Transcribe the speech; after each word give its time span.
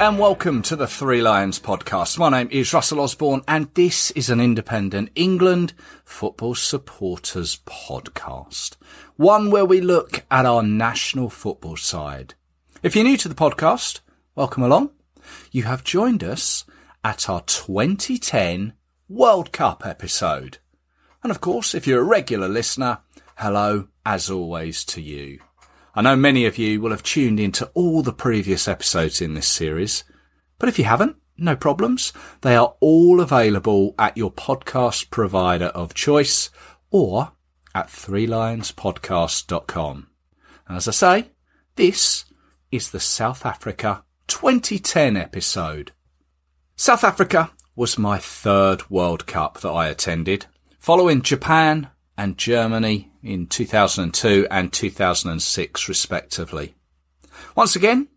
And 0.00 0.18
welcome 0.18 0.62
to 0.62 0.76
the 0.76 0.86
Three 0.86 1.20
Lions 1.20 1.60
podcast. 1.60 2.16
My 2.16 2.30
name 2.30 2.48
is 2.50 2.72
Russell 2.72 3.00
Osborne 3.00 3.42
and 3.46 3.68
this 3.74 4.10
is 4.12 4.30
an 4.30 4.40
independent 4.40 5.10
England 5.14 5.74
football 6.06 6.54
supporters 6.54 7.60
podcast. 7.66 8.76
One 9.16 9.50
where 9.50 9.66
we 9.66 9.82
look 9.82 10.24
at 10.30 10.46
our 10.46 10.62
national 10.62 11.28
football 11.28 11.76
side. 11.76 12.32
If 12.82 12.96
you're 12.96 13.04
new 13.04 13.18
to 13.18 13.28
the 13.28 13.34
podcast, 13.34 14.00
welcome 14.34 14.62
along. 14.62 14.88
You 15.52 15.64
have 15.64 15.84
joined 15.84 16.24
us 16.24 16.64
at 17.04 17.28
our 17.28 17.42
2010 17.42 18.72
World 19.06 19.52
Cup 19.52 19.84
episode. 19.84 20.56
And 21.22 21.30
of 21.30 21.42
course, 21.42 21.74
if 21.74 21.86
you're 21.86 22.00
a 22.00 22.04
regular 22.04 22.48
listener, 22.48 23.00
hello 23.36 23.88
as 24.06 24.30
always 24.30 24.82
to 24.86 25.02
you. 25.02 25.40
I 25.94 26.02
know 26.02 26.14
many 26.14 26.44
of 26.46 26.56
you 26.56 26.80
will 26.80 26.90
have 26.90 27.02
tuned 27.02 27.40
into 27.40 27.66
all 27.74 28.02
the 28.02 28.12
previous 28.12 28.68
episodes 28.68 29.20
in 29.20 29.34
this 29.34 29.48
series, 29.48 30.04
but 30.58 30.68
if 30.68 30.78
you 30.78 30.84
haven't, 30.84 31.16
no 31.36 31.56
problems. 31.56 32.12
They 32.42 32.54
are 32.54 32.76
all 32.80 33.20
available 33.20 33.96
at 33.98 34.16
your 34.16 34.30
podcast 34.30 35.10
provider 35.10 35.66
of 35.66 35.94
choice 35.94 36.50
or 36.90 37.32
at 37.74 37.88
threelionspodcast.com. 37.88 40.06
As 40.68 40.86
I 40.86 40.92
say, 40.92 41.30
this 41.74 42.24
is 42.70 42.90
the 42.90 43.00
South 43.00 43.44
Africa 43.44 44.04
2010 44.28 45.16
episode. 45.16 45.90
South 46.76 47.02
Africa 47.02 47.50
was 47.74 47.98
my 47.98 48.18
third 48.18 48.88
World 48.88 49.26
Cup 49.26 49.58
that 49.60 49.70
I 49.70 49.88
attended, 49.88 50.46
following 50.78 51.22
Japan 51.22 51.90
and 52.16 52.38
Germany 52.38 53.09
in 53.22 53.46
2002 53.46 54.46
and 54.50 54.72
2006 54.72 55.88
respectively. 55.88 56.74
Once 57.54 57.76
again, 57.76 58.08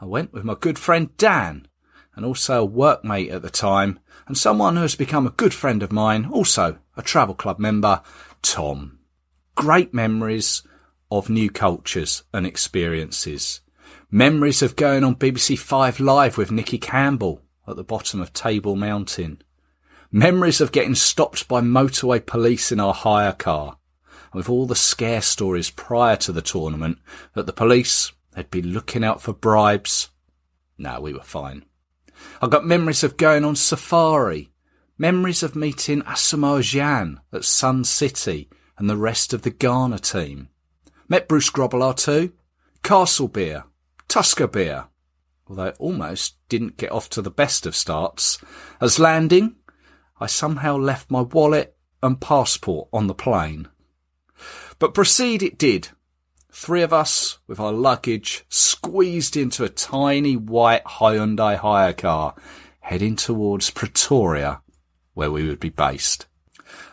I 0.00 0.04
went 0.04 0.32
with 0.32 0.44
my 0.44 0.54
good 0.54 0.78
friend 0.78 1.16
Dan 1.16 1.68
and 2.14 2.24
also 2.24 2.64
a 2.64 2.68
workmate 2.68 3.32
at 3.32 3.42
the 3.42 3.50
time 3.50 3.98
and 4.26 4.36
someone 4.38 4.76
who 4.76 4.82
has 4.82 4.94
become 4.94 5.26
a 5.26 5.30
good 5.30 5.52
friend 5.52 5.82
of 5.82 5.92
mine, 5.92 6.26
also 6.26 6.78
a 6.96 7.02
travel 7.02 7.34
club 7.34 7.58
member, 7.58 8.00
Tom. 8.42 8.98
Great 9.54 9.92
memories 9.92 10.62
of 11.10 11.30
new 11.30 11.50
cultures 11.50 12.22
and 12.32 12.46
experiences. 12.46 13.60
Memories 14.10 14.62
of 14.62 14.76
going 14.76 15.04
on 15.04 15.16
BBC 15.16 15.58
Five 15.58 16.00
Live 16.00 16.38
with 16.38 16.50
Nicky 16.50 16.78
Campbell 16.78 17.42
at 17.66 17.76
the 17.76 17.84
bottom 17.84 18.20
of 18.20 18.32
Table 18.32 18.76
Mountain. 18.76 19.42
Memories 20.10 20.60
of 20.60 20.72
getting 20.72 20.94
stopped 20.94 21.48
by 21.48 21.60
motorway 21.60 22.24
police 22.24 22.70
in 22.70 22.80
our 22.80 22.94
hire 22.94 23.32
car 23.32 23.78
with 24.34 24.50
all 24.50 24.66
the 24.66 24.74
scare 24.74 25.22
stories 25.22 25.70
prior 25.70 26.16
to 26.16 26.32
the 26.32 26.42
tournament 26.42 26.98
that 27.34 27.46
the 27.46 27.52
police 27.52 28.12
had 28.34 28.50
been 28.50 28.72
looking 28.72 29.04
out 29.04 29.22
for 29.22 29.32
bribes. 29.32 30.10
No, 30.76 31.00
we 31.00 31.14
were 31.14 31.22
fine. 31.22 31.64
I 32.42 32.48
got 32.48 32.66
memories 32.66 33.04
of 33.04 33.16
going 33.16 33.44
on 33.44 33.56
safari, 33.56 34.50
memories 34.98 35.42
of 35.42 35.56
meeting 35.56 36.02
Asamoah 36.02 36.60
Gyan 36.60 37.18
at 37.32 37.44
Sun 37.44 37.84
City 37.84 38.48
and 38.76 38.90
the 38.90 38.96
rest 38.96 39.32
of 39.32 39.42
the 39.42 39.50
Ghana 39.50 40.00
team. 40.00 40.48
Met 41.08 41.28
Bruce 41.28 41.50
Grobbelaar 41.50 41.96
too, 41.96 42.32
Castle 42.82 43.28
Beer, 43.28 43.64
Tusker 44.08 44.48
Beer, 44.48 44.86
although 45.46 45.66
it 45.66 45.76
almost 45.78 46.36
didn't 46.48 46.76
get 46.76 46.90
off 46.90 47.08
to 47.10 47.22
the 47.22 47.30
best 47.30 47.66
of 47.66 47.76
starts, 47.76 48.38
as 48.80 48.98
landing, 48.98 49.56
I 50.20 50.26
somehow 50.26 50.76
left 50.76 51.10
my 51.10 51.20
wallet 51.20 51.76
and 52.02 52.20
passport 52.20 52.88
on 52.92 53.06
the 53.06 53.14
plane. 53.14 53.68
But 54.78 54.94
proceed 54.94 55.42
it 55.42 55.58
did. 55.58 55.88
Three 56.52 56.82
of 56.82 56.92
us, 56.92 57.38
with 57.46 57.58
our 57.58 57.72
luggage, 57.72 58.44
squeezed 58.48 59.36
into 59.36 59.64
a 59.64 59.68
tiny 59.68 60.36
white 60.36 60.84
Hyundai 60.84 61.56
hire 61.56 61.92
car, 61.92 62.34
heading 62.80 63.16
towards 63.16 63.70
Pretoria, 63.70 64.62
where 65.14 65.30
we 65.30 65.48
would 65.48 65.60
be 65.60 65.70
based. 65.70 66.26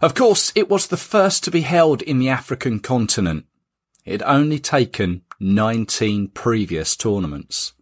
Of 0.02 0.16
course, 0.16 0.52
it 0.56 0.70
was 0.70 0.88
the 0.88 0.98
first 0.98 1.44
to 1.44 1.52
be 1.52 1.62
held 1.62 2.02
in 2.02 2.20
the 2.20 2.30
African 2.30 2.80
continent. 2.80 3.46
It 4.06 4.22
had 4.22 4.24
only 4.24 4.60
taken 4.60 5.22
19 5.40 6.30
previous 6.30 6.96
tournaments. 6.96 7.74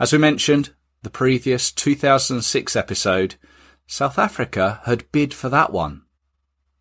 As 0.00 0.12
we 0.12 0.18
mentioned, 0.18 0.74
the 1.02 1.10
previous 1.10 1.70
2006 1.70 2.74
episode, 2.74 3.36
South 3.86 4.18
Africa 4.18 4.80
had 4.84 5.10
bid 5.12 5.32
for 5.32 5.48
that 5.48 5.72
one. 5.72 6.02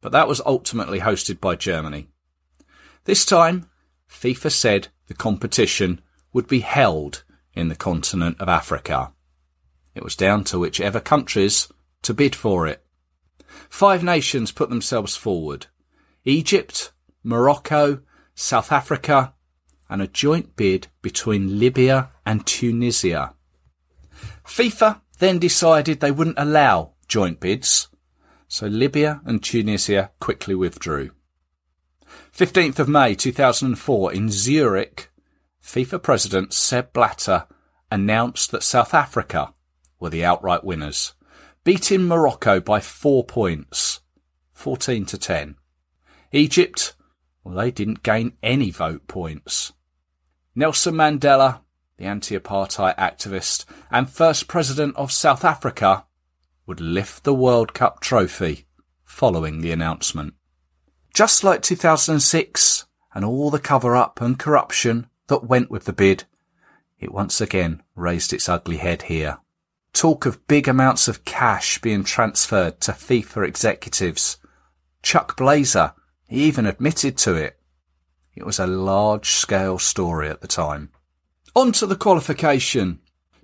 But 0.01 0.11
that 0.11 0.27
was 0.27 0.41
ultimately 0.45 0.99
hosted 0.99 1.39
by 1.39 1.55
Germany. 1.55 2.09
This 3.07 3.25
time, 3.25 3.69
FIFA 4.11 4.51
said 4.51 4.87
the 5.07 5.13
competition 5.13 6.01
would 6.33 6.45
be 6.45 6.59
held 6.59 7.23
in 7.53 7.69
the 7.69 7.75
continent 7.75 8.35
of 8.37 8.49
Africa. 8.49 9.13
It 9.95 10.03
was 10.03 10.17
down 10.17 10.43
to 10.43 10.59
whichever 10.59 10.99
countries 10.99 11.71
to 12.01 12.13
bid 12.13 12.35
for 12.35 12.67
it. 12.67 12.85
Five 13.69 14.03
nations 14.03 14.51
put 14.51 14.67
themselves 14.69 15.15
forward. 15.15 15.67
Egypt, 16.25 16.91
Morocco, 17.23 18.01
South 18.35 18.73
Africa, 18.73 19.33
and 19.89 20.01
a 20.01 20.07
joint 20.07 20.57
bid 20.57 20.87
between 21.01 21.59
Libya 21.59 22.09
and 22.25 22.45
Tunisia. 22.45 23.35
FIFA 24.45 24.99
then 25.19 25.39
decided 25.39 26.01
they 26.01 26.11
wouldn't 26.11 26.37
allow 26.37 26.91
joint 27.07 27.39
bids, 27.39 27.87
so 28.49 28.67
Libya 28.67 29.21
and 29.23 29.41
Tunisia 29.41 30.11
quickly 30.19 30.55
withdrew. 30.55 31.11
15th 32.35 32.79
of 32.79 32.87
May 32.87 33.15
2004 33.15 34.13
in 34.13 34.29
Zurich, 34.29 35.09
FIFA 35.63 36.01
President 36.01 36.53
Sepp 36.53 36.93
Blatter 36.93 37.45
announced 37.91 38.51
that 38.51 38.63
South 38.63 38.93
Africa 38.93 39.53
were 39.99 40.09
the 40.09 40.23
outright 40.23 40.63
winners, 40.63 41.13
beating 41.63 42.03
Morocco 42.03 42.59
by 42.59 42.79
four 42.79 43.23
points, 43.23 44.01
14 44.53 45.05
to 45.05 45.17
10. 45.17 45.55
Egypt, 46.31 46.95
well, 47.43 47.55
they 47.55 47.71
didn't 47.71 48.03
gain 48.03 48.33
any 48.43 48.71
vote 48.71 49.07
points. 49.07 49.73
Nelson 50.55 50.95
Mandela, 50.95 51.61
the 51.97 52.05
anti-apartheid 52.05 52.95
activist 52.97 53.65
and 53.91 54.09
first 54.09 54.47
president 54.47 54.95
of 54.95 55.11
South 55.11 55.43
Africa, 55.43 56.05
would 56.65 56.81
lift 56.81 57.23
the 57.23 57.33
World 57.33 57.73
Cup 57.73 57.99
trophy 57.99 58.67
following 59.03 59.61
the 59.61 59.71
announcement. 59.71 60.33
Just 61.13 61.43
like 61.43 61.61
2006 61.61 62.85
and 63.13 63.25
all 63.25 63.49
the 63.49 63.59
cover 63.59 63.95
up 63.95 64.21
and 64.21 64.37
corruption 64.37 65.07
that 65.27 65.43
went 65.43 65.71
with 65.71 65.85
the 65.85 65.93
bid, 65.93 66.25
it 66.99 67.11
once 67.11 67.41
again 67.41 67.83
raised 67.95 68.33
its 68.33 68.49
ugly 68.49 68.77
head 68.77 69.03
here. 69.03 69.39
Talk 69.93 70.25
of 70.25 70.45
big 70.47 70.67
amounts 70.67 71.07
of 71.07 71.25
cash 71.25 71.79
being 71.79 72.03
transferred 72.03 72.79
to 72.81 72.91
FIFA 72.91 73.47
executives. 73.47 74.37
Chuck 75.01 75.35
Blazer, 75.37 75.93
even 76.29 76.65
admitted 76.65 77.17
to 77.17 77.33
it. 77.33 77.59
It 78.35 78.45
was 78.45 78.59
a 78.59 78.67
large 78.67 79.31
scale 79.31 79.79
story 79.79 80.29
at 80.29 80.41
the 80.41 80.47
time. 80.47 80.91
On 81.55 81.71
to 81.73 81.87
the 81.87 81.95
qualification. 81.95 82.99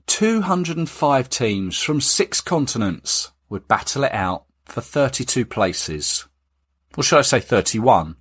205 0.06 1.30
teams 1.30 1.81
from 1.81 2.01
six 2.01 2.41
continents 2.41 3.31
would 3.50 3.68
battle 3.68 4.03
it 4.03 4.13
out 4.13 4.45
for 4.66 4.81
32 4.81 5.45
places. 5.45 6.28
Or 6.98 7.04
should 7.04 7.19
I 7.19 7.24
say 7.24 7.40
31? 7.40 8.18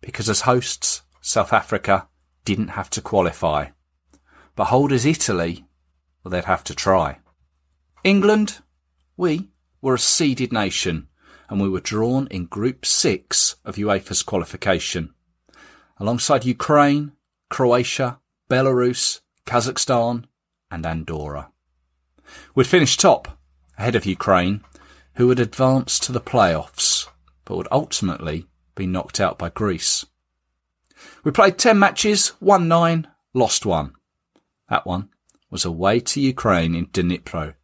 Because 0.00 0.28
as 0.28 0.42
hosts, 0.42 1.02
South 1.20 1.52
Africa 1.52 2.08
didn't 2.44 2.68
have 2.68 2.90
to 2.90 3.00
qualify. 3.00 3.68
But 4.54 4.66
holders 4.66 5.04
Italy, 5.04 5.66
well, 6.22 6.30
they'd 6.30 6.44
have 6.44 6.64
to 6.64 6.74
try. 6.74 7.18
England, 8.02 8.58
we 9.16 9.50
were 9.80 9.94
a 9.94 9.98
seeded 9.98 10.52
nation 10.52 11.08
and 11.48 11.60
we 11.60 11.68
were 11.68 11.80
drawn 11.80 12.26
in 12.28 12.46
Group 12.46 12.84
6 12.84 13.56
of 13.64 13.76
UEFA's 13.76 14.22
qualification. 14.22 15.14
Alongside 15.98 16.44
Ukraine, 16.44 17.12
Croatia, 17.48 18.18
Belarus, 18.50 19.20
Kazakhstan 19.46 20.24
and 20.70 20.84
Andorra. 20.84 21.50
We'd 22.54 22.66
finished 22.66 23.00
top, 23.00 23.38
ahead 23.78 23.94
of 23.94 24.06
Ukraine, 24.06 24.62
who 25.14 25.28
had 25.28 25.38
advanced 25.38 26.02
to 26.04 26.12
the 26.12 26.20
playoffs 26.20 27.08
but 27.46 27.56
would 27.56 27.68
ultimately 27.72 28.46
be 28.74 28.86
knocked 28.86 29.18
out 29.18 29.38
by 29.38 29.48
Greece. 29.48 30.04
We 31.24 31.30
played 31.30 31.56
10 31.56 31.78
matches, 31.78 32.32
won 32.40 32.68
9, 32.68 33.06
lost 33.32 33.64
1. 33.64 33.94
That 34.68 34.86
one 34.86 35.08
was 35.50 35.64
away 35.64 36.00
to 36.00 36.20
Ukraine 36.20 36.74
in 36.74 36.86
Dnipro. 36.88 37.54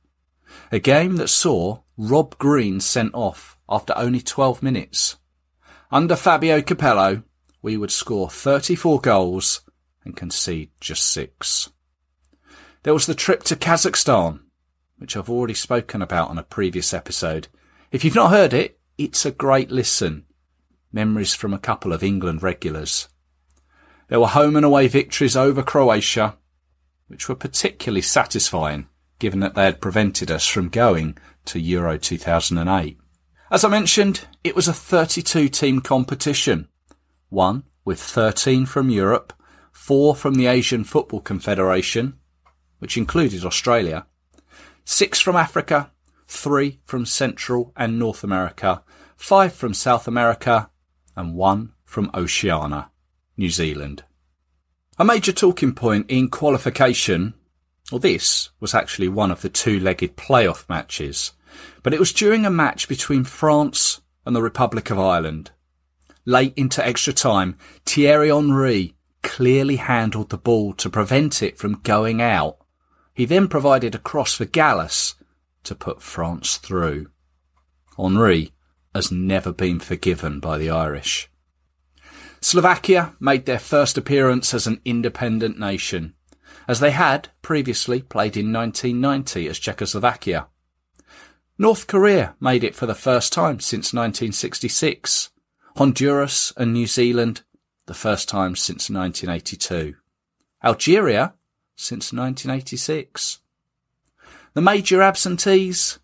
A 0.71 0.79
game 0.79 1.17
that 1.17 1.29
saw 1.29 1.81
Rob 1.99 2.39
Green 2.39 2.81
sent 2.81 3.15
off 3.15 3.59
after 3.69 3.93
only 3.97 4.21
12 4.21 4.63
minutes. 4.63 5.17
Under 5.91 6.17
Fabio 6.17 6.63
Capello, 6.63 7.23
we 7.61 7.77
would 7.77 7.91
score 7.91 8.31
34 8.31 9.01
goals 9.01 9.61
and 10.05 10.17
concede 10.17 10.71
just 10.81 11.07
six. 11.07 11.71
There 12.83 12.95
was 12.95 13.07
the 13.07 13.15
trip 13.15 13.43
to 13.45 13.57
Kazakhstan, 13.57 14.41
which 14.99 15.17
I've 15.17 15.31
already 15.31 15.55
spoken 15.55 16.03
about 16.03 16.31
on 16.31 16.39
a 16.39 16.43
previous 16.43 16.93
episode. 16.93 17.49
If 17.91 18.05
you've 18.05 18.15
not 18.15 18.31
heard 18.31 18.53
it, 18.53 18.79
it's 19.05 19.27
a 19.27 19.31
great 19.33 19.71
listen. 19.71 20.25
Memories 20.93 21.35
from 21.35 21.53
a 21.53 21.59
couple 21.59 21.93
of 21.93 22.03
England 22.03 22.43
regulars. 22.43 23.09
There 24.09 24.21
were 24.21 24.29
home 24.29 24.57
and 24.57 24.65
away 24.65 24.89
victories 24.89 25.37
over 25.37 25.63
Croatia, 25.63 26.37
which 27.09 27.29
were 27.29 27.35
particularly 27.35 28.03
satisfying 28.03 28.89
given 29.19 29.39
that 29.39 29.55
they 29.55 29.65
had 29.65 29.81
prevented 29.81 30.33
us 30.33 30.49
from 30.49 30.69
going 30.69 31.17
to 31.45 31.61
Euro 31.61 31.97
2008. 31.97 32.99
As 33.53 33.65
I 33.65 33.69
mentioned, 33.69 34.27
it 34.43 34.57
was 34.57 34.67
a 34.67 34.73
32 34.73 35.49
team 35.49 35.81
competition. 35.81 36.69
One 37.29 37.63
with 37.85 38.01
13 38.01 38.67
from 38.67 38.91
Europe, 38.91 39.33
four 39.71 40.17
from 40.17 40.35
the 40.35 40.47
Asian 40.47 40.83
Football 40.83 41.21
Confederation, 41.21 42.19
which 42.81 42.97
included 42.97 43.45
Australia, 43.45 44.07
six 44.85 45.21
from 45.21 45.37
Africa, 45.37 45.93
three 46.27 46.81
from 46.85 47.07
Central 47.07 47.73
and 47.77 48.01
North 48.01 48.25
America, 48.25 48.83
five 49.23 49.53
from 49.53 49.73
South 49.73 50.09
America, 50.09 50.69
and 51.15 51.37
one 51.37 51.73
from 51.85 52.11
Oceania, 52.13 52.91
New 53.37 53.51
Zealand. 53.51 54.03
A 54.99 55.05
major 55.05 55.31
talking 55.31 55.75
point 55.75 56.07
in 56.11 56.29
qualification, 56.29 57.35
well, 57.93 58.01
this 58.01 58.51
was 58.59 58.75
actually 58.75 59.07
one 59.07 59.31
of 59.31 59.41
the 59.41 59.49
two-legged 59.49 60.17
playoff 60.17 60.69
matches, 60.69 61.35
but 61.85 61.95
it 61.95 62.01
was 62.01 62.13
during 62.13 62.45
a 62.45 62.51
match 62.51 62.89
between 62.89 63.23
France 63.23 64.01
and 64.27 64.35
the 64.35 64.43
Republic 64.43 64.91
of 64.91 64.99
Ireland. 64.99 65.53
Late 66.25 66.55
into 66.57 66.85
extra 66.85 67.13
time, 67.13 67.57
Thierry 67.87 68.29
Henry 68.29 68.97
clearly 69.23 69.77
handled 69.77 70.31
the 70.31 70.37
ball 70.37 70.73
to 70.75 70.91
prevent 70.91 71.45
it 71.45 71.59
from 71.59 71.81
going 71.85 72.21
out. 72.21 72.57
He 73.15 73.25
then 73.25 73.47
provided 73.47 73.95
a 73.95 73.99
cross 73.99 74.35
for 74.35 74.47
Gallas 74.47 75.15
to 75.63 75.77
put 75.77 76.03
France 76.03 76.57
through. 76.57 77.07
Henry 77.97 78.53
has 78.95 79.11
never 79.11 79.53
been 79.53 79.81
forgiven 79.81 80.41
by 80.41 80.59
the 80.59 80.71
Irish. 80.71 81.31
Slovakia 82.41 83.15
made 83.21 83.47
their 83.47 83.59
first 83.59 83.97
appearance 83.97 84.53
as 84.53 84.67
an 84.67 84.81
independent 84.85 85.59
nation, 85.59 86.15
as 86.67 86.81
they 86.81 86.91
had 86.91 87.29
previously 87.41 88.03
played 88.03 88.37
in 88.37 88.53
1990 88.53 89.49
as 89.49 89.59
Czechoslovakia. 89.59 90.49
North 91.59 91.87
Korea 91.87 92.35
made 92.41 92.65
it 92.65 92.75
for 92.75 92.87
the 92.87 92.95
first 92.95 93.33
time 93.33 93.61
since 93.61 93.93
1966. 93.93 95.31
Honduras 95.77 96.53
and 96.57 96.73
New 96.73 96.87
Zealand 96.87 97.43
the 97.87 97.95
first 97.95 98.29
time 98.29 98.57
since 98.57 98.91
1982. 98.91 99.95
Algeria 100.65 101.35
since 101.77 102.13
1986. 102.13 103.41
The 104.55 104.61
major 104.61 105.03
absentees? 105.03 105.99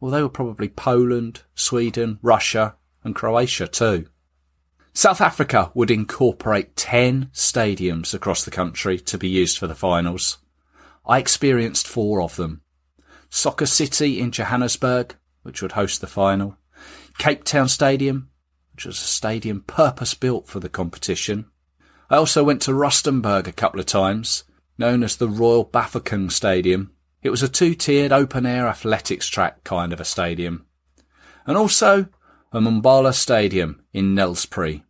Well, 0.00 0.10
they 0.10 0.22
were 0.22 0.30
probably 0.30 0.68
Poland, 0.68 1.42
Sweden, 1.54 2.18
Russia, 2.22 2.76
and 3.04 3.14
Croatia 3.14 3.68
too. 3.68 4.06
South 4.92 5.20
Africa 5.20 5.70
would 5.74 5.90
incorporate 5.90 6.74
10 6.74 7.30
stadiums 7.32 8.12
across 8.12 8.44
the 8.44 8.50
country 8.50 8.98
to 8.98 9.18
be 9.18 9.28
used 9.28 9.58
for 9.58 9.66
the 9.66 9.74
finals. 9.74 10.38
I 11.06 11.18
experienced 11.18 11.86
four 11.86 12.22
of 12.22 12.36
them. 12.36 12.62
Soccer 13.28 13.66
City 13.66 14.20
in 14.20 14.32
Johannesburg, 14.32 15.16
which 15.42 15.62
would 15.62 15.72
host 15.72 16.00
the 16.00 16.06
final. 16.06 16.56
Cape 17.18 17.44
Town 17.44 17.68
Stadium, 17.68 18.30
which 18.74 18.86
was 18.86 18.96
a 18.96 19.04
stadium 19.04 19.60
purpose 19.62 20.14
built 20.14 20.48
for 20.48 20.58
the 20.58 20.68
competition. 20.68 21.46
I 22.08 22.16
also 22.16 22.42
went 22.42 22.62
to 22.62 22.72
Rustenburg 22.72 23.46
a 23.46 23.52
couple 23.52 23.78
of 23.78 23.86
times, 23.86 24.44
known 24.76 25.04
as 25.04 25.16
the 25.16 25.28
Royal 25.28 25.64
Bafokeng 25.64 26.32
Stadium. 26.32 26.90
It 27.22 27.30
was 27.30 27.42
a 27.42 27.48
two-tiered 27.48 28.12
open-air 28.12 28.66
athletics 28.66 29.28
track 29.28 29.62
kind 29.64 29.92
of 29.92 30.00
a 30.00 30.04
stadium. 30.04 30.66
And 31.46 31.56
also 31.56 32.08
a 32.52 32.60
Mbombela 32.60 33.14
Stadium 33.14 33.82
in 33.92 34.14
Nelspruit. 34.14 34.82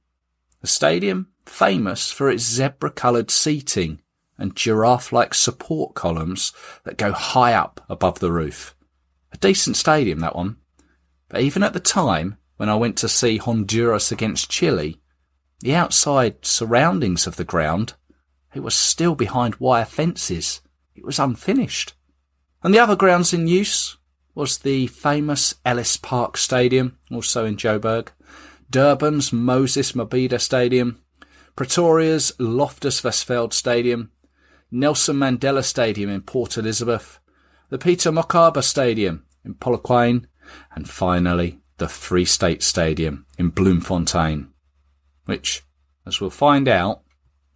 A 0.62 0.66
stadium 0.66 1.28
famous 1.44 2.12
for 2.12 2.30
its 2.30 2.44
zebra-coloured 2.44 3.30
seating 3.30 4.00
and 4.38 4.56
giraffe-like 4.56 5.34
support 5.34 5.94
columns 5.94 6.52
that 6.84 6.96
go 6.96 7.12
high 7.12 7.52
up 7.52 7.84
above 7.88 8.20
the 8.20 8.32
roof. 8.32 8.74
A 9.32 9.36
decent 9.36 9.76
stadium, 9.76 10.20
that 10.20 10.36
one. 10.36 10.56
But 11.28 11.42
even 11.42 11.62
at 11.62 11.72
the 11.72 11.80
time, 11.80 12.38
when 12.56 12.68
I 12.68 12.76
went 12.76 12.96
to 12.98 13.08
see 13.08 13.38
Honduras 13.38 14.12
against 14.12 14.50
Chile, 14.50 15.00
the 15.60 15.74
outside 15.74 16.44
surroundings 16.44 17.26
of 17.26 17.36
the 17.36 17.44
ground, 17.44 17.94
it 18.54 18.60
was 18.60 18.74
still 18.74 19.14
behind 19.14 19.56
wire 19.56 19.84
fences. 19.84 20.60
It 20.94 21.04
was 21.04 21.18
unfinished. 21.18 21.94
And 22.62 22.74
the 22.74 22.78
other 22.78 22.96
grounds 22.96 23.32
in 23.32 23.46
use 23.46 23.96
was 24.34 24.58
the 24.58 24.86
famous 24.88 25.54
Ellis 25.64 25.96
Park 25.96 26.36
Stadium, 26.36 26.98
also 27.10 27.44
in 27.44 27.56
Joburg, 27.56 28.08
Durban's 28.70 29.32
Moses 29.32 29.92
Mabhida 29.92 30.40
Stadium, 30.40 31.00
Pretoria's 31.56 32.32
Loftus 32.38 33.00
Versfeld 33.00 33.52
Stadium, 33.52 34.10
Nelson 34.70 35.16
Mandela 35.16 35.64
Stadium 35.64 36.10
in 36.10 36.22
Port 36.22 36.56
Elizabeth, 36.56 37.18
the 37.70 37.78
Peter 37.78 38.12
Mokaba 38.12 38.62
Stadium 38.62 39.24
in 39.44 39.54
Polokwane, 39.54 40.26
and 40.74 40.88
finally 40.88 41.60
the 41.78 41.88
Free 41.88 42.24
State 42.24 42.62
Stadium 42.62 43.26
in 43.38 43.48
Bloemfontein, 43.48 44.48
which, 45.24 45.62
as 46.06 46.20
we'll 46.20 46.30
find 46.30 46.68
out, 46.68 47.02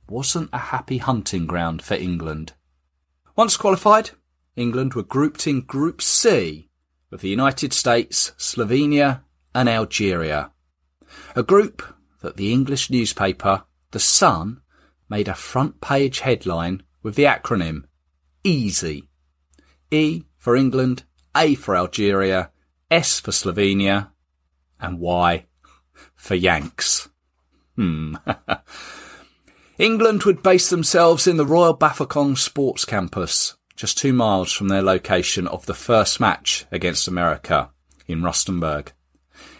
wasn't 0.08 0.50
a 0.52 0.58
happy 0.58 0.98
hunting 0.98 1.46
ground 1.46 1.82
for 1.82 1.94
England. 1.94 2.54
Once 3.36 3.56
qualified, 3.56 4.10
England 4.56 4.94
were 4.94 5.02
grouped 5.02 5.46
in 5.46 5.62
Group 5.62 6.00
C 6.00 6.68
with 7.10 7.20
the 7.20 7.28
United 7.28 7.72
States, 7.72 8.32
Slovenia, 8.38 9.22
and 9.54 9.68
Algeria. 9.68 10.50
A 11.36 11.42
group 11.42 11.82
that 12.22 12.36
the 12.36 12.52
English 12.52 12.90
newspaper, 12.90 13.64
The 13.92 14.00
Sun, 14.00 14.60
made 15.08 15.28
a 15.28 15.34
front 15.34 15.80
page 15.80 16.20
headline 16.20 16.82
with 17.02 17.14
the 17.14 17.24
acronym 17.24 17.84
EASY. 18.44 19.04
E 19.90 20.24
for 20.38 20.56
England, 20.56 21.04
A 21.36 21.54
for 21.54 21.76
Algeria, 21.76 22.50
S 22.90 23.20
for 23.20 23.30
Slovenia, 23.30 24.10
and 24.80 24.98
Y 24.98 25.46
for 26.14 26.34
Yanks. 26.34 27.08
Hmm. 27.76 28.16
England 29.78 30.22
would 30.24 30.42
base 30.42 30.70
themselves 30.70 31.26
in 31.26 31.36
the 31.36 31.46
Royal 31.46 31.76
Bafokeng 31.76 32.38
Sports 32.38 32.84
Campus, 32.84 33.56
just 33.76 33.98
two 33.98 34.12
miles 34.12 34.52
from 34.52 34.68
their 34.68 34.82
location 34.82 35.46
of 35.48 35.66
the 35.66 35.74
first 35.74 36.20
match 36.20 36.66
against 36.70 37.08
America 37.08 37.70
in 38.06 38.22
Rustenburg. 38.22 38.92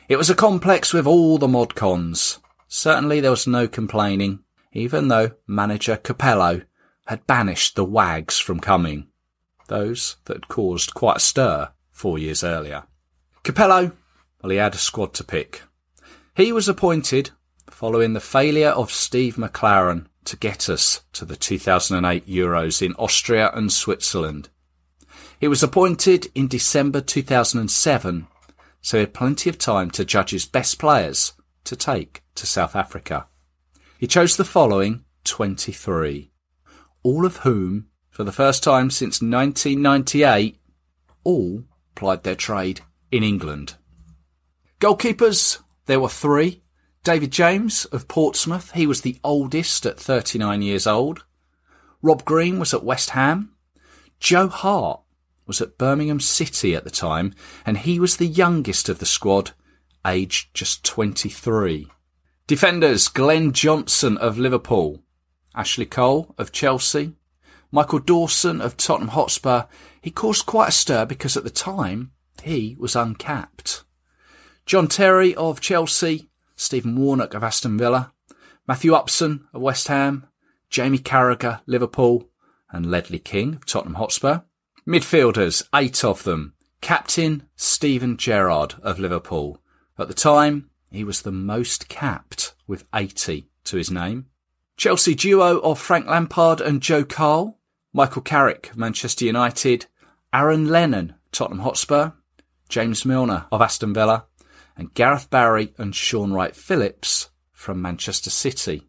It 0.09 0.17
was 0.17 0.31
a 0.31 0.35
complex 0.35 0.93
with 0.93 1.07
all 1.07 1.39
the 1.39 1.49
mod 1.49 1.75
cons. 1.75 2.39
Certainly 2.69 3.21
there 3.21 3.31
was 3.31 3.47
no 3.47 3.67
complaining, 3.67 4.41
even 4.73 5.09
though 5.09 5.33
manager 5.47 5.97
Capello 5.97 6.63
had 7.07 7.27
banished 7.27 7.77
the 7.77 7.85
wags 7.85 8.39
from 8.39 8.61
coming, 8.61 9.09
those 9.69 10.17
that 10.25 10.35
had 10.35 10.49
caused 10.49 10.95
quite 10.95 11.17
a 11.17 11.21
stir 11.21 11.71
four 11.91 12.19
years 12.19 12.43
earlier. 12.43 12.85
Capello, 13.43 13.93
well, 14.43 14.51
he 14.51 14.57
had 14.57 14.75
a 14.75 14.79
squad 14.79 15.15
to 15.15 15.25
pick. 15.25 15.63
He 16.37 16.53
was 16.53 16.69
appointed 16.69 17.31
following 17.71 18.13
the 18.13 18.21
failure 18.21 18.71
of 18.71 18.91
Steve 18.91 19.37
McClaren 19.37 20.07
to 20.25 20.37
get 20.37 20.69
us 20.69 21.03
to 21.13 21.25
the 21.25 21.37
2008 21.37 22.27
Euros 22.27 22.81
in 22.81 22.95
Austria 22.95 23.51
and 23.55 23.73
Switzerland. 23.73 24.49
He 25.39 25.49
was 25.49 25.63
appointed 25.63 26.29
in 26.35 26.49
December 26.49 27.01
2007, 27.01 28.27
so 28.81 28.97
he 28.97 29.01
had 29.01 29.15
plenty 29.15 29.51
of 29.51 29.59
time 29.59 29.91
to 29.93 30.05
judge 30.05 30.31
his 30.31 30.47
best 30.47 30.79
players 30.79 31.33
to 31.65 31.77
take 31.77 32.23
to 32.35 32.47
South 32.47 32.75
Africa. 32.77 33.27
He 33.99 34.07
chose 34.07 34.37
the 34.37 34.45
following 34.45 35.05
23, 35.25 36.31
all 37.03 37.25
of 37.25 37.39
whom, 37.39 37.87
for 38.11 38.25
the 38.25 38.33
first 38.33 38.63
time 38.63 38.91
since 38.91 39.23
1998, 39.23 40.59
all 41.25 41.65
plied 41.95 42.23
their 42.23 42.35
trade 42.35 42.81
in 43.11 43.23
England. 43.23 43.75
Goalkeepers, 44.81 45.61
there 45.87 46.01
were 46.01 46.09
three. 46.09 46.63
David 47.05 47.33
James 47.33 47.85
of 47.87 48.09
Portsmouth, 48.09 48.73
he 48.73 48.87
was 48.87 49.03
the 49.03 49.19
oldest 49.23 49.85
at 49.85 50.01
39 50.01 50.63
years 50.63 50.87
old. 50.87 51.23
Rob 52.01 52.25
Green 52.25 52.59
was 52.59 52.73
at 52.73 52.83
West 52.83 53.11
Ham. 53.11 53.51
Joe 54.19 54.49
Hart 54.49 55.01
was 55.47 55.61
at 55.61 55.77
Birmingham 55.77 56.19
City 56.19 56.75
at 56.75 56.85
the 56.85 56.91
time, 56.91 57.35
and 57.67 57.77
he 57.77 58.01
was 58.01 58.17
the 58.17 58.27
youngest 58.27 58.89
of 58.89 59.01
the 59.01 59.07
squad, 59.07 59.51
aged 60.07 60.55
just 60.55 60.83
23. 60.83 61.89
Defenders 62.47 63.09
Glenn 63.09 63.53
Johnson 63.53 64.17
of 64.17 64.39
Liverpool, 64.39 65.03
Ashley 65.55 65.87
Cole 65.87 66.35
of 66.39 66.53
Chelsea, 66.53 67.13
Michael 67.71 67.99
Dawson 67.99 68.63
of 68.63 68.79
Tottenham 68.79 69.11
Hotspur. 69.11 69.65
He 70.01 70.11
caused 70.11 70.47
quite 70.47 70.69
a 70.71 70.73
stir 70.73 71.05
because 71.05 71.37
at 71.37 71.45
the 71.45 71.51
time 71.51 72.13
he 72.43 72.77
was 72.79 72.97
uncapped. 72.97 73.85
John 74.65 74.89
Terry 74.89 75.35
of 75.35 75.61
Chelsea, 75.61 76.31
Stephen 76.57 76.97
Warnock 76.97 77.35
of 77.35 77.45
Aston 77.45 77.79
Villa, 77.79 78.13
Matthew 78.67 78.95
Upson 78.95 79.47
of 79.53 79.61
West 79.61 79.89
Ham, 79.89 80.27
Jamie 80.71 80.99
Carragher, 80.99 81.61
Liverpool, 81.67 82.29
and 82.71 82.87
Ledley 82.87 83.19
King 83.19 83.57
of 83.57 83.67
Tottenham 83.67 83.95
Hotspur. 83.95 84.41
Midfielders, 84.87 85.63
eight 85.75 86.05
of 86.05 86.25
them. 86.25 86.55
Captain 86.81 87.49
Steven 87.57 88.17
Gerrard 88.17 88.75
of 88.83 88.99
Liverpool. 88.99 89.61
At 89.99 90.09
the 90.09 90.15
time, 90.15 90.71
he 90.91 91.05
was 91.05 91.23
the 91.23 91.33
most 91.33 91.89
capped 91.89 92.55
with 92.67 92.87
80 92.95 93.49
to 93.65 93.77
his 93.77 93.91
name. 93.91 94.27
Chelsea 94.77 95.15
duo 95.15 95.59
of 95.61 95.79
Frank 95.79 96.07
Lampard 96.07 96.61
and 96.61 96.83
Joe 96.83 97.05
Cole, 97.05 97.59
Michael 97.93 98.23
Carrick 98.23 98.71
of 98.71 98.77
Manchester 98.77 99.25
United, 99.25 99.87
Aaron 100.33 100.69
Lennon, 100.69 101.15
Tottenham 101.31 101.61
Hotspur, 101.61 102.11
James 102.69 103.05
Milner 103.05 103.47
of 103.53 103.63
Aston 103.63 103.95
Villa, 103.95 104.27
and 104.77 104.95
Gareth 104.95 105.31
Barry 105.31 105.73
and 105.79 105.95
Shaun 105.95 106.33
Wright-Phillips 106.33 107.31
from 107.53 107.81
Manchester 107.81 108.31
City. 108.31 108.89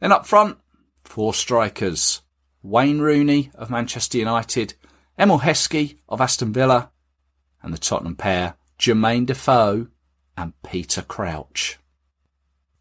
Then 0.00 0.12
up 0.12 0.26
front, 0.26 0.58
four 1.04 1.34
strikers. 1.34 2.22
Wayne 2.62 2.98
Rooney 2.98 3.50
of 3.54 3.70
Manchester 3.70 4.18
United, 4.18 4.74
Emile 5.18 5.40
Heskey 5.40 5.98
of 6.08 6.20
Aston 6.20 6.52
Villa, 6.52 6.90
and 7.62 7.72
the 7.72 7.78
Tottenham 7.78 8.16
pair, 8.16 8.54
Jermaine 8.78 9.26
Defoe 9.26 9.86
and 10.36 10.52
Peter 10.62 11.02
Crouch. 11.02 11.78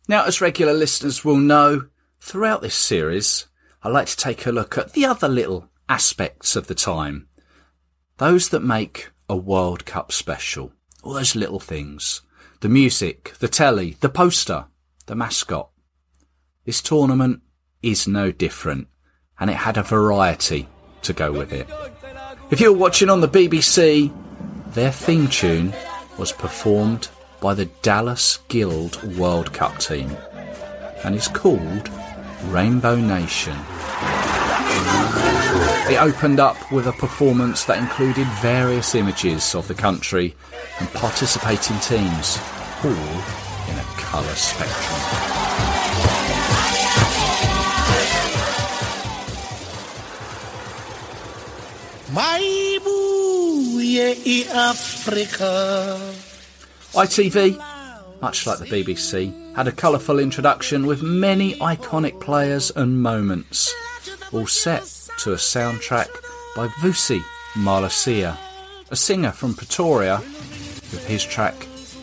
Now, 0.07 0.25
as 0.25 0.41
regular 0.41 0.73
listeners 0.73 1.23
will 1.23 1.37
know, 1.37 1.87
throughout 2.19 2.61
this 2.61 2.75
series, 2.75 3.47
I 3.83 3.89
like 3.89 4.07
to 4.07 4.17
take 4.17 4.45
a 4.45 4.51
look 4.51 4.77
at 4.77 4.93
the 4.93 5.05
other 5.05 5.27
little 5.27 5.69
aspects 5.87 6.55
of 6.55 6.67
the 6.67 6.75
time. 6.75 7.27
Those 8.17 8.49
that 8.49 8.61
make 8.61 9.11
a 9.29 9.35
World 9.35 9.85
Cup 9.85 10.11
special. 10.11 10.73
All 11.03 11.13
those 11.13 11.35
little 11.35 11.59
things. 11.59 12.21
The 12.61 12.69
music, 12.69 13.33
the 13.39 13.47
telly, 13.47 13.97
the 13.99 14.09
poster, 14.09 14.65
the 15.05 15.15
mascot. 15.15 15.69
This 16.65 16.81
tournament 16.81 17.41
is 17.81 18.07
no 18.07 18.31
different, 18.31 18.87
and 19.39 19.49
it 19.49 19.57
had 19.57 19.77
a 19.77 19.83
variety 19.83 20.67
to 21.03 21.13
go 21.13 21.31
with 21.31 21.53
it. 21.53 21.67
If 22.49 22.59
you're 22.59 22.73
watching 22.73 23.09
on 23.09 23.21
the 23.21 23.27
BBC, 23.27 24.11
their 24.73 24.91
theme 24.91 25.27
tune 25.27 25.73
was 26.17 26.31
performed 26.31 27.09
by 27.41 27.53
the 27.53 27.65
Dallas 27.83 28.39
Guild 28.47 29.01
World 29.17 29.53
Cup 29.53 29.77
team 29.77 30.09
and 31.03 31.15
is 31.15 31.27
called 31.27 31.89
Rainbow 32.45 32.95
Nation. 32.95 33.57
It 35.89 36.01
opened 36.01 36.39
up 36.39 36.71
with 36.71 36.87
a 36.87 36.93
performance 36.93 37.65
that 37.65 37.77
included 37.77 38.27
various 38.41 38.95
images 38.95 39.53
of 39.53 39.67
the 39.67 39.75
country 39.75 40.35
and 40.79 40.89
participating 40.93 41.79
teams, 41.79 42.39
all 42.83 42.91
in 42.91 43.77
a 43.77 43.85
colour 43.97 44.35
spectrum. 44.35 45.35
Africa. 54.55 56.13
ITV, 56.93 58.21
much 58.21 58.47
like 58.47 58.59
the 58.59 58.65
BBC, 58.65 59.55
had 59.55 59.67
a 59.67 59.71
colourful 59.71 60.17
introduction 60.19 60.85
with 60.85 61.03
many 61.03 61.55
iconic 61.55 62.19
players 62.21 62.71
and 62.71 63.01
moments, 63.01 63.73
all 64.31 64.47
set 64.47 64.94
to 65.19 65.33
a 65.33 65.35
soundtrack 65.35 66.09
by 66.55 66.67
Vusi 66.79 67.21
Mahlasela, 67.53 68.37
a 68.91 68.95
singer 68.95 69.31
from 69.31 69.53
Pretoria, 69.53 70.17
with 70.17 71.05
his 71.07 71.23
track 71.23 71.55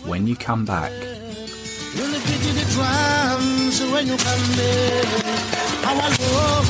When 0.05 0.27
You 0.27 0.37
Come 0.37 0.65
Back. 0.65 0.91
When 0.93 2.11
they 2.13 2.19
beat 2.19 2.43
the 2.43 2.71
drums, 2.73 3.81
when 3.93 4.07
you 4.07 4.17
come 4.17 4.41
back, 4.57 5.87
our 5.87 5.95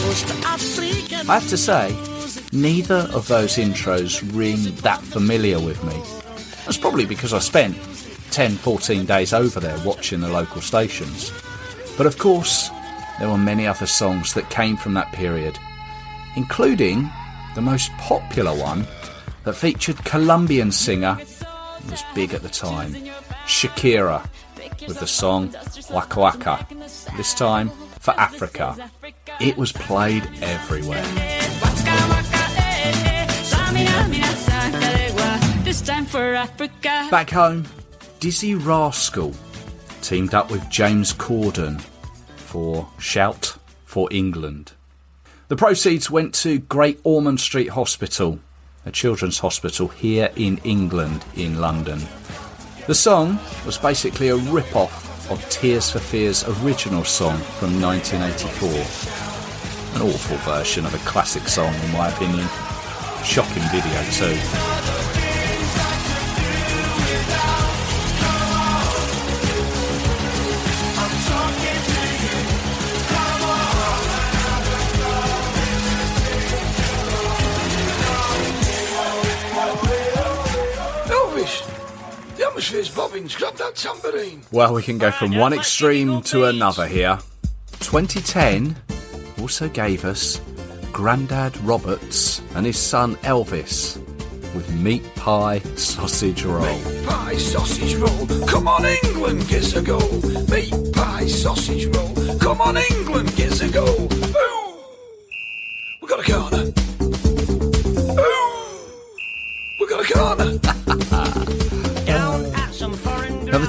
lost 0.04 0.28
African. 0.44 1.30
I 1.30 1.34
have 1.34 1.48
to 1.48 1.56
say, 1.56 1.96
neither 2.52 3.08
of 3.12 3.28
those 3.28 3.56
intros 3.56 4.22
ring 4.36 4.74
that 4.82 5.00
familiar 5.00 5.60
with 5.60 5.82
me. 5.84 6.00
That's 6.64 6.76
probably 6.76 7.06
because 7.06 7.32
I 7.32 7.38
spent 7.38 7.76
10, 8.30 8.52
14 8.52 9.04
days 9.04 9.32
over 9.32 9.60
there 9.60 9.78
watching 9.84 10.20
the 10.20 10.28
local 10.28 10.60
stations. 10.60 11.32
But 11.96 12.06
of 12.06 12.18
course, 12.18 12.70
there 13.18 13.28
were 13.28 13.38
many 13.38 13.66
other 13.66 13.86
songs 13.86 14.34
that 14.34 14.50
came 14.50 14.76
from 14.76 14.94
that 14.94 15.12
period, 15.12 15.58
including 16.36 17.10
the 17.54 17.60
most 17.60 17.90
popular 17.92 18.54
one 18.54 18.86
that 19.44 19.54
featured 19.54 19.96
Colombian 20.04 20.72
singer, 20.72 21.14
who 21.14 21.90
was 21.90 22.02
big 22.14 22.32
at 22.34 22.42
the 22.42 22.48
time, 22.48 22.94
Shakira, 23.46 24.26
with 24.86 25.00
the 25.00 25.06
song 25.06 25.54
Waka 25.90 26.20
Waka, 26.20 26.66
this 27.16 27.34
time 27.34 27.70
for 28.00 28.12
Africa. 28.12 28.90
It 29.40 29.56
was 29.56 29.72
played 29.72 30.28
everywhere. 30.42 31.04
For 36.06 36.34
Africa. 36.34 37.08
Back 37.10 37.30
home, 37.30 37.64
Dizzee 38.20 38.54
Rascal 38.54 39.32
teamed 40.02 40.34
up 40.34 40.50
with 40.50 40.68
James 40.68 41.14
Corden 41.14 41.80
for 42.36 42.86
Shout 42.98 43.56
for 43.84 44.08
England. 44.12 44.72
The 45.52 45.56
proceeds 45.56 46.10
went 46.10 46.32
to 46.36 46.60
Great 46.60 46.98
Ormond 47.04 47.38
Street 47.38 47.68
Hospital, 47.68 48.38
a 48.86 48.90
children's 48.90 49.40
hospital 49.40 49.88
here 49.88 50.30
in 50.34 50.56
England, 50.64 51.26
in 51.36 51.60
London. 51.60 52.00
The 52.86 52.94
song 52.94 53.38
was 53.66 53.76
basically 53.76 54.28
a 54.28 54.36
rip 54.36 54.74
off 54.74 55.30
of 55.30 55.46
Tears 55.50 55.90
for 55.90 55.98
Fears' 55.98 56.42
original 56.62 57.04
song 57.04 57.36
from 57.36 57.82
1984. 57.82 58.70
An 60.00 60.08
awful 60.10 60.38
version 60.38 60.86
of 60.86 60.94
a 60.94 61.06
classic 61.06 61.46
song, 61.46 61.74
in 61.74 61.92
my 61.92 62.08
opinion. 62.08 62.48
Shocking 63.22 63.62
video, 63.64 64.02
too. 64.10 65.21
The 82.70 82.78
atmosphere's 82.78 82.94
bobbing. 82.94 83.28
Scrub 83.28 83.56
that 83.56 83.74
tambourine. 83.74 84.42
Well, 84.52 84.74
we 84.74 84.82
can 84.82 84.98
go 84.98 85.10
from 85.10 85.36
one 85.36 85.52
extreme 85.52 86.22
to 86.22 86.44
another 86.44 86.86
here. 86.86 87.18
2010 87.80 88.76
also 89.40 89.68
gave 89.68 90.04
us 90.04 90.40
Grandad 90.92 91.56
Roberts 91.58 92.42
and 92.54 92.66
his 92.66 92.78
son 92.78 93.16
Elvis 93.16 93.96
with 94.54 94.72
meat 94.74 95.02
pie 95.16 95.58
sausage 95.76 96.44
roll. 96.44 96.64
Meat 96.64 97.06
Pie 97.06 97.36
sausage 97.36 97.94
roll. 97.96 98.46
Come 98.46 98.68
on, 98.68 98.84
England, 98.84 99.48
gives 99.48 99.74
a 99.74 99.82
go. 99.82 99.98
Meat 100.50 100.74
pie 100.92 101.26
sausage 101.26 101.86
roll. 101.86 102.38
Come 102.38 102.60
on, 102.60 102.76
England, 102.76 103.34
gives 103.34 103.62
a 103.62 103.68
go. 103.70 103.86
Ooh, 103.86 104.08
we 106.00 106.08
got 106.08 106.28
a 106.28 106.32
corner. 106.32 106.81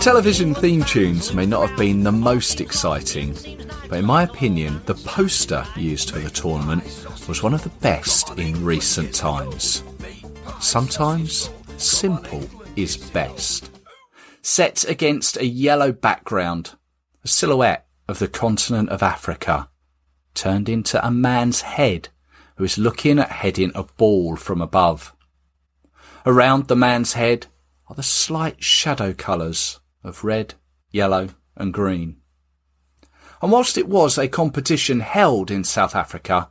Television 0.04 0.54
theme 0.54 0.84
tunes 0.84 1.34
may 1.34 1.46
not 1.46 1.66
have 1.66 1.80
been 1.80 2.04
the 2.04 2.12
most 2.12 2.60
exciting, 2.60 3.34
but 3.88 4.00
in 4.00 4.04
my 4.04 4.24
opinion, 4.24 4.82
the 4.86 4.94
poster 4.94 5.66
used 5.78 6.12
for 6.12 6.20
the 6.20 6.30
tournament 6.30 6.84
was 7.30 7.42
one 7.42 7.54
of 7.54 7.64
the 7.64 7.70
best 7.80 8.38
in 8.38 8.66
recent 8.66 9.16
times. 9.16 9.82
Sometimes 10.60 11.50
simple 11.78 12.44
is 12.76 12.98
best. 12.98 13.72
Set 14.42 14.84
against 14.90 15.38
a 15.38 15.46
yellow 15.46 15.94
background, 15.94 16.72
a 17.24 17.30
silhouette 17.30 17.88
of 18.10 18.20
the 18.20 18.28
continent 18.28 18.90
of 18.90 19.02
Africa 19.02 19.70
turned 20.34 20.68
into 20.68 21.08
a 21.08 21.12
man's 21.12 21.62
head 21.62 22.10
who 22.58 22.66
is 22.66 22.78
looking 22.78 23.20
at 23.20 23.32
heading 23.32 23.72
a 23.74 23.84
ball 23.84 24.36
from 24.36 24.62
above. 24.62 25.16
Around 26.26 26.68
the 26.68 26.76
man's 26.76 27.14
head 27.14 27.48
are 27.88 27.96
the 27.96 28.04
slight 28.04 28.62
shadow 28.62 29.14
colours 29.14 29.80
of 30.04 30.24
red, 30.24 30.56
yellow, 30.92 31.30
and 31.56 31.74
green. 31.74 32.18
And 33.42 33.52
whilst 33.52 33.78
it 33.78 33.88
was 33.88 34.18
a 34.18 34.28
competition 34.28 35.02
held 35.02 35.52
in 35.52 35.64
South 35.64 35.96
Africa, 35.96 36.50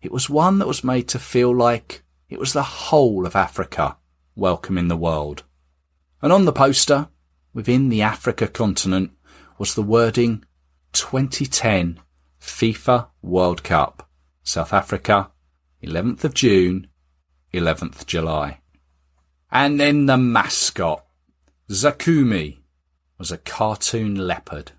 it 0.00 0.12
was 0.12 0.30
one 0.30 0.58
that 0.58 0.68
was 0.68 0.84
made 0.84 1.08
to 1.08 1.18
feel 1.18 1.54
like 1.54 2.02
it 2.28 2.38
was 2.38 2.52
the 2.52 2.62
whole 2.62 3.26
of 3.26 3.36
Africa 3.36 3.96
welcoming 4.34 4.88
the 4.88 4.96
world. 4.96 5.44
And 6.22 6.32
on 6.32 6.44
the 6.44 6.52
poster, 6.52 7.08
within 7.52 7.88
the 7.88 8.02
Africa 8.02 8.48
continent, 8.48 9.12
was 9.58 9.74
the 9.74 9.82
wording 9.82 10.44
2010 10.92 12.00
FIFA 12.40 13.08
World 13.22 13.62
Cup, 13.62 14.08
South 14.42 14.72
Africa, 14.72 15.30
11th 15.82 16.24
of 16.24 16.34
June, 16.34 16.88
11th 17.52 18.06
July. 18.06 18.60
And 19.50 19.78
then 19.78 20.06
the 20.06 20.16
mascot, 20.16 21.04
Zakumi, 21.70 22.58
was 23.18 23.30
a 23.30 23.38
cartoon 23.38 24.14
leopard. 24.14 24.72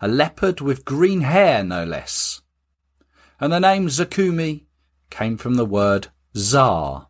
A 0.00 0.08
leopard 0.08 0.60
with 0.60 0.84
green 0.84 1.22
hair, 1.22 1.62
no 1.62 1.84
less. 1.84 2.40
And 3.40 3.52
the 3.52 3.60
name 3.60 3.88
Zakumi 3.88 4.64
came 5.10 5.36
from 5.36 5.54
the 5.54 5.64
word 5.64 6.08
ZA, 6.36 7.06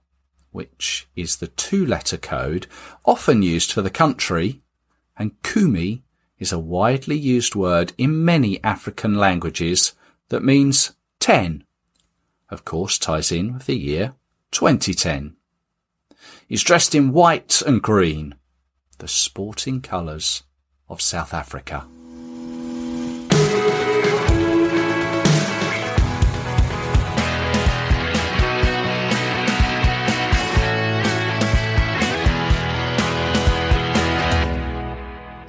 which 0.51 1.09
is 1.15 1.37
the 1.37 1.49
two 1.49 1.85
letter 1.85 2.17
code 2.17 2.67
often 3.05 3.43
used 3.43 3.73
for 3.73 3.83
the 3.83 3.91
country, 3.91 4.63
and 5.17 5.41
Kumi 5.43 6.03
is 6.39 6.53
a 6.53 6.59
widely 6.59 7.17
used 7.17 7.55
word 7.55 7.93
in 7.99 8.25
many 8.25 8.63
African 8.63 9.17
languages 9.17 9.95
that 10.29 10.43
means 10.43 10.93
10. 11.21 11.65
Of 12.51 12.65
course, 12.65 12.99
ties 12.99 13.33
in 13.33 13.55
with 13.55 13.67
the 13.67 13.77
year 13.77 14.15
2010. 14.53 15.37
He's 16.47 16.63
dressed 16.63 16.95
in 16.95 17.13
white 17.13 17.61
and 17.63 17.83
green, 17.83 18.35
the 18.99 19.09
sporting 19.09 19.81
colours 19.81 20.43
of 20.89 21.01
South 21.01 21.35
Africa. 21.35 21.87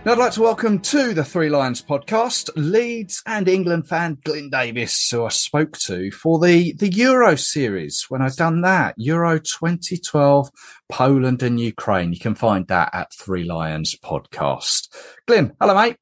Now, 0.10 0.14
I'd 0.16 0.22
like 0.22 0.34
to 0.34 0.42
welcome 0.42 0.80
to 0.80 1.14
the 1.14 1.24
Three 1.24 1.50
Lions 1.50 1.84
podcast 1.84 2.50
Leeds 2.56 3.22
and 3.28 3.48
England 3.48 3.88
fan 3.88 4.18
Glyn 4.24 4.50
Davis, 4.50 5.08
who 5.12 5.24
I 5.24 5.30
spoke 5.30 5.78
to 5.86 6.10
for 6.10 6.40
the, 6.40 6.74
the 6.74 6.92
Euro 6.94 7.38
series 7.38 8.06
when 8.10 8.24
I've 8.24 8.36
done 8.36 8.62
that. 8.62 8.96
Euro 8.98 9.38
2012, 9.38 10.50
Poland 10.92 11.44
and 11.44 11.60
Ukraine. 11.60 12.12
You 12.12 12.20
can 12.20 12.34
find 12.34 12.68
that 12.70 12.90
at 12.92 13.14
Three 13.14 13.44
Lions 13.44 13.96
podcast. 14.04 14.88
Glyn, 15.28 15.54
hello, 15.62 15.76
mate. 15.76 15.98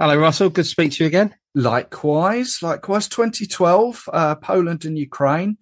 Hello, 0.00 0.16
Russell. 0.16 0.50
Good 0.50 0.64
to 0.64 0.70
speak 0.70 0.90
to 0.94 1.04
you 1.04 1.06
again. 1.06 1.36
Likewise, 1.54 2.58
likewise, 2.60 3.06
2012, 3.06 4.08
uh, 4.12 4.34
Poland 4.34 4.84
and 4.84 4.98
Ukraine. 4.98 5.58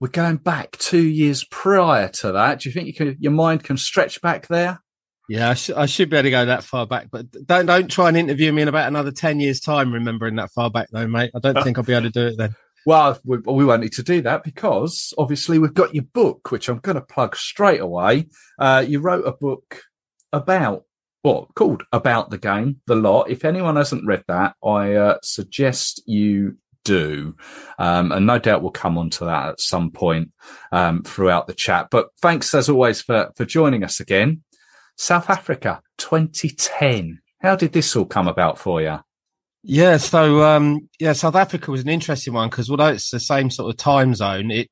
We're 0.00 0.08
going 0.08 0.38
back 0.38 0.72
two 0.72 1.06
years 1.06 1.44
prior 1.44 2.08
to 2.08 2.32
that. 2.32 2.58
Do 2.58 2.68
you 2.68 2.72
think 2.72 2.88
you 2.88 2.94
can, 2.94 3.16
your 3.20 3.30
mind 3.30 3.62
can 3.62 3.76
stretch 3.76 4.20
back 4.22 4.48
there? 4.48 4.80
Yeah, 5.28 5.50
I, 5.50 5.54
sh- 5.54 5.70
I 5.70 5.86
should 5.86 6.08
be 6.08 6.16
able 6.16 6.24
to 6.24 6.30
go 6.30 6.46
that 6.46 6.64
far 6.64 6.86
back, 6.86 7.08
but 7.10 7.26
don't 7.46 7.66
don't 7.66 7.90
try 7.90 8.08
and 8.08 8.16
interview 8.16 8.50
me 8.52 8.62
in 8.62 8.68
about 8.68 8.88
another 8.88 9.12
ten 9.12 9.40
years' 9.40 9.60
time. 9.60 9.92
Remembering 9.92 10.36
that 10.36 10.50
far 10.52 10.70
back, 10.70 10.88
though, 10.90 11.06
mate. 11.06 11.30
I 11.34 11.38
don't 11.38 11.62
think 11.62 11.76
I'll 11.76 11.84
be 11.84 11.92
able 11.92 12.04
to 12.04 12.10
do 12.10 12.26
it 12.28 12.38
then. 12.38 12.54
Well, 12.86 13.18
we, 13.24 13.36
we 13.38 13.66
won't 13.66 13.82
need 13.82 13.92
to 13.94 14.02
do 14.02 14.22
that 14.22 14.44
because 14.44 15.12
obviously 15.18 15.58
we've 15.58 15.74
got 15.74 15.94
your 15.94 16.04
book, 16.04 16.50
which 16.50 16.70
I'm 16.70 16.78
going 16.78 16.94
to 16.94 17.02
plug 17.02 17.36
straight 17.36 17.80
away. 17.80 18.28
Uh, 18.58 18.82
you 18.86 19.00
wrote 19.00 19.26
a 19.26 19.32
book 19.32 19.82
about 20.32 20.84
what 21.20 21.54
called 21.54 21.82
about 21.92 22.30
the 22.30 22.38
game, 22.38 22.80
the 22.86 22.94
lot. 22.94 23.28
If 23.28 23.44
anyone 23.44 23.76
hasn't 23.76 24.06
read 24.06 24.24
that, 24.28 24.54
I 24.64 24.94
uh, 24.94 25.18
suggest 25.22 26.02
you 26.06 26.56
do, 26.84 27.36
um, 27.78 28.12
and 28.12 28.26
no 28.26 28.38
doubt 28.38 28.62
we'll 28.62 28.70
come 28.70 28.96
on 28.96 29.10
to 29.10 29.26
that 29.26 29.48
at 29.50 29.60
some 29.60 29.90
point 29.90 30.32
um, 30.72 31.02
throughout 31.02 31.46
the 31.46 31.54
chat. 31.54 31.88
But 31.90 32.08
thanks 32.22 32.54
as 32.54 32.70
always 32.70 33.02
for 33.02 33.30
for 33.36 33.44
joining 33.44 33.84
us 33.84 34.00
again. 34.00 34.42
South 34.98 35.30
Africa 35.30 35.80
2010. 35.98 37.20
How 37.40 37.54
did 37.54 37.72
this 37.72 37.94
all 37.94 38.04
come 38.04 38.26
about 38.26 38.58
for 38.58 38.82
you? 38.82 38.98
Yeah, 39.62 39.96
so 39.96 40.42
um, 40.42 40.88
yeah, 40.98 41.12
South 41.12 41.36
Africa 41.36 41.70
was 41.70 41.82
an 41.82 41.88
interesting 41.88 42.34
one 42.34 42.50
because 42.50 42.68
although 42.68 42.88
it's 42.88 43.10
the 43.10 43.20
same 43.20 43.50
sort 43.50 43.70
of 43.70 43.76
time 43.76 44.14
zone, 44.14 44.50
it 44.50 44.70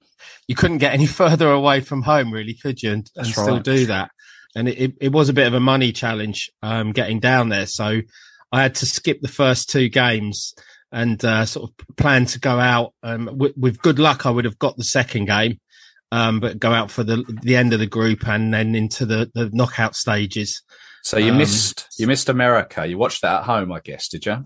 you 0.48 0.56
couldn't 0.56 0.78
get 0.78 0.92
any 0.92 1.06
further 1.20 1.50
away 1.50 1.80
from 1.80 2.02
home, 2.02 2.32
really, 2.32 2.54
could 2.54 2.82
you? 2.82 2.92
And, 2.92 3.10
and 3.16 3.26
That's 3.26 3.40
still 3.40 3.60
do 3.60 3.86
that. 3.86 4.10
And 4.56 4.68
it, 4.68 4.78
it, 4.78 4.94
it 5.00 5.12
was 5.12 5.28
a 5.28 5.32
bit 5.32 5.46
of 5.46 5.54
a 5.54 5.60
money 5.60 5.92
challenge 5.92 6.50
um, 6.62 6.92
getting 6.92 7.20
down 7.20 7.48
there, 7.48 7.66
so 7.66 8.00
I 8.50 8.62
had 8.62 8.74
to 8.76 8.86
skip 8.86 9.20
the 9.20 9.28
first 9.28 9.70
two 9.70 9.88
games 9.88 10.54
and 10.92 11.22
uh, 11.24 11.44
sort 11.44 11.70
of 11.70 11.96
plan 11.96 12.26
to 12.26 12.40
go 12.40 12.58
out. 12.58 12.94
Um, 13.02 13.30
with, 13.32 13.56
with 13.56 13.82
good 13.82 13.98
luck, 13.98 14.24
I 14.24 14.30
would 14.30 14.44
have 14.44 14.58
got 14.58 14.76
the 14.76 14.84
second 14.84 15.26
game, 15.26 15.60
um, 16.16 16.40
but 16.40 16.58
go 16.58 16.72
out 16.72 16.90
for 16.90 17.04
the 17.04 17.22
the 17.42 17.56
end 17.56 17.72
of 17.72 17.78
the 17.80 17.86
group 17.86 18.26
and 18.26 18.52
then 18.52 18.74
into 18.74 19.04
the 19.06 19.30
the 19.34 19.50
knockout 19.52 19.94
stages. 19.94 20.62
So 21.02 21.18
you 21.18 21.30
Um, 21.32 21.38
missed 21.38 21.86
you 21.98 22.06
missed 22.06 22.28
America. 22.28 22.86
You 22.86 22.98
watched 22.98 23.22
that 23.22 23.40
at 23.40 23.44
home, 23.44 23.70
I 23.72 23.80
guess, 23.80 24.08
did 24.08 24.26
you? 24.26 24.44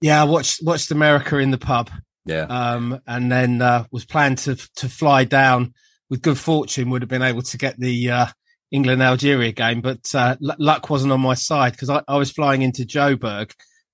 Yeah, 0.00 0.20
I 0.20 0.24
watched 0.24 0.62
watched 0.62 0.90
America 0.90 1.38
in 1.38 1.50
the 1.50 1.58
pub. 1.58 1.90
Yeah. 2.24 2.42
um, 2.44 3.00
and 3.06 3.32
then 3.32 3.60
uh, 3.60 3.84
was 3.90 4.04
planned 4.04 4.38
to 4.38 4.56
to 4.76 4.88
fly 4.88 5.24
down. 5.24 5.74
With 6.10 6.22
good 6.22 6.38
fortune, 6.38 6.90
would 6.90 7.00
have 7.02 7.08
been 7.08 7.22
able 7.22 7.40
to 7.42 7.56
get 7.56 7.78
the 7.80 8.10
uh, 8.10 8.26
England 8.70 9.02
Algeria 9.02 9.50
game, 9.52 9.80
but 9.80 10.14
uh, 10.14 10.36
l- 10.46 10.56
luck 10.58 10.90
wasn't 10.90 11.12
on 11.12 11.20
my 11.22 11.32
side 11.34 11.72
because 11.72 11.88
I, 11.88 12.02
I 12.06 12.16
was 12.18 12.30
flying 12.30 12.60
into 12.60 12.84
Joburg, 12.84 13.52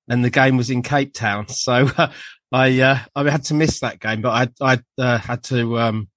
and 0.09 0.25
the 0.25 0.31
game 0.31 0.57
was 0.57 0.69
in 0.69 0.83
Cape 0.83 1.15
Town, 1.15 1.47
so 1.67 1.89
uh, 1.97 2.11
I 2.51 2.81
uh, 2.81 2.99
I 3.15 3.31
had 3.31 3.45
to 3.45 3.55
miss 3.55 3.81
that 3.81 4.01
game. 4.01 4.21
But 4.21 4.53
I 4.61 4.73
I 4.75 4.79
uh, 5.03 5.19
had 5.19 5.45
to 5.45 5.79
um, 5.79 6.09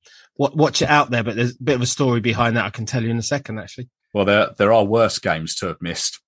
watch 0.49 0.81
it 0.81 0.89
out 0.89 1.09
there. 1.11 1.23
But 1.23 1.35
there's 1.35 1.55
a 1.59 1.63
bit 1.63 1.75
of 1.75 1.81
a 1.81 1.87
story 1.87 2.19
behind 2.19 2.57
that 2.57 2.65
I 2.65 2.69
can 2.69 2.85
tell 2.85 3.03
you 3.03 3.09
in 3.09 3.17
a 3.17 3.23
second, 3.23 3.59
actually. 3.59 3.89
Well, 4.13 4.25
there 4.25 4.49
there 4.57 4.73
are 4.73 4.83
worse 4.83 5.19
games 5.19 5.55
to 5.55 5.67
have 5.67 5.81
missed. 5.81 6.19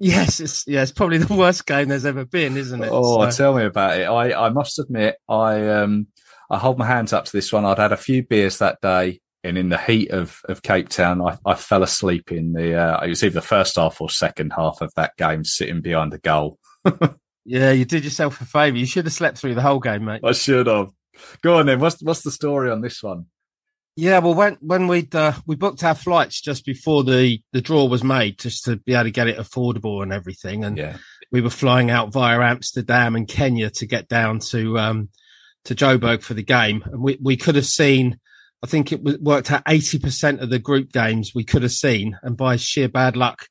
Yes, 0.00 0.38
it's 0.40 0.64
yeah, 0.66 0.82
it's 0.82 0.92
probably 0.92 1.18
the 1.18 1.34
worst 1.34 1.66
game 1.66 1.88
there's 1.88 2.04
ever 2.04 2.24
been, 2.24 2.56
isn't 2.56 2.82
it? 2.82 2.88
Oh, 2.92 3.28
So- 3.30 3.36
tell 3.44 3.56
me 3.56 3.64
about 3.64 3.98
it. 3.98 4.04
I, 4.04 4.46
I 4.46 4.48
must 4.50 4.78
admit, 4.78 5.16
I 5.28 5.68
um 5.68 6.06
I 6.50 6.58
hold 6.58 6.78
my 6.78 6.86
hands 6.86 7.12
up 7.12 7.24
to 7.26 7.32
this 7.32 7.52
one. 7.52 7.64
I'd 7.64 7.78
had 7.78 7.92
a 7.92 7.96
few 7.96 8.22
beers 8.24 8.58
that 8.58 8.80
day, 8.80 9.20
and 9.44 9.58
in 9.58 9.68
the 9.68 9.76
heat 9.78 10.10
of, 10.12 10.40
of 10.48 10.62
Cape 10.62 10.88
Town, 10.88 11.20
I, 11.20 11.36
I 11.44 11.54
fell 11.54 11.82
asleep 11.82 12.30
in 12.32 12.52
the 12.52 12.74
uh, 12.74 13.00
it 13.04 13.08
was 13.08 13.22
either 13.24 13.34
the 13.34 13.42
first 13.42 13.76
half 13.76 14.00
or 14.00 14.08
second 14.08 14.52
half 14.56 14.80
of 14.80 14.92
that 14.94 15.16
game, 15.16 15.44
sitting 15.44 15.80
behind 15.80 16.12
the 16.12 16.18
goal. 16.18 16.58
yeah, 17.44 17.72
you 17.72 17.84
did 17.84 18.04
yourself 18.04 18.40
a 18.40 18.44
favour. 18.44 18.78
You 18.78 18.86
should 18.86 19.04
have 19.04 19.12
slept 19.12 19.38
through 19.38 19.56
the 19.56 19.62
whole 19.62 19.80
game, 19.80 20.04
mate. 20.04 20.20
I 20.24 20.32
should 20.32 20.68
have. 20.68 20.90
Go 21.42 21.58
on 21.58 21.66
then. 21.66 21.80
What's 21.80 22.00
what's 22.02 22.22
the 22.22 22.30
story 22.30 22.70
on 22.70 22.80
this 22.80 23.02
one? 23.02 23.26
Yeah, 23.98 24.20
well, 24.20 24.34
when 24.34 24.56
when 24.60 24.86
we 24.86 25.08
uh, 25.12 25.32
we 25.44 25.56
booked 25.56 25.82
our 25.82 25.96
flights 25.96 26.40
just 26.40 26.64
before 26.64 27.02
the 27.02 27.42
the 27.52 27.60
draw 27.60 27.84
was 27.86 28.04
made, 28.04 28.38
just 28.38 28.64
to 28.66 28.76
be 28.76 28.94
able 28.94 29.04
to 29.04 29.10
get 29.10 29.26
it 29.26 29.38
affordable 29.38 30.04
and 30.04 30.12
everything, 30.12 30.64
and 30.64 30.78
Yeah, 30.78 30.98
we 31.32 31.40
were 31.40 31.50
flying 31.50 31.90
out 31.90 32.12
via 32.12 32.40
Amsterdam 32.40 33.16
and 33.16 33.26
Kenya 33.26 33.70
to 33.70 33.86
get 33.86 34.06
down 34.06 34.38
to 34.50 34.78
um 34.78 35.08
to 35.64 35.74
Joburg 35.74 36.22
for 36.22 36.34
the 36.34 36.44
game, 36.44 36.84
and 36.86 37.02
we 37.02 37.18
we 37.20 37.36
could 37.36 37.56
have 37.56 37.66
seen. 37.66 38.20
I 38.62 38.68
think 38.68 38.92
it 38.92 39.02
worked 39.02 39.50
out 39.50 39.64
eighty 39.66 39.98
percent 39.98 40.42
of 40.42 40.50
the 40.50 40.60
group 40.60 40.92
games 40.92 41.32
we 41.34 41.42
could 41.42 41.64
have 41.64 41.72
seen, 41.72 42.16
and 42.22 42.36
by 42.36 42.54
sheer 42.54 42.88
bad 42.88 43.16
luck, 43.16 43.48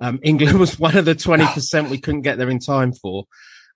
um, 0.00 0.18
England 0.24 0.58
was 0.58 0.78
one 0.78 0.96
of 0.96 1.04
the 1.04 1.14
twenty 1.14 1.46
percent 1.48 1.90
we 1.90 2.00
couldn't 2.00 2.22
get 2.22 2.38
there 2.38 2.48
in 2.48 2.58
time 2.58 2.94
for. 2.94 3.24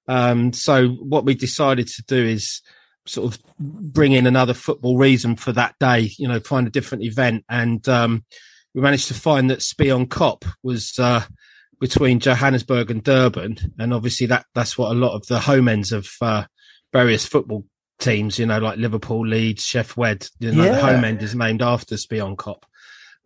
Um, 0.08 0.54
so 0.54 0.88
what 0.88 1.26
we 1.26 1.34
decided 1.34 1.88
to 1.88 2.02
do 2.04 2.24
is 2.24 2.62
sort 3.06 3.34
of 3.34 3.42
bring 3.58 4.12
in 4.12 4.26
another 4.26 4.54
football 4.54 4.96
reason 4.96 5.36
for 5.36 5.52
that 5.52 5.74
day, 5.78 6.10
you 6.18 6.26
know, 6.26 6.40
find 6.40 6.66
a 6.66 6.70
different 6.70 7.04
event. 7.04 7.44
And, 7.48 7.86
um, 7.88 8.24
we 8.74 8.80
managed 8.80 9.08
to 9.08 9.14
find 9.14 9.50
that 9.50 9.62
Spion 9.62 10.06
Kop 10.06 10.44
was, 10.62 10.98
uh, 10.98 11.24
between 11.80 12.18
Johannesburg 12.18 12.90
and 12.90 13.04
Durban. 13.04 13.58
And 13.78 13.92
obviously 13.92 14.26
that, 14.28 14.46
that's 14.54 14.78
what 14.78 14.90
a 14.90 14.98
lot 14.98 15.14
of 15.14 15.26
the 15.26 15.40
home 15.40 15.68
ends 15.68 15.92
of, 15.92 16.08
uh, 16.20 16.44
various 16.92 17.26
football 17.26 17.64
teams, 17.98 18.38
you 18.38 18.46
know, 18.46 18.58
like 18.58 18.78
Liverpool, 18.78 19.26
Leeds, 19.26 19.64
Sheff 19.64 19.96
Wed, 19.96 20.26
you 20.40 20.52
know, 20.52 20.64
the 20.64 20.80
home 20.80 21.04
end 21.04 21.22
is 21.22 21.34
named 21.34 21.62
after 21.62 21.96
Spion 21.96 22.36
Kop. 22.36 22.62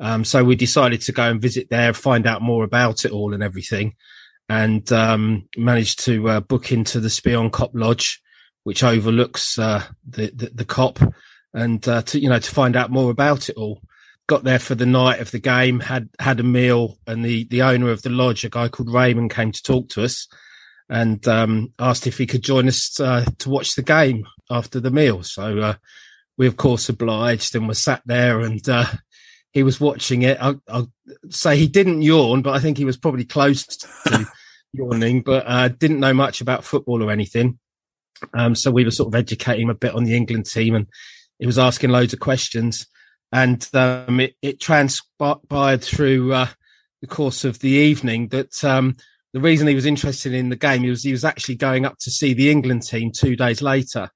Um, 0.01 0.25
so 0.25 0.45
we 0.45 0.57
decided 0.57 1.01
to 1.03 1.13
go 1.13 1.23
and 1.23 1.41
visit 1.41 1.69
there, 1.71 1.93
find 1.95 2.27
out 2.27 2.43
more 2.43 2.65
about 2.65 3.05
it 3.05 3.13
all 3.13 3.33
and 3.33 3.43
everything. 3.43 3.95
And, 4.49 4.91
um, 4.93 5.49
managed 5.57 6.05
to, 6.05 6.29
uh, 6.29 6.41
book 6.41 6.73
into 6.73 7.01
the 7.01 7.11
Spion 7.11 7.51
Kop 7.51 7.71
Lodge, 7.75 8.21
which 8.65 8.83
overlooks 8.83 9.59
uh, 9.59 9.85
the, 10.09 10.31
the 10.35 10.51
the 10.55 10.65
Kop, 10.65 11.15
and 11.55 11.87
uh, 11.89 12.03
to 12.03 12.21
you 12.21 12.29
know 12.29 12.39
to 12.39 12.51
find 12.51 12.77
out 12.77 12.91
more 12.91 13.11
about 13.11 13.49
it 13.49 13.57
all. 13.57 13.83
Got 14.27 14.45
there 14.45 14.59
for 14.59 14.75
the 14.75 14.85
night 14.85 15.21
of 15.21 15.31
the 15.31 15.39
game, 15.39 15.81
had 15.81 16.11
had 16.19 16.41
a 16.41 16.43
meal, 16.43 16.99
and 17.07 17.25
the 17.25 17.45
the 17.45 17.63
owner 17.63 17.91
of 17.91 18.03
the 18.03 18.11
lodge, 18.11 18.45
a 18.45 18.51
guy 18.51 18.69
called 18.69 18.93
Raymond, 18.93 19.31
came 19.31 19.53
to 19.53 19.63
talk 19.63 19.89
to 19.91 20.05
us, 20.05 20.29
and 20.89 21.27
um, 21.27 21.73
asked 21.79 22.07
if 22.07 22.19
he 22.19 22.27
could 22.27 22.43
join 22.43 22.69
us 22.69 23.01
uh, 23.01 23.25
to 23.39 23.49
watch 23.49 23.75
the 23.75 23.83
game 23.83 24.27
after 24.51 24.81
the 24.81 24.91
meal. 24.91 25.23
So 25.23 25.59
uh, 25.59 25.75
we 26.37 26.47
of 26.47 26.57
course 26.57 26.89
obliged, 26.89 27.55
and 27.55 27.67
were 27.67 27.75
sat 27.75 28.03
there, 28.05 28.41
and 28.41 28.67
uh, 28.69 28.87
he 29.53 29.63
was 29.63 29.81
watching 29.81 30.23
it. 30.23 30.39
I, 30.41 30.57
I'll 30.69 30.93
say 31.31 31.57
he 31.57 31.67
didn't 31.67 32.03
yawn, 32.03 32.43
but 32.43 32.55
I 32.55 32.61
think 32.61 32.79
he 32.79 32.85
was 32.85 32.97
probably 32.97 33.25
close 33.25 33.67
to 33.67 34.27
yawning, 34.73 35.23
but 35.23 35.45
uh, 35.47 35.69
didn't 35.69 36.01
know 36.01 36.15
much 36.15 36.41
about 36.41 36.65
football 36.65 37.03
or 37.03 37.11
anything. 37.11 37.59
Um, 38.35 38.55
so 38.55 38.71
we 38.71 38.85
were 38.85 38.91
sort 38.91 39.09
of 39.09 39.19
educating 39.19 39.65
him 39.65 39.71
a 39.71 39.75
bit 39.75 39.95
on 39.95 40.05
the 40.05 40.17
England 40.17 40.47
team 40.47 40.75
and 40.75 40.87
he 41.39 41.47
was 41.47 41.59
asking 41.59 41.91
loads 41.91 42.13
of 42.13 42.21
questions 42.21 42.87
and, 43.33 43.69
um, 43.75 44.21
it, 44.21 44.35
it 44.43 44.61
transpired 44.61 45.83
through, 45.83 46.33
uh, 46.33 46.49
the 47.01 47.07
course 47.07 47.45
of 47.45 47.59
the 47.61 47.69
evening 47.71 48.29
that, 48.29 48.65
um, 48.65 48.97
the 49.35 49.41
reason 49.41 49.67
he 49.69 49.75
was 49.75 49.87
interested 49.87 50.33
in 50.33 50.49
the 50.49 50.57
game 50.57 50.83
he 50.83 50.91
was 50.91 51.03
he 51.03 51.13
was 51.13 51.25
actually 51.25 51.55
going 51.55 51.85
up 51.85 51.97
to 52.01 52.11
see 52.11 52.33
the 52.33 52.51
England 52.51 52.83
team 52.83 53.13
two 53.13 53.37
days 53.37 53.61
later 53.61 54.11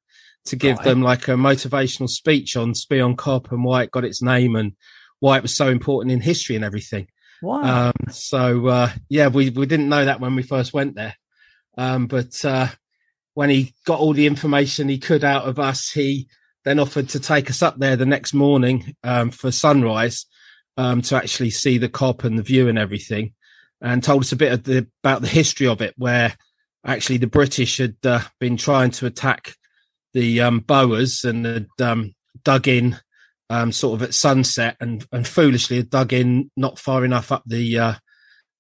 to 0.47 0.57
give 0.57 0.79
Right. 0.79 0.85
them 0.85 1.03
like 1.03 1.29
a 1.29 1.33
motivational 1.33 2.09
speech 2.09 2.57
on 2.57 2.75
Spion 2.75 3.15
Kop 3.17 3.53
and 3.53 3.63
why 3.63 3.83
it 3.83 3.91
got 3.91 4.05
its 4.07 4.23
name 4.23 4.57
and 4.57 4.73
why 5.21 5.37
it 5.37 5.43
was 5.43 5.55
so 5.55 5.69
important 5.69 6.11
in 6.13 6.21
history 6.21 6.57
and 6.57 6.65
everything. 6.65 7.07
Wow. 7.43 7.89
Um, 7.89 7.93
so 8.11 8.67
uh, 8.69 8.91
yeah, 9.09 9.29
we 9.29 9.51
we 9.51 9.67
didn't 9.67 9.89
know 9.91 10.05
that 10.07 10.19
when 10.21 10.35
we 10.35 10.43
first 10.43 10.73
went 10.73 10.95
there, 10.97 11.15
um, 11.77 12.07
but 12.07 12.43
uh, 12.45 12.69
when 13.35 13.51
he 13.51 13.75
got 13.87 14.01
all 14.01 14.13
the 14.13 14.27
information 14.27 14.89
he 14.89 14.99
could 14.99 15.25
out 15.25 15.45
of 15.45 15.59
us, 15.59 15.91
he 15.91 16.29
then 16.65 16.79
offered 16.79 17.09
to 17.11 17.21
take 17.21 17.51
us 17.51 17.63
up 17.63 17.79
there 17.79 17.97
the 17.97 18.07
next 18.07 18.35
morning 18.35 18.95
um, 19.03 19.31
for 19.31 19.51
sunrise 19.51 20.27
um, 20.77 21.03
to 21.03 21.17
actually 21.17 21.51
see 21.51 21.79
the 21.79 21.89
Kop 21.89 22.25
and 22.25 22.39
the 22.39 22.43
view 22.43 22.69
and 22.69 22.79
everything, 22.79 23.33
and 23.81 24.03
told 24.03 24.23
us 24.23 24.33
a 24.33 24.37
bit 24.37 24.65
the, 24.65 24.87
about 25.03 25.23
the 25.23 25.29
history 25.29 25.67
of 25.67 25.81
it, 25.81 25.95
where 25.97 26.35
actually 26.85 27.19
the 27.19 27.27
British 27.27 27.79
had 27.79 27.97
uh, 28.05 28.21
been 28.39 28.57
trying 28.57 28.91
to 28.91 29.07
attack 29.07 29.55
the 30.15 30.41
um, 30.41 30.61
Boers 30.61 31.25
and 31.25 31.45
had 31.45 31.69
um, 31.81 32.15
dug 32.45 32.69
in 32.69 32.99
um, 33.51 33.73
sort 33.73 33.95
of 33.95 34.03
at 34.03 34.15
sunset 34.15 34.77
and, 34.81 35.07
and 35.13 35.27
foolishly 35.27 35.77
had 35.77 35.91
dug 35.91 36.13
in 36.13 36.51
not 36.57 36.79
far 36.79 37.05
enough 37.05 37.33
up 37.33 37.43
the 37.47 37.79
uh, 37.79 37.95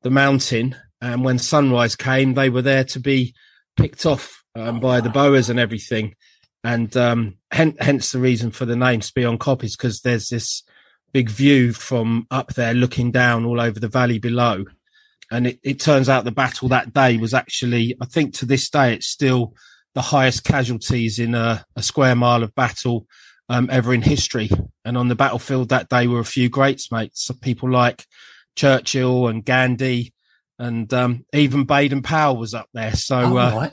the 0.03 0.11
mountain. 0.11 0.77
And 1.01 1.25
when 1.25 1.39
sunrise 1.39 1.97
came, 1.97 2.35
they 2.35 2.51
were 2.51 2.63
there 2.63 2.85
to 2.85 3.01
be 3.01 3.35
picked 3.77 4.07
off 4.07 4.42
um, 4.55 4.81
by 4.81 5.01
the 5.01 5.11
Boers 5.11 5.51
and 5.51 5.59
everything. 5.59 6.15
And 6.65 6.97
um, 6.97 7.37
hen- 7.51 7.77
hence 7.81 8.13
the 8.13 8.19
reason 8.19 8.51
for 8.51 8.65
the 8.65 8.77
name 8.77 9.03
Spion 9.03 9.39
Kop 9.39 9.65
is 9.65 9.77
because 9.77 10.01
there's 10.01 10.29
this 10.29 10.63
big 11.13 11.29
view 11.29 11.73
from 11.73 12.27
up 12.31 12.55
there 12.55 12.75
looking 12.75 13.11
down 13.11 13.45
all 13.45 13.61
over 13.61 13.79
the 13.81 13.89
valley 13.89 14.19
below. 14.19 14.65
And 15.31 15.47
it, 15.47 15.61
it 15.63 15.81
turns 15.81 16.09
out 16.09 16.25
the 16.25 16.31
battle 16.31 16.69
that 16.69 16.93
day 16.93 17.17
was 17.17 17.35
actually, 17.35 17.97
I 18.01 18.07
think 18.07 18.35
to 18.35 18.47
this 18.47 18.69
day, 18.71 18.95
it's 18.95 19.07
still 19.07 19.55
the 19.95 20.03
highest 20.03 20.45
casualties 20.45 21.19
in 21.19 21.35
a, 21.35 21.65
a 21.77 21.83
square 21.83 22.15
mile 22.15 22.43
of 22.43 22.55
battle 22.55 23.07
um, 23.49 23.69
ever 23.71 23.93
in 23.93 24.03
history. 24.03 24.51
And 24.85 24.97
on 24.97 25.09
the 25.09 25.15
battlefield 25.15 25.71
that 25.71 25.89
day 25.89 26.07
were 26.07 26.21
a 26.21 26.25
few 26.25 26.49
greats, 26.49 26.93
mates. 26.93 27.25
So 27.25 27.35
people 27.35 27.71
like 27.71 28.07
Churchill 28.57 29.29
and 29.29 29.45
Gandhi, 29.45 30.13
and 30.59 30.93
um, 30.93 31.25
even 31.33 31.65
Baden 31.65 32.03
Powell 32.03 32.37
was 32.37 32.55
up 32.55 32.69
there. 32.73 32.95
So 32.95 33.19
Oh, 33.19 33.37
uh, 33.37 33.55
right. 33.55 33.73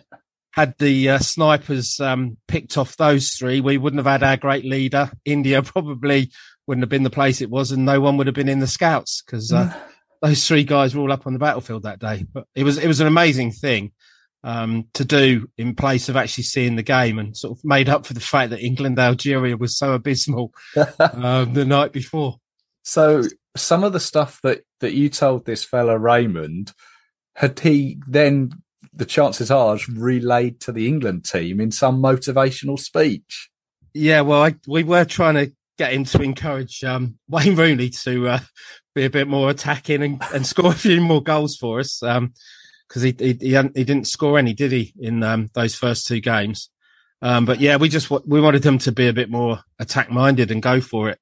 Had 0.51 0.73
the 0.79 1.09
uh, 1.09 1.19
snipers 1.19 1.99
um, 1.99 2.37
picked 2.47 2.77
off 2.77 2.97
those 2.97 3.31
three, 3.31 3.61
we 3.61 3.77
wouldn't 3.77 3.99
have 3.99 4.21
had 4.21 4.23
our 4.23 4.37
great 4.37 4.65
leader. 4.65 5.11
India 5.25 5.61
probably 5.63 6.31
wouldn't 6.67 6.83
have 6.83 6.89
been 6.89 7.03
the 7.03 7.09
place 7.09 7.41
it 7.41 7.49
was, 7.49 7.71
and 7.71 7.85
no 7.85 8.01
one 8.01 8.17
would 8.17 8.27
have 8.27 8.35
been 8.35 8.49
in 8.49 8.59
the 8.59 8.67
scouts 8.67 9.21
because 9.21 9.51
uh, 9.51 9.73
those 10.21 10.47
three 10.47 10.63
guys 10.63 10.95
were 10.95 11.01
all 11.01 11.11
up 11.11 11.27
on 11.27 11.33
the 11.33 11.39
battlefield 11.39 11.83
that 11.83 11.99
day. 11.99 12.25
But 12.31 12.45
it 12.55 12.63
was 12.63 12.77
it 12.77 12.87
was 12.87 12.99
an 12.99 13.07
amazing 13.07 13.51
thing 13.51 13.91
um, 14.43 14.87
to 14.93 15.05
do 15.05 15.49
in 15.57 15.75
place 15.75 16.09
of 16.09 16.15
actually 16.15 16.45
seeing 16.45 16.75
the 16.75 16.83
game, 16.83 17.19
and 17.19 17.35
sort 17.35 17.57
of 17.57 17.63
made 17.63 17.89
up 17.89 18.05
for 18.05 18.13
the 18.13 18.19
fact 18.19 18.49
that 18.51 18.63
England 18.63 18.99
Algeria 18.99 19.57
was 19.57 19.77
so 19.77 19.93
abysmal 19.93 20.51
um, 20.99 21.53
the 21.53 21.65
night 21.65 21.91
before. 21.91 22.37
So 22.83 23.23
some 23.55 23.83
of 23.83 23.93
the 23.93 23.99
stuff 23.99 24.39
that 24.43 24.61
that 24.79 24.93
you 24.93 25.09
told 25.09 25.45
this 25.45 25.63
fella 25.63 25.97
Raymond, 25.97 26.73
had 27.35 27.59
he 27.59 27.99
then 28.07 28.51
the 28.99 29.05
chances 29.05 29.49
are 29.49 29.79
relayed 29.91 30.59
to 30.59 30.71
the 30.71 30.87
England 30.87 31.25
team 31.25 31.59
in 31.59 31.71
some 31.71 32.01
motivational 32.01 32.77
speech? 32.77 33.49
Yeah, 33.93 34.21
well, 34.21 34.43
I, 34.43 34.55
we 34.67 34.83
were 34.83 35.05
trying 35.05 35.35
to 35.35 35.51
get 35.77 35.93
him 35.93 36.03
to 36.03 36.21
encourage 36.21 36.83
um, 36.83 37.17
Wayne 37.27 37.55
Rooney 37.55 37.89
to 37.89 38.27
uh, 38.27 38.39
be 38.93 39.05
a 39.05 39.09
bit 39.09 39.27
more 39.27 39.49
attacking 39.49 40.03
and, 40.03 40.21
and 40.33 40.45
score 40.45 40.71
a 40.71 40.75
few 40.75 41.01
more 41.01 41.23
goals 41.23 41.55
for 41.55 41.79
us. 41.79 42.01
Because 42.01 43.01
he, 43.01 43.15
he 43.17 43.33
he 43.39 43.51
he 43.51 43.83
didn't 43.83 44.07
score 44.07 44.37
any, 44.37 44.53
did 44.53 44.71
he, 44.71 44.93
in 44.99 45.23
um, 45.23 45.49
those 45.53 45.75
first 45.75 46.05
two 46.05 46.19
games? 46.19 46.69
Um, 47.21 47.45
but 47.45 47.59
yeah, 47.59 47.77
we 47.77 47.89
just 47.89 48.11
we 48.11 48.41
wanted 48.41 48.63
them 48.63 48.77
to 48.79 48.91
be 48.91 49.07
a 49.07 49.13
bit 49.13 49.29
more 49.29 49.59
attack 49.79 50.11
minded 50.11 50.51
and 50.51 50.61
go 50.61 50.81
for 50.81 51.09
it. 51.09 51.19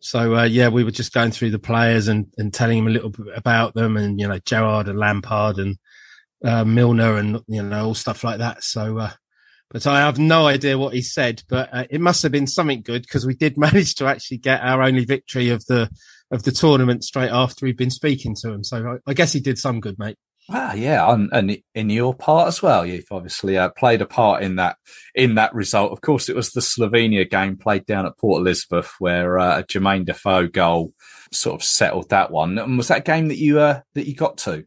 So 0.00 0.36
uh, 0.36 0.44
yeah, 0.44 0.68
we 0.68 0.84
were 0.84 0.90
just 0.90 1.12
going 1.12 1.30
through 1.30 1.50
the 1.50 1.58
players 1.58 2.08
and, 2.08 2.26
and 2.38 2.54
telling 2.54 2.78
him 2.78 2.86
a 2.86 2.90
little 2.90 3.10
bit 3.10 3.36
about 3.36 3.74
them, 3.74 3.96
and 3.96 4.18
you 4.18 4.26
know 4.26 4.38
Gerrard 4.38 4.88
and 4.88 4.98
Lampard 4.98 5.58
and 5.58 5.76
uh, 6.44 6.64
Milner 6.64 7.16
and 7.16 7.40
you 7.46 7.62
know 7.62 7.86
all 7.86 7.94
stuff 7.94 8.24
like 8.24 8.38
that. 8.38 8.62
So 8.62 8.98
uh, 8.98 9.10
but 9.70 9.86
I 9.86 10.00
have 10.00 10.18
no 10.18 10.46
idea 10.46 10.78
what 10.78 10.94
he 10.94 11.02
said, 11.02 11.42
but 11.48 11.68
uh, 11.72 11.84
it 11.90 12.00
must 12.00 12.22
have 12.22 12.32
been 12.32 12.46
something 12.46 12.80
good 12.80 13.02
because 13.02 13.26
we 13.26 13.34
did 13.34 13.58
manage 13.58 13.94
to 13.96 14.06
actually 14.06 14.38
get 14.38 14.62
our 14.62 14.82
only 14.82 15.04
victory 15.04 15.50
of 15.50 15.64
the 15.66 15.90
of 16.30 16.42
the 16.42 16.52
tournament 16.52 17.04
straight 17.04 17.30
after 17.30 17.64
we'd 17.64 17.76
been 17.76 17.90
speaking 17.90 18.34
to 18.36 18.52
him. 18.52 18.62
So 18.62 18.98
I, 19.06 19.10
I 19.10 19.14
guess 19.14 19.32
he 19.32 19.40
did 19.40 19.58
some 19.58 19.80
good, 19.80 19.98
mate. 19.98 20.16
Ah, 20.50 20.72
yeah, 20.72 21.12
and, 21.12 21.28
and 21.32 21.58
in 21.74 21.90
your 21.90 22.14
part 22.14 22.48
as 22.48 22.62
well, 22.62 22.86
you've 22.86 23.04
obviously 23.10 23.58
uh, 23.58 23.68
played 23.68 24.00
a 24.00 24.06
part 24.06 24.42
in 24.42 24.56
that 24.56 24.76
in 25.14 25.34
that 25.34 25.54
result. 25.54 25.92
Of 25.92 26.00
course, 26.00 26.30
it 26.30 26.36
was 26.36 26.52
the 26.52 26.62
Slovenia 26.62 27.28
game 27.28 27.58
played 27.58 27.84
down 27.84 28.06
at 28.06 28.16
Port 28.16 28.40
Elizabeth, 28.40 28.90
where 28.98 29.38
uh, 29.38 29.58
a 29.58 29.64
Jermaine 29.64 30.06
Defoe 30.06 30.48
goal 30.48 30.94
sort 31.32 31.60
of 31.60 31.64
settled 31.64 32.08
that 32.08 32.30
one. 32.30 32.56
And 32.56 32.78
was 32.78 32.88
that 32.88 33.04
game 33.04 33.28
that 33.28 33.36
you 33.36 33.60
uh, 33.60 33.80
that 33.94 34.06
you 34.06 34.14
got 34.14 34.38
to? 34.38 34.64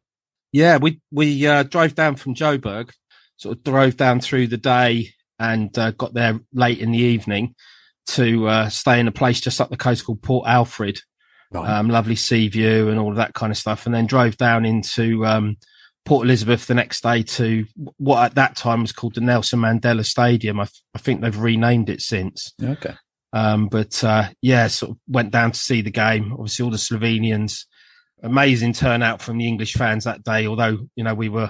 Yeah, 0.51 0.77
we 0.77 0.99
we 1.11 1.47
uh, 1.47 1.63
drove 1.63 1.95
down 1.95 2.15
from 2.15 2.35
Joburg, 2.35 2.91
sort 3.37 3.57
of 3.57 3.63
drove 3.63 3.97
down 3.97 4.19
through 4.19 4.47
the 4.47 4.57
day 4.57 5.13
and 5.39 5.75
uh, 5.77 5.91
got 5.91 6.13
there 6.13 6.39
late 6.53 6.79
in 6.79 6.91
the 6.91 6.99
evening 6.99 7.55
to 8.07 8.47
uh, 8.47 8.69
stay 8.69 8.99
in 8.99 9.07
a 9.07 9.11
place 9.11 9.39
just 9.39 9.61
up 9.61 9.69
the 9.69 9.77
coast 9.77 10.05
called 10.05 10.21
Port 10.21 10.47
Alfred. 10.47 10.99
um, 11.53 11.89
lovely 11.89 12.15
sea 12.15 12.47
view 12.47 12.89
and 12.89 12.97
all 12.97 13.09
of 13.09 13.17
that 13.17 13.33
kind 13.33 13.51
of 13.51 13.57
stuff, 13.57 13.85
and 13.85 13.93
then 13.93 14.05
drove 14.05 14.37
down 14.37 14.65
into 14.65 15.25
um, 15.25 15.57
Port 16.05 16.25
Elizabeth 16.25 16.65
the 16.65 16.73
next 16.73 17.03
day 17.03 17.23
to 17.23 17.65
what 17.97 18.23
at 18.23 18.35
that 18.35 18.55
time 18.55 18.81
was 18.81 18.91
called 18.91 19.15
the 19.15 19.21
Nelson 19.21 19.59
Mandela 19.59 20.05
Stadium. 20.05 20.59
I, 20.59 20.67
I 20.95 20.99
think 20.99 21.21
they've 21.21 21.37
renamed 21.37 21.89
it 21.89 22.01
since. 22.01 22.53
okay. 22.61 22.95
Um, 23.33 23.67
but 23.67 24.03
uh, 24.03 24.29
yeah, 24.41 24.67
sort 24.67 24.91
of 24.91 24.97
went 25.07 25.31
down 25.31 25.51
to 25.51 25.59
see 25.59 25.81
the 25.81 25.91
game. 25.91 26.33
Obviously, 26.33 26.63
all 26.63 26.71
the 26.71 26.77
Slovenians. 26.77 27.65
Amazing 28.23 28.73
turnout 28.73 29.21
from 29.21 29.37
the 29.37 29.47
English 29.47 29.73
fans 29.73 30.03
that 30.03 30.23
day. 30.23 30.47
Although 30.47 30.87
you 30.95 31.03
know 31.03 31.13
we 31.15 31.29
were 31.29 31.49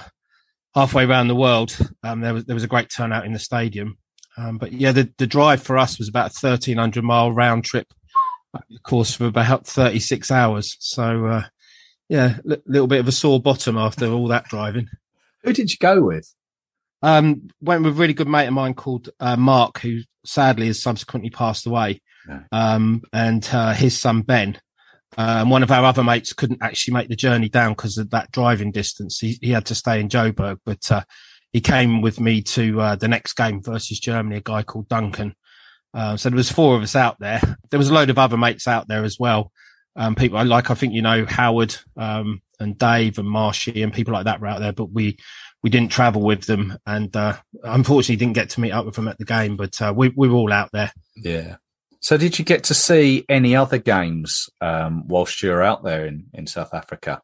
halfway 0.73 1.05
around 1.05 1.27
the 1.27 1.35
world, 1.35 1.77
um, 2.03 2.21
there 2.21 2.33
was 2.33 2.45
there 2.45 2.53
was 2.55 2.63
a 2.63 2.67
great 2.67 2.89
turnout 2.89 3.25
in 3.25 3.33
the 3.33 3.39
stadium. 3.39 3.97
Um, 4.37 4.57
but 4.57 4.71
yeah, 4.71 4.93
the, 4.93 5.11
the 5.17 5.27
drive 5.27 5.61
for 5.61 5.77
us 5.77 5.97
was 5.97 6.07
about 6.07 6.31
a 6.31 6.33
thirteen 6.33 6.77
hundred 6.77 7.03
mile 7.03 7.31
round 7.31 7.65
trip, 7.65 7.87
of 8.53 8.83
course, 8.83 9.13
for 9.13 9.25
about 9.25 9.67
thirty 9.67 9.99
six 9.99 10.31
hours. 10.31 10.77
So 10.79 11.25
uh, 11.25 11.43
yeah, 12.07 12.37
a 12.49 12.57
little 12.65 12.87
bit 12.87 12.99
of 12.99 13.07
a 13.07 13.11
sore 13.11 13.41
bottom 13.41 13.77
after 13.77 14.07
all 14.07 14.27
that 14.29 14.45
driving. 14.45 14.87
Who 15.43 15.53
did 15.53 15.71
you 15.71 15.77
go 15.79 16.01
with? 16.01 16.33
Um, 17.01 17.49
went 17.61 17.83
with 17.83 17.93
a 17.93 17.99
really 17.99 18.13
good 18.13 18.27
mate 18.27 18.47
of 18.47 18.53
mine 18.53 18.75
called 18.75 19.09
uh, 19.19 19.35
Mark, 19.35 19.79
who 19.79 20.01
sadly 20.25 20.67
has 20.67 20.81
subsequently 20.81 21.31
passed 21.31 21.65
away. 21.65 22.01
Yeah. 22.27 22.43
Um, 22.51 23.01
and 23.11 23.47
uh, 23.51 23.73
his 23.73 23.99
son 23.99 24.21
Ben. 24.21 24.59
Um, 25.17 25.49
one 25.49 25.63
of 25.63 25.71
our 25.71 25.83
other 25.83 26.03
mates 26.03 26.33
couldn't 26.33 26.61
actually 26.61 26.93
make 26.93 27.09
the 27.09 27.15
journey 27.15 27.49
down 27.49 27.73
because 27.73 27.97
of 27.97 28.09
that 28.11 28.31
driving 28.31 28.71
distance. 28.71 29.19
He, 29.19 29.37
he 29.41 29.51
had 29.51 29.65
to 29.65 29.75
stay 29.75 29.99
in 29.99 30.09
Joburg, 30.09 30.59
but 30.65 30.89
uh, 30.91 31.03
he 31.51 31.59
came 31.59 32.01
with 32.01 32.19
me 32.19 32.41
to 32.43 32.79
uh, 32.79 32.95
the 32.95 33.07
next 33.07 33.33
game 33.33 33.61
versus 33.61 33.99
Germany. 33.99 34.37
A 34.37 34.41
guy 34.41 34.63
called 34.63 34.87
Duncan. 34.87 35.35
Uh, 35.93 36.15
so 36.15 36.29
there 36.29 36.37
was 36.37 36.51
four 36.51 36.75
of 36.75 36.83
us 36.83 36.95
out 36.95 37.19
there. 37.19 37.41
There 37.69 37.77
was 37.77 37.89
a 37.89 37.93
load 37.93 38.09
of 38.09 38.19
other 38.19 38.35
mates 38.35 38.67
out 38.67 38.89
there 38.89 39.05
as 39.05 39.17
well. 39.17 39.49
Um, 39.95 40.13
people 40.13 40.43
like, 40.43 40.69
I 40.69 40.73
think 40.73 40.93
you 40.93 41.01
know 41.01 41.25
Howard 41.25 41.73
um, 41.95 42.41
and 42.59 42.77
Dave 42.77 43.17
and 43.17 43.29
Marshy 43.29 43.81
and 43.81 43.93
people 43.93 44.13
like 44.13 44.25
that 44.25 44.41
were 44.41 44.47
out 44.47 44.59
there, 44.59 44.73
but 44.73 44.91
we 44.91 45.17
we 45.63 45.69
didn't 45.69 45.91
travel 45.91 46.21
with 46.21 46.45
them, 46.47 46.77
and 46.85 47.15
uh, 47.15 47.37
unfortunately 47.63 48.17
didn't 48.17 48.35
get 48.35 48.49
to 48.51 48.61
meet 48.61 48.71
up 48.71 48.85
with 48.85 48.95
them 48.95 49.07
at 49.07 49.17
the 49.19 49.25
game. 49.25 49.55
But 49.55 49.81
uh, 49.81 49.93
we 49.95 50.09
we 50.09 50.27
were 50.27 50.35
all 50.35 50.51
out 50.51 50.69
there. 50.73 50.91
Yeah. 51.15 51.55
So 52.01 52.17
did 52.17 52.39
you 52.39 52.45
get 52.45 52.65
to 52.65 52.73
see 52.73 53.25
any 53.29 53.55
other 53.55 53.77
games 53.77 54.49
um, 54.59 55.07
whilst 55.07 55.41
you 55.41 55.51
were 55.51 55.61
out 55.61 55.83
there 55.83 56.05
in, 56.07 56.25
in 56.33 56.47
South 56.47 56.73
Africa? 56.73 57.21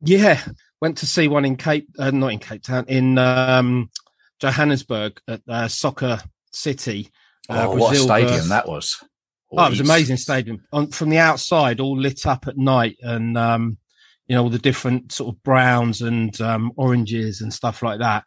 Yeah, 0.00 0.42
went 0.80 0.98
to 0.98 1.06
see 1.06 1.28
one 1.28 1.44
in 1.44 1.56
Cape, 1.56 1.88
uh, 1.98 2.10
not 2.10 2.32
in 2.32 2.40
Cape 2.40 2.62
Town, 2.62 2.84
in 2.88 3.18
um, 3.18 3.90
Johannesburg 4.40 5.20
at 5.28 5.42
uh, 5.48 5.68
Soccer 5.68 6.20
City. 6.52 7.10
Uh, 7.48 7.66
oh, 7.68 7.76
what 7.76 7.94
a 7.94 7.98
stadium 7.98 8.30
versus- 8.32 8.48
that 8.48 8.68
was. 8.68 9.04
Oh, 9.52 9.66
it 9.66 9.70
was 9.70 9.80
an 9.80 9.86
amazing 9.86 10.16
stadium. 10.16 10.66
On 10.72 10.88
from 10.88 11.08
the 11.08 11.18
outside, 11.18 11.78
all 11.78 11.96
lit 11.96 12.26
up 12.26 12.48
at 12.48 12.58
night, 12.58 12.96
and 13.00 13.38
um, 13.38 13.78
you 14.26 14.34
know 14.34 14.42
all 14.42 14.50
the 14.50 14.58
different 14.58 15.12
sort 15.12 15.34
of 15.34 15.42
browns 15.44 16.02
and 16.02 16.38
um, 16.40 16.72
oranges 16.76 17.40
and 17.40 17.54
stuff 17.54 17.80
like 17.80 18.00
that. 18.00 18.24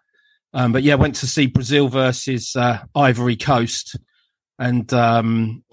Um, 0.54 0.72
but 0.72 0.82
yeah, 0.84 0.96
went 0.96 1.16
to 1.16 1.28
see 1.28 1.46
Brazil 1.46 1.90
versus 1.90 2.56
uh, 2.56 2.84
Ivory 2.96 3.36
Coast, 3.36 3.98
and 4.60 4.94
um, 4.94 5.64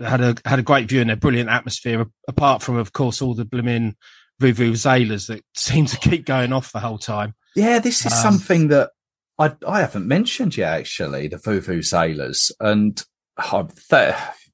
had 0.00 0.20
a 0.20 0.36
had 0.44 0.60
a 0.60 0.62
great 0.62 0.88
view 0.88 1.00
and 1.00 1.10
a 1.10 1.16
brilliant 1.16 1.50
atmosphere. 1.50 2.06
Apart 2.28 2.62
from, 2.62 2.76
of 2.76 2.92
course, 2.92 3.20
all 3.20 3.34
the 3.34 3.44
blooming 3.44 3.96
vuvuzelas 4.40 5.26
that 5.26 5.44
seem 5.56 5.86
to 5.86 5.98
keep 5.98 6.24
going 6.24 6.52
off 6.52 6.72
the 6.72 6.80
whole 6.80 6.98
time. 6.98 7.34
Yeah, 7.54 7.80
this 7.80 8.06
is 8.06 8.12
Um, 8.12 8.18
something 8.18 8.68
that 8.68 8.90
I 9.38 9.52
I 9.66 9.80
haven't 9.80 10.06
mentioned 10.06 10.56
yet. 10.56 10.78
Actually, 10.78 11.28
the 11.28 11.36
Vuvuzelas, 11.36 12.52
and 12.60 13.02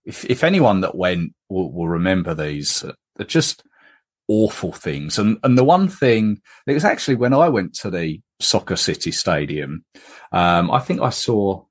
if 0.04 0.24
if 0.24 0.42
anyone 0.42 0.80
that 0.80 0.94
went 0.94 1.34
will, 1.48 1.70
will 1.70 1.88
remember 1.88 2.34
these, 2.34 2.82
uh, 2.82 2.92
they're 3.16 3.26
just 3.26 3.62
awful 4.28 4.72
things. 4.72 5.18
And 5.18 5.38
and 5.42 5.58
the 5.58 5.64
one 5.64 5.88
thing 5.88 6.40
it 6.66 6.72
was 6.72 6.84
actually 6.84 7.16
when 7.16 7.34
I 7.34 7.50
went 7.50 7.74
to 7.74 7.90
the 7.90 8.20
Soccer 8.40 8.76
City 8.76 9.12
Stadium, 9.12 9.84
um, 10.32 10.70
I 10.70 10.78
think 10.80 11.00
I 11.00 11.10
saw 11.10 11.64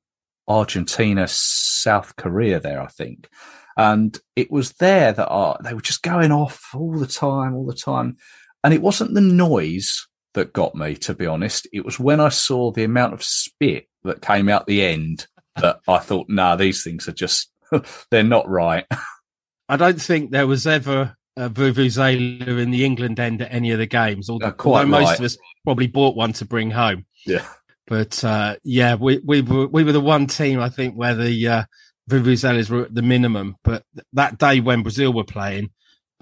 Argentina, 0.51 1.27
South 1.27 2.15
Korea 2.15 2.59
there. 2.59 2.81
I 2.81 2.87
think. 2.87 3.29
And 3.77 4.17
it 4.35 4.51
was 4.51 4.73
there 4.73 5.13
that 5.13 5.31
I, 5.31 5.57
they 5.63 5.73
were 5.73 5.81
just 5.81 6.03
going 6.03 6.31
off 6.31 6.69
all 6.73 6.97
the 6.97 7.07
time, 7.07 7.55
all 7.55 7.65
the 7.65 7.73
time. 7.73 8.17
And 8.63 8.73
it 8.73 8.81
wasn't 8.81 9.13
the 9.13 9.21
noise 9.21 10.07
that 10.33 10.53
got 10.53 10.75
me, 10.75 10.95
to 10.95 11.13
be 11.13 11.25
honest. 11.25 11.67
It 11.73 11.85
was 11.85 11.99
when 11.99 12.19
I 12.19 12.29
saw 12.29 12.71
the 12.71 12.83
amount 12.83 13.13
of 13.13 13.23
spit 13.23 13.87
that 14.03 14.21
came 14.21 14.49
out 14.49 14.67
the 14.67 14.83
end 14.83 15.25
that 15.55 15.79
I 15.87 15.97
thought, 15.99 16.29
nah, 16.29 16.55
these 16.55 16.83
things 16.83 17.07
are 17.07 17.13
just, 17.13 17.51
they're 18.11 18.23
not 18.23 18.47
right. 18.49 18.85
I 19.69 19.77
don't 19.77 20.01
think 20.01 20.31
there 20.31 20.47
was 20.47 20.67
ever 20.67 21.15
a 21.37 21.49
Vuvuzela 21.49 22.59
in 22.59 22.71
the 22.71 22.85
England 22.85 23.19
end 23.19 23.41
at 23.41 23.53
any 23.53 23.71
of 23.71 23.79
the 23.79 23.85
games, 23.85 24.29
although, 24.29 24.47
Uh, 24.47 24.51
quite 24.51 24.85
although 24.85 24.99
most 24.99 25.19
of 25.19 25.25
us 25.25 25.37
probably 25.63 25.87
bought 25.87 26.15
one 26.15 26.33
to 26.33 26.45
bring 26.45 26.71
home. 26.71 27.05
Yeah. 27.25 27.45
But 27.87 28.23
uh, 28.23 28.55
yeah, 28.63 28.95
we 28.95 29.19
we 29.23 29.41
were 29.41 29.67
we 29.67 29.83
were 29.83 29.91
the 29.91 29.99
one 29.99 30.27
team 30.27 30.59
I 30.59 30.69
think 30.69 30.95
where 30.95 31.15
the 31.15 31.47
uh, 31.47 31.63
Vuvuzelas 32.09 32.69
were 32.69 32.83
at 32.83 32.95
the 32.95 33.01
minimum. 33.01 33.55
But 33.63 33.83
that 34.13 34.37
day 34.37 34.59
when 34.59 34.83
Brazil 34.83 35.13
were 35.13 35.23
playing, 35.23 35.71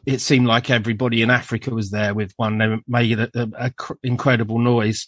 it 0.06 0.22
seemed 0.22 0.48
like 0.48 0.70
everybody 0.70 1.22
in 1.22 1.30
Africa 1.30 1.72
was 1.72 1.92
there 1.92 2.14
with 2.14 2.34
one. 2.38 2.58
They 2.58 2.78
made 2.88 3.20
a, 3.20 3.30
a, 3.36 3.50
a 3.68 3.72
cr- 3.72 3.94
incredible 4.04 4.60
noise. 4.60 5.08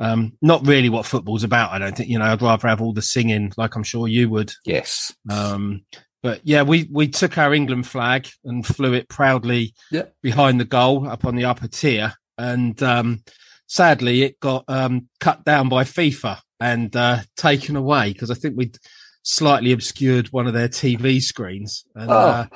Um, 0.00 0.34
not 0.40 0.64
really 0.66 0.88
what 0.88 1.06
football's 1.06 1.42
about. 1.44 1.72
I 1.72 1.78
don't 1.78 1.96
think. 1.96 2.08
You 2.08 2.18
know, 2.20 2.24
I'd 2.26 2.40
rather 2.40 2.68
have 2.68 2.80
all 2.80 2.92
the 2.92 3.02
singing, 3.02 3.52
like 3.56 3.74
I'm 3.74 3.82
sure 3.82 4.06
you 4.06 4.30
would. 4.30 4.52
Yes. 4.64 5.12
Um, 5.28 5.84
but 6.22 6.40
yeah, 6.44 6.62
we, 6.62 6.88
we 6.92 7.08
took 7.08 7.36
our 7.36 7.52
England 7.52 7.86
flag 7.86 8.28
and 8.44 8.64
flew 8.64 8.92
it 8.94 9.08
proudly 9.08 9.74
Yeah. 9.90 10.04
behind 10.22 10.60
the 10.60 10.64
goal 10.64 11.08
up 11.08 11.24
on 11.24 11.34
the 11.36 11.44
upper 11.46 11.68
tier. 11.68 12.14
And, 12.36 12.80
um, 12.82 13.22
sadly 13.68 14.22
it 14.22 14.40
got, 14.40 14.64
um, 14.66 15.08
cut 15.20 15.44
down 15.44 15.68
by 15.68 15.84
FIFA 15.84 16.40
and, 16.58 16.94
uh, 16.96 17.20
taken 17.36 17.76
away 17.76 18.12
because 18.12 18.30
I 18.30 18.34
think 18.34 18.56
we'd 18.56 18.76
slightly 19.22 19.70
obscured 19.72 20.28
one 20.28 20.46
of 20.48 20.54
their 20.54 20.68
TV 20.68 21.20
screens 21.22 21.84
and, 21.94 22.10
Oh. 22.10 22.14
uh, 22.14 22.46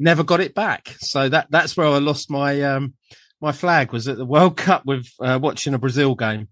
never 0.00 0.24
got 0.24 0.40
it 0.40 0.54
back. 0.54 0.96
So 0.98 1.28
that, 1.28 1.46
that's 1.50 1.76
where 1.76 1.86
I 1.86 1.98
lost 1.98 2.30
my, 2.30 2.60
um, 2.62 2.94
my 3.40 3.52
flag 3.52 3.92
was 3.92 4.08
at 4.08 4.16
the 4.16 4.24
World 4.24 4.56
Cup 4.56 4.84
with, 4.86 5.06
uh, 5.20 5.38
watching 5.40 5.74
a 5.74 5.78
Brazil 5.78 6.14
game. 6.16 6.48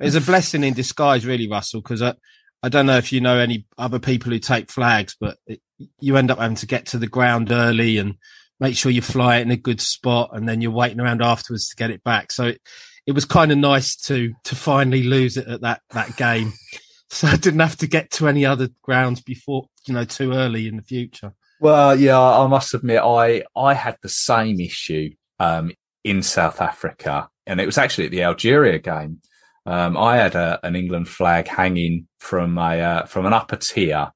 It's 0.00 0.16
a 0.16 0.20
blessing 0.20 0.64
in 0.64 0.74
disguise, 0.74 1.24
really, 1.26 1.48
Russell, 1.48 1.82
because 1.82 2.00
I, 2.02 2.14
I 2.62 2.68
don't 2.70 2.86
know 2.86 2.96
if 2.96 3.12
you 3.12 3.20
know 3.20 3.38
any 3.38 3.66
other 3.78 3.98
people 3.98 4.32
who 4.32 4.38
take 4.38 4.70
flags, 4.70 5.14
but 5.18 5.36
it, 5.46 5.60
you 6.00 6.16
end 6.16 6.30
up 6.30 6.38
having 6.38 6.56
to 6.56 6.66
get 6.66 6.86
to 6.86 6.98
the 6.98 7.06
ground 7.06 7.52
early 7.52 7.98
and 7.98 8.14
make 8.58 8.76
sure 8.76 8.90
you 8.92 9.02
fly 9.02 9.36
it 9.38 9.42
in 9.42 9.50
a 9.50 9.56
good 9.56 9.80
spot, 9.80 10.30
and 10.32 10.48
then 10.48 10.60
you're 10.60 10.70
waiting 10.70 11.00
around 11.00 11.22
afterwards 11.22 11.68
to 11.68 11.76
get 11.76 11.90
it 11.90 12.02
back. 12.02 12.32
So 12.32 12.46
it, 12.48 12.60
it 13.06 13.12
was 13.12 13.24
kind 13.24 13.52
of 13.52 13.58
nice 13.58 13.96
to 13.96 14.32
to 14.44 14.54
finally 14.54 15.02
lose 15.02 15.36
it 15.36 15.48
at 15.48 15.60
that 15.62 15.82
that 15.90 16.16
game, 16.16 16.52
so 17.10 17.28
I 17.28 17.36
didn't 17.36 17.60
have 17.60 17.76
to 17.78 17.86
get 17.86 18.10
to 18.12 18.28
any 18.28 18.44
other 18.44 18.68
grounds 18.82 19.20
before 19.20 19.66
you 19.86 19.94
know 19.94 20.04
too 20.04 20.32
early 20.32 20.66
in 20.66 20.76
the 20.76 20.82
future. 20.82 21.34
Well, 21.60 21.98
yeah, 21.98 22.18
I 22.18 22.46
must 22.46 22.72
admit, 22.72 23.02
I 23.02 23.42
I 23.54 23.74
had 23.74 23.98
the 24.02 24.08
same 24.08 24.60
issue 24.60 25.10
um, 25.38 25.72
in 26.04 26.22
South 26.22 26.60
Africa, 26.60 27.28
and 27.46 27.60
it 27.60 27.66
was 27.66 27.78
actually 27.78 28.06
at 28.06 28.10
the 28.10 28.22
Algeria 28.22 28.78
game. 28.78 29.20
Um, 29.66 29.96
I 29.96 30.16
had 30.16 30.34
a, 30.34 30.58
an 30.62 30.74
England 30.74 31.08
flag 31.08 31.48
hanging 31.48 32.08
from 32.18 32.56
a 32.58 32.80
uh, 32.80 33.06
from 33.06 33.26
an 33.26 33.32
upper 33.32 33.56
tier. 33.56 34.10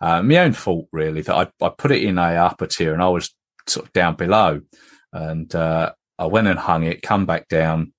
Uh, 0.00 0.22
my 0.22 0.38
own 0.38 0.52
fault, 0.52 0.88
really, 0.92 1.22
that 1.22 1.34
I, 1.34 1.64
I 1.64 1.70
put 1.70 1.90
it 1.90 2.04
in 2.04 2.18
a 2.18 2.34
upper 2.34 2.66
tier, 2.66 2.92
and 2.92 3.02
I 3.02 3.08
was 3.08 3.34
sort 3.66 3.86
of 3.86 3.92
down 3.92 4.14
below, 4.14 4.60
and 5.12 5.52
uh, 5.54 5.92
I 6.18 6.26
went 6.26 6.48
and 6.48 6.58
hung 6.58 6.84
it, 6.84 7.02
come 7.02 7.26
back 7.26 7.48
down, 7.48 7.92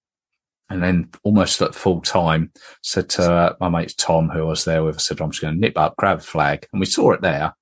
and 0.69 0.83
then 0.83 1.09
almost 1.23 1.61
at 1.61 1.75
full 1.75 2.01
time 2.01 2.51
said 2.81 3.09
to 3.09 3.31
uh, 3.31 3.55
my 3.59 3.69
mate 3.69 3.95
Tom, 3.97 4.29
who 4.29 4.41
I 4.41 4.49
was 4.49 4.65
there 4.65 4.83
with, 4.83 4.95
I 4.95 4.99
said, 4.99 5.21
"I'm 5.21 5.31
just 5.31 5.41
going 5.41 5.53
to 5.53 5.59
nip 5.59 5.77
up, 5.77 5.95
grab 5.97 6.19
a 6.19 6.21
flag," 6.21 6.67
and 6.71 6.79
we 6.79 6.85
saw 6.85 7.11
it 7.11 7.21
there. 7.21 7.53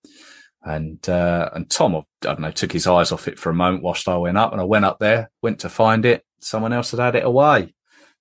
And 0.63 1.07
uh, 1.07 1.49
and 1.53 1.69
Tom, 1.69 1.95
I 1.95 2.01
don't 2.21 2.41
know, 2.41 2.51
took 2.51 2.71
his 2.71 2.87
eyes 2.87 3.11
off 3.11 3.27
it 3.27 3.37
for 3.37 3.49
a 3.51 3.55
moment 3.55 3.83
whilst 3.83 4.07
I 4.07 4.17
went 4.17 4.37
up, 4.37 4.51
and 4.51 4.61
I 4.61 4.63
went 4.63 4.85
up 4.85 4.99
there, 4.99 5.29
went 5.41 5.59
to 5.59 5.69
find 5.69 6.05
it. 6.05 6.23
Someone 6.39 6.73
else 6.73 6.91
had 6.91 6.99
had 6.99 7.15
it 7.15 7.25
away. 7.25 7.73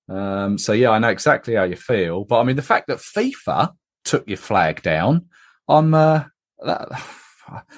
Um, 0.09 0.59
so 0.59 0.73
yeah, 0.73 0.90
I 0.90 0.99
know 0.99 1.09
exactly 1.09 1.55
how 1.55 1.64
you 1.64 1.77
feel. 1.77 2.25
But 2.25 2.40
I 2.40 2.44
mean, 2.44 2.57
the 2.57 2.62
fact 2.62 2.88
that 2.88 2.99
FIFA 2.99 3.73
took 4.05 4.29
your 4.29 4.38
flag 4.38 4.83
down, 4.83 5.27
I'm. 5.68 5.94
Uh, 5.94 6.25
that, 6.64 6.88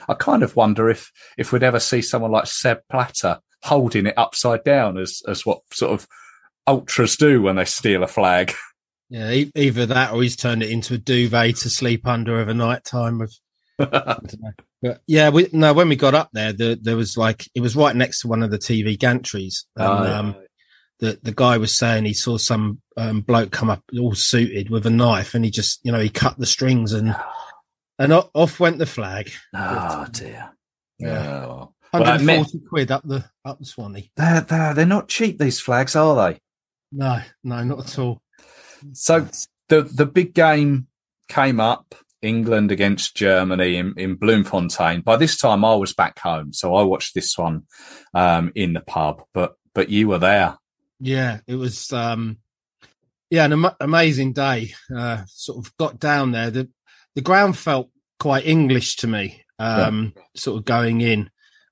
I 0.09 0.15
kind 0.15 0.45
of 0.45 0.55
wonder 0.55 0.89
if 0.89 1.11
if 1.37 1.53
we'd 1.53 1.65
ever 1.65 1.81
see 1.81 2.01
someone 2.01 2.31
like 2.31 2.47
Sepp 2.47 2.83
Blatter 2.89 3.41
holding 3.63 4.07
it 4.07 4.15
upside 4.17 4.63
down 4.65 4.97
as 4.97 5.23
as 5.27 5.45
what 5.45 5.61
sort 5.73 5.93
of 5.93 6.07
ultras 6.67 7.17
do 7.17 7.43
when 7.43 7.57
they 7.57 7.65
steal 7.65 8.03
a 8.03 8.09
flag. 8.09 8.53
Yeah, 9.09 9.31
e- 9.31 9.53
either 9.55 9.87
that 9.87 10.13
or 10.13 10.21
he's 10.21 10.35
turned 10.35 10.65
it 10.65 10.71
into 10.71 10.95
a 10.95 10.99
duvet 10.99 11.55
to 11.59 11.71
sleep 11.71 12.09
under 12.09 12.41
over 12.41 12.53
night 12.53 12.83
time 12.83 13.21
with 13.21 13.39
I 13.79 13.85
don't 13.85 14.41
know. 14.41 14.51
But 14.83 15.01
yeah, 15.07 15.29
we 15.29 15.49
no. 15.53 15.73
When 15.75 15.89
we 15.89 15.95
got 15.95 16.17
up 16.17 16.31
there, 16.33 16.53
the, 16.53 16.77
there 16.83 16.97
was 16.97 17.17
like 17.17 17.49
it 17.55 17.61
was 17.61 17.77
right 17.77 17.95
next 17.95 18.23
to 18.23 18.27
one 18.29 18.43
of 18.43 18.51
the 18.51 18.59
TV 18.59 18.99
gantries. 18.99 19.59
And, 19.77 19.87
Oh, 19.87 20.13
um, 20.13 20.35
the 20.99 21.21
the 21.23 21.31
guy 21.31 21.57
was 21.57 21.73
saying 21.79 22.05
he 22.05 22.15
saw 22.15 22.37
some 22.37 22.81
um, 22.97 23.21
bloke 23.21 23.53
come 23.53 23.71
up 23.71 23.85
all 23.97 24.17
suited 24.17 24.71
with 24.71 24.87
a 24.87 24.91
knife, 24.91 25.37
and 25.37 25.45
he 25.45 25.53
just 25.53 25.79
you 25.85 25.93
know 25.93 26.01
he 26.01 26.09
cut 26.09 26.37
the 26.37 26.45
strings 26.45 26.93
and 26.93 27.15
and 28.01 28.13
off 28.13 28.59
went 28.59 28.79
the 28.79 28.87
flag. 28.87 29.31
Oh 29.55 30.09
dear. 30.11 30.51
Yeah. 30.99 31.45
Oh. 31.47 31.49
Well, 31.49 31.75
Hundred 31.93 32.07
that 32.07 32.17
and 32.17 32.27
meant- 32.27 32.47
forty 32.51 32.67
quid 32.69 32.91
up 32.91 33.05
the 33.07 33.25
up 33.45 33.61
the 33.61 33.67
Swanee. 33.67 34.11
They're, 34.17 34.41
they're, 34.41 34.75
they're 34.75 34.85
not 34.87 35.07
cheap, 35.09 35.39
these 35.39 35.61
flags, 35.61 35.95
are 35.95 36.17
they? 36.33 36.41
No, 36.93 37.21
no, 37.45 37.65
not 37.65 37.81
at 37.81 37.99
all. 37.99 38.23
So 38.93 39.29
the, 39.69 39.83
the 39.83 40.07
big 40.07 40.35
game 40.35 40.87
came 41.29 41.61
up, 41.61 41.95
England 42.23 42.71
against 42.71 43.17
Germany 43.17 43.77
in, 43.77 43.95
in 43.97 44.15
Bloemfontein. 44.17 45.03
By 45.03 45.17
this 45.17 45.37
time, 45.37 45.65
I 45.65 45.75
was 45.75 45.93
back 45.93 46.19
home. 46.19 46.53
So 46.53 46.75
I 46.75 46.83
watched 46.83 47.15
this 47.15 47.37
one 47.37 47.65
um, 48.15 48.53
in 48.55 48.73
the 48.73 48.81
pub, 48.81 49.23
but 49.35 49.57
but 49.75 49.91
you 49.91 50.09
were 50.09 50.19
there. 50.19 50.57
Yeah, 50.99 51.41
it 51.47 51.57
was 51.57 51.93
um 51.93 52.39
yeah, 53.29 53.45
an 53.45 53.53
am- 53.53 53.77
amazing 53.81 54.33
day. 54.33 54.73
Uh 54.95 55.25
sort 55.29 55.65
of 55.65 55.77
got 55.77 56.01
down 56.01 56.33
there. 56.33 56.51
The 56.51 56.71
the 57.15 57.21
ground 57.21 57.59
felt 57.59 57.91
quite 58.19 58.47
English 58.47 58.97
to 58.97 59.07
me. 59.07 59.45
Um 59.59 60.15
sort 60.35 60.59
of 60.59 60.65
going 60.65 61.03
in. 61.03 61.31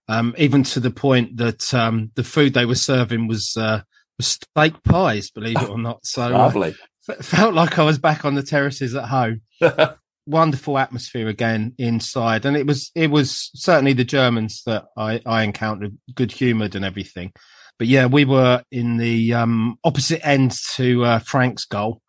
Um 0.08 0.34
even 0.36 0.62
to 0.64 0.80
the 0.80 0.90
point 0.90 1.38
that 1.38 1.72
um 1.72 2.10
the 2.14 2.24
food 2.24 2.52
they 2.52 2.66
were 2.66 2.74
serving 2.74 3.26
was 3.26 3.56
uh 3.56 3.80
was 3.80 3.84
steak 4.20 4.82
pies, 4.82 5.30
believe 5.30 5.60
it 5.60 5.68
or 5.68 5.78
not. 5.78 6.04
So 6.04 6.24
uh, 6.24 6.38
Lovely. 6.38 6.74
f- 7.08 7.24
felt 7.24 7.54
like 7.54 7.78
I 7.78 7.84
was 7.84 7.98
back 7.98 8.24
on 8.24 8.34
the 8.34 8.42
terraces 8.42 8.94
at 8.94 9.08
home. 9.08 9.42
Wonderful 10.26 10.78
atmosphere 10.78 11.28
again 11.28 11.74
inside, 11.76 12.46
and 12.46 12.56
it 12.56 12.66
was 12.66 12.90
it 12.94 13.10
was 13.10 13.50
certainly 13.54 13.92
the 13.92 14.04
Germans 14.04 14.62
that 14.64 14.86
I 14.96 15.20
I 15.26 15.42
encountered, 15.42 15.98
good 16.14 16.32
humoured 16.32 16.74
and 16.74 16.84
everything. 16.84 17.32
But 17.78 17.88
yeah, 17.88 18.06
we 18.06 18.24
were 18.24 18.62
in 18.70 18.96
the 18.96 19.34
um, 19.34 19.78
opposite 19.84 20.26
end 20.26 20.52
to 20.76 21.04
uh, 21.04 21.18
Frank's 21.18 21.66
goal, 21.66 22.00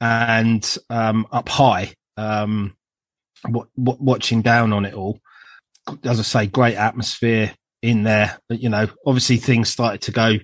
and 0.00 0.76
um, 0.88 1.28
up 1.30 1.48
high, 1.48 1.94
um, 2.16 2.74
w- 3.44 3.68
w- 3.76 3.98
watching 4.02 4.42
down 4.42 4.72
on 4.72 4.84
it 4.84 4.94
all. 4.94 5.20
As 6.02 6.18
I 6.18 6.22
say, 6.22 6.46
great 6.46 6.76
atmosphere 6.76 7.52
in 7.82 8.02
there. 8.02 8.38
But, 8.48 8.62
you 8.62 8.68
know, 8.68 8.88
obviously 9.06 9.36
things 9.36 9.68
started 9.68 10.02
to 10.02 10.12
go 10.12 10.38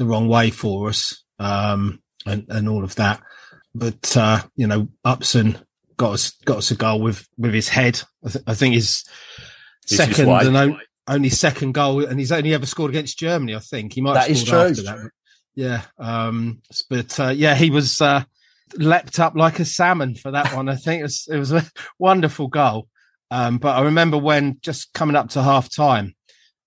the 0.00 0.06
wrong 0.06 0.28
way 0.28 0.48
for 0.50 0.88
us, 0.88 1.22
um, 1.38 2.00
and 2.26 2.46
and 2.48 2.68
all 2.68 2.82
of 2.82 2.94
that. 2.96 3.20
But 3.74 4.16
uh, 4.16 4.40
you 4.56 4.66
know, 4.66 4.88
Upson 5.04 5.58
got 5.98 6.14
us 6.14 6.30
got 6.46 6.56
us 6.58 6.70
a 6.70 6.74
goal 6.74 7.00
with 7.00 7.28
with 7.38 7.52
his 7.52 7.68
head. 7.68 8.00
I, 8.24 8.30
th- 8.30 8.44
I 8.46 8.54
think 8.54 8.74
his 8.74 9.04
This 9.88 9.98
second 9.98 10.28
and 10.30 10.56
o- 10.56 10.78
only 11.06 11.28
second 11.28 11.72
goal, 11.72 12.04
and 12.04 12.18
he's 12.18 12.32
only 12.32 12.54
ever 12.54 12.66
scored 12.66 12.90
against 12.90 13.18
Germany. 13.18 13.54
I 13.54 13.58
think 13.60 13.92
he 13.92 14.00
might 14.00 14.14
That 14.14 14.22
have 14.28 14.30
is 14.30 14.44
true. 14.44 14.58
after 14.58 14.82
that. 14.82 15.10
Yeah, 15.54 15.82
um, 15.98 16.62
but 16.88 17.20
uh, 17.20 17.28
yeah, 17.28 17.54
he 17.54 17.68
was 17.70 18.00
uh, 18.00 18.22
leapt 18.76 19.20
up 19.20 19.34
like 19.36 19.58
a 19.60 19.64
salmon 19.66 20.14
for 20.14 20.30
that 20.30 20.54
one. 20.54 20.68
I 20.70 20.76
think 20.76 21.00
it 21.00 21.04
was 21.04 21.28
it 21.30 21.36
was 21.36 21.52
a 21.52 21.64
wonderful 21.98 22.48
goal. 22.48 22.88
Um, 23.30 23.58
but 23.58 23.76
I 23.76 23.82
remember 23.82 24.16
when 24.16 24.58
just 24.62 24.92
coming 24.94 25.14
up 25.16 25.28
to 25.30 25.42
half 25.42 25.68
time 25.72 26.14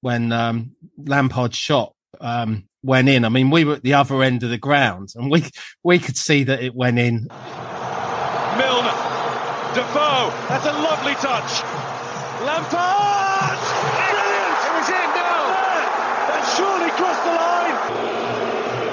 when 0.02 0.32
um, 0.32 0.76
Lampard's 0.98 1.58
shot 1.58 1.93
um, 2.22 2.67
went 2.84 3.10
in. 3.10 3.26
I 3.26 3.30
mean, 3.30 3.50
we 3.50 3.63
were 3.63 3.74
at 3.76 3.84
the 3.84 3.93
other 3.96 4.22
end 4.22 4.43
of 4.43 4.50
the 4.50 4.58
ground, 4.58 5.10
and 5.15 5.32
we 5.32 5.46
we 5.84 6.00
could 6.00 6.17
see 6.17 6.43
that 6.43 6.62
it 6.62 6.76
went 6.76 7.00
in. 7.00 7.28
Milner. 8.58 8.93
Defoe. 9.74 10.30
That's 10.50 10.65
a 10.65 10.74
lovely 10.74 11.13
touch. 11.15 11.63
Lampard! 12.46 13.58
Brilliant! 13.98 14.60
It 14.67 14.74
was 14.78 14.89
in, 14.89 15.10
no! 15.17 15.34
That 16.30 16.43
surely 16.56 16.91
crossed 16.91 17.24
the 17.24 17.34
line! 17.34 17.78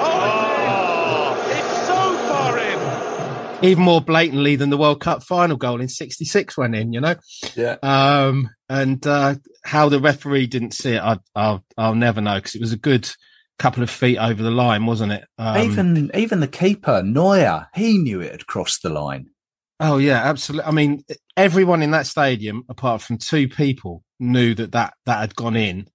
Oh, 0.02 1.36
it's 1.50 1.86
so 1.86 2.00
far 2.28 2.58
in! 2.58 3.66
even 3.68 3.84
more 3.84 4.00
blatantly 4.00 4.56
than 4.56 4.70
the 4.70 4.78
World 4.78 5.00
Cup 5.00 5.22
final 5.22 5.56
goal 5.56 5.80
in 5.80 5.88
'66 5.88 6.56
went 6.56 6.74
in. 6.74 6.92
You 6.94 7.00
know, 7.02 7.14
Yeah. 7.56 7.76
um, 7.82 8.48
and 8.68 9.04
uh, 9.06 9.34
how 9.64 9.88
the 9.90 10.00
referee 10.00 10.46
didn't 10.46 10.72
see 10.74 10.94
it, 10.94 11.02
I, 11.02 11.18
I'll 11.34 11.62
I'll 11.76 11.94
never 11.94 12.20
know 12.22 12.36
because 12.36 12.54
it 12.54 12.60
was 12.60 12.72
a 12.72 12.78
good 12.78 13.10
couple 13.60 13.82
of 13.84 13.90
feet 13.90 14.18
over 14.18 14.42
the 14.42 14.50
line, 14.50 14.86
wasn't 14.86 15.12
it? 15.12 15.24
Um, 15.38 15.56
even 15.70 16.10
even 16.14 16.40
the 16.40 16.48
keeper, 16.48 17.02
Neuer, 17.04 17.68
he 17.74 17.98
knew 17.98 18.20
it 18.20 18.32
had 18.32 18.46
crossed 18.48 18.82
the 18.82 18.90
line. 18.90 19.30
oh 19.78 19.98
yeah, 19.98 20.16
absolutely. 20.24 20.66
I 20.66 20.72
mean, 20.72 21.04
everyone 21.36 21.82
in 21.82 21.92
that 21.92 22.06
stadium, 22.06 22.64
apart 22.68 23.02
from 23.02 23.18
two 23.18 23.46
people, 23.48 24.02
knew 24.18 24.54
that 24.54 24.72
that 24.72 24.94
that 25.06 25.18
had 25.20 25.36
gone 25.36 25.56
in. 25.56 25.86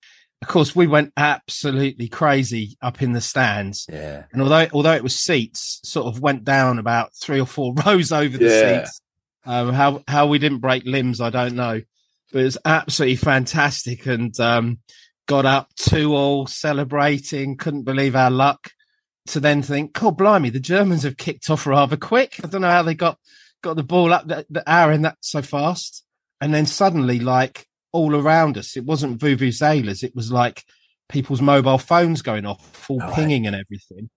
of 0.41 0.47
course, 0.47 0.75
we 0.75 0.85
went 0.87 1.11
absolutely 1.17 2.07
crazy 2.07 2.77
up 2.81 3.01
in 3.01 3.13
the 3.13 3.21
stands. 3.21 3.85
Yeah. 3.89 4.23
And 4.31 4.41
although 4.41 4.67
although 4.73 4.93
it 4.93 5.03
was 5.03 5.15
seats, 5.19 5.79
sort 5.83 6.07
of 6.07 6.21
went 6.21 6.43
down 6.43 6.79
about 6.79 7.13
three 7.15 7.39
or 7.41 7.47
four 7.47 7.73
rows 7.85 8.11
over 8.11 8.37
the 8.37 8.45
Yeah. 8.45 8.83
seats. 8.83 9.01
Um, 9.47 9.73
how 9.73 10.03
how 10.07 10.27
we 10.27 10.39
didn't 10.39 10.59
break 10.59 10.83
limbs, 10.85 11.21
I 11.21 11.29
don't 11.29 11.55
know, 11.55 11.81
but 12.31 12.39
it 12.41 12.45
was 12.45 12.57
absolutely 12.65 13.17
fantastic. 13.17 14.05
And 14.07 14.37
um, 14.39 14.79
got 15.27 15.45
up 15.45 15.69
two 15.75 16.15
all 16.15 16.47
celebrating, 16.47 17.57
couldn't 17.57 17.83
believe 17.83 18.15
our 18.15 18.31
luck. 18.31 18.71
To 19.29 19.39
then 19.39 19.63
think, 19.63 19.93
God 19.93 20.17
blimey, 20.17 20.51
the 20.51 20.59
Germans 20.59 21.01
have 21.01 21.17
kicked 21.17 21.49
off 21.49 21.65
rather 21.65 21.97
quick. 21.97 22.39
I 22.43 22.47
don't 22.47 22.61
know 22.61 22.69
how 22.69 22.83
they 22.83 22.93
got 22.93 23.17
got 23.63 23.75
the 23.75 23.83
ball 23.83 24.13
up 24.13 24.27
the, 24.27 24.45
the 24.51 24.63
hour 24.71 24.91
in 24.91 25.01
that 25.01 25.17
so 25.21 25.41
fast. 25.41 26.03
And 26.39 26.53
then 26.53 26.67
suddenly, 26.67 27.19
like 27.19 27.65
all 27.91 28.15
around 28.15 28.55
us, 28.57 28.77
it 28.77 28.85
wasn't 28.85 29.19
vuvuzelas. 29.19 30.03
It 30.03 30.15
was 30.15 30.31
like 30.31 30.63
people's 31.09 31.41
mobile 31.41 31.79
phones 31.79 32.21
going 32.21 32.45
off, 32.45 32.63
full 32.75 32.99
Right. 32.99 33.13
pinging 33.15 33.47
and 33.47 33.55
everything. 33.55 34.09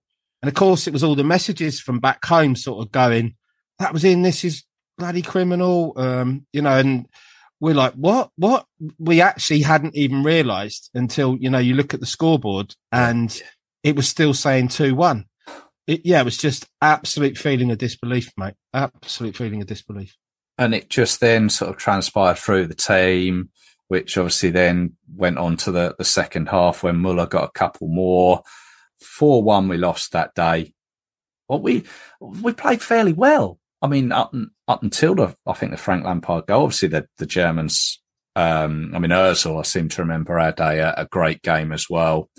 And 0.43 0.47
of 0.49 0.53
course, 0.53 0.85
it 0.85 0.93
was 0.93 1.03
all 1.03 1.15
the 1.15 1.23
messages 1.23 1.79
from 1.79 1.99
back 1.99 2.23
home 2.23 2.55
sort 2.55 2.85
of 2.85 2.91
going, 2.91 3.35
that 3.79 3.93
was 3.93 4.03
in, 4.03 4.21
this 4.21 4.43
is 4.43 4.63
bloody 4.97 5.21
criminal. 5.23 5.93
Um, 5.95 6.45
you 6.53 6.61
know, 6.61 6.77
and 6.77 7.07
we're 7.59 7.73
like, 7.75 7.93
what, 7.93 8.31
what? 8.37 8.65
We 8.97 9.21
actually 9.21 9.61
hadn't 9.61 9.95
even 9.95 10.23
realized 10.23 10.89
until, 10.93 11.37
you 11.37 11.49
know, 11.49 11.59
you 11.59 11.73
look 11.73 11.93
at 11.93 11.99
the 11.99 12.05
scoreboard 12.05 12.75
and 12.91 13.41
it 13.83 13.95
was 13.95 14.07
still 14.07 14.33
saying 14.33 14.69
2 14.69 14.95
1. 14.95 15.25
Yeah, 15.87 16.21
it 16.21 16.25
was 16.25 16.37
just 16.37 16.67
absolute 16.81 17.37
feeling 17.37 17.71
of 17.71 17.77
disbelief, 17.79 18.31
mate. 18.37 18.53
Absolute 18.73 19.35
feeling 19.35 19.61
of 19.61 19.67
disbelief. 19.67 20.15
and 20.57 20.75
it 20.75 20.89
just 20.89 21.19
then 21.19 21.49
sort 21.49 21.71
of 21.71 21.77
transpired 21.77 22.37
through 22.37 22.67
the 22.67 22.75
team, 22.75 23.49
which 23.87 24.17
obviously 24.17 24.49
then 24.51 24.93
went 25.15 25.37
on 25.37 25.57
to 25.57 25.71
the, 25.71 25.95
the 25.97 26.03
second 26.05 26.49
half 26.49 26.83
when 26.83 26.97
Muller 26.97 27.25
got 27.25 27.45
a 27.45 27.51
couple 27.51 27.87
more. 27.87 28.41
4 29.01 29.41
1, 29.43 29.67
we 29.67 29.77
lost 29.77 30.11
that 30.11 30.33
day. 30.35 30.73
Well, 31.47 31.61
we, 31.61 31.83
we 32.21 32.53
played 32.53 32.81
fairly 32.81 33.13
well. 33.13 33.58
I 33.81 33.87
mean, 33.87 34.11
up, 34.11 34.33
up 34.67 34.83
until 34.83 35.15
the, 35.15 35.35
I 35.47 35.53
think 35.53 35.71
the 35.71 35.77
Frank 35.77 36.03
Lampard 36.05 36.47
goal, 36.47 36.63
obviously 36.63 36.89
the, 36.89 37.07
the 37.17 37.25
Germans, 37.25 38.01
um, 38.35 38.91
I 38.93 38.99
mean, 38.99 39.11
Ozil, 39.11 39.59
I 39.59 39.63
seem 39.63 39.89
to 39.89 40.01
remember 40.01 40.37
had 40.37 40.59
a, 40.59 41.01
a 41.01 41.05
great 41.05 41.41
game 41.41 41.71
as 41.71 41.87
well. 41.89 42.29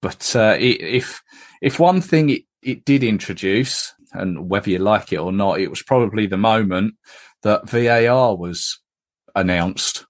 But, 0.00 0.34
uh, 0.36 0.52
i 0.54 0.56
if, 0.58 1.22
if 1.62 1.78
one 1.80 2.00
thing 2.00 2.30
it, 2.30 2.42
it 2.62 2.84
did 2.84 3.02
introduce, 3.02 3.92
and 4.12 4.48
whether 4.48 4.70
you 4.70 4.78
like 4.78 5.12
it 5.12 5.18
or 5.18 5.32
not, 5.32 5.60
it 5.60 5.68
was 5.68 5.82
probably 5.82 6.26
the 6.26 6.36
moment 6.36 6.94
that 7.42 7.68
VAR 7.68 8.36
was 8.36 8.80
announced. 9.34 10.06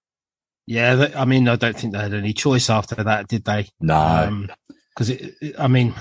Yeah, 0.67 1.09
I 1.17 1.25
mean, 1.25 1.49
I 1.49 1.57
don't 1.57 1.77
think 1.77 1.93
they 1.93 1.99
had 2.01 2.15
any 2.15 2.33
choice 2.33 2.71
after 2.71 2.95
that, 2.97 3.29
did 3.29 3.45
they? 3.45 3.69
No. 3.81 4.47
because 4.91 5.11
it, 5.11 5.35
it- 5.41 5.57
I 5.59 5.69
mean, 5.69 5.95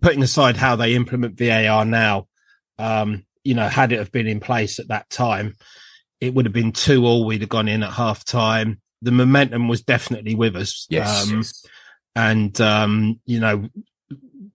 putting 0.00 0.22
aside 0.22 0.56
how 0.56 0.76
they 0.76 0.94
implement 0.94 1.38
VAR 1.38 1.84
now, 1.84 2.26
um, 2.78 3.25
you 3.46 3.54
know, 3.54 3.68
had 3.68 3.92
it 3.92 3.98
have 3.98 4.12
been 4.12 4.26
in 4.26 4.40
place 4.40 4.78
at 4.78 4.88
that 4.88 5.08
time, 5.08 5.56
it 6.20 6.34
would 6.34 6.46
have 6.46 6.52
been 6.52 6.72
two 6.72 7.06
all. 7.06 7.24
We'd 7.24 7.42
have 7.42 7.48
gone 7.50 7.68
in 7.68 7.82
at 7.82 7.92
half 7.92 8.24
time. 8.24 8.80
The 9.02 9.12
momentum 9.12 9.68
was 9.68 9.82
definitely 9.82 10.34
with 10.34 10.56
us. 10.56 10.86
yes. 10.90 11.30
Um, 11.30 11.42
and, 12.14 12.60
um, 12.60 13.20
you 13.26 13.40
know, 13.40 13.68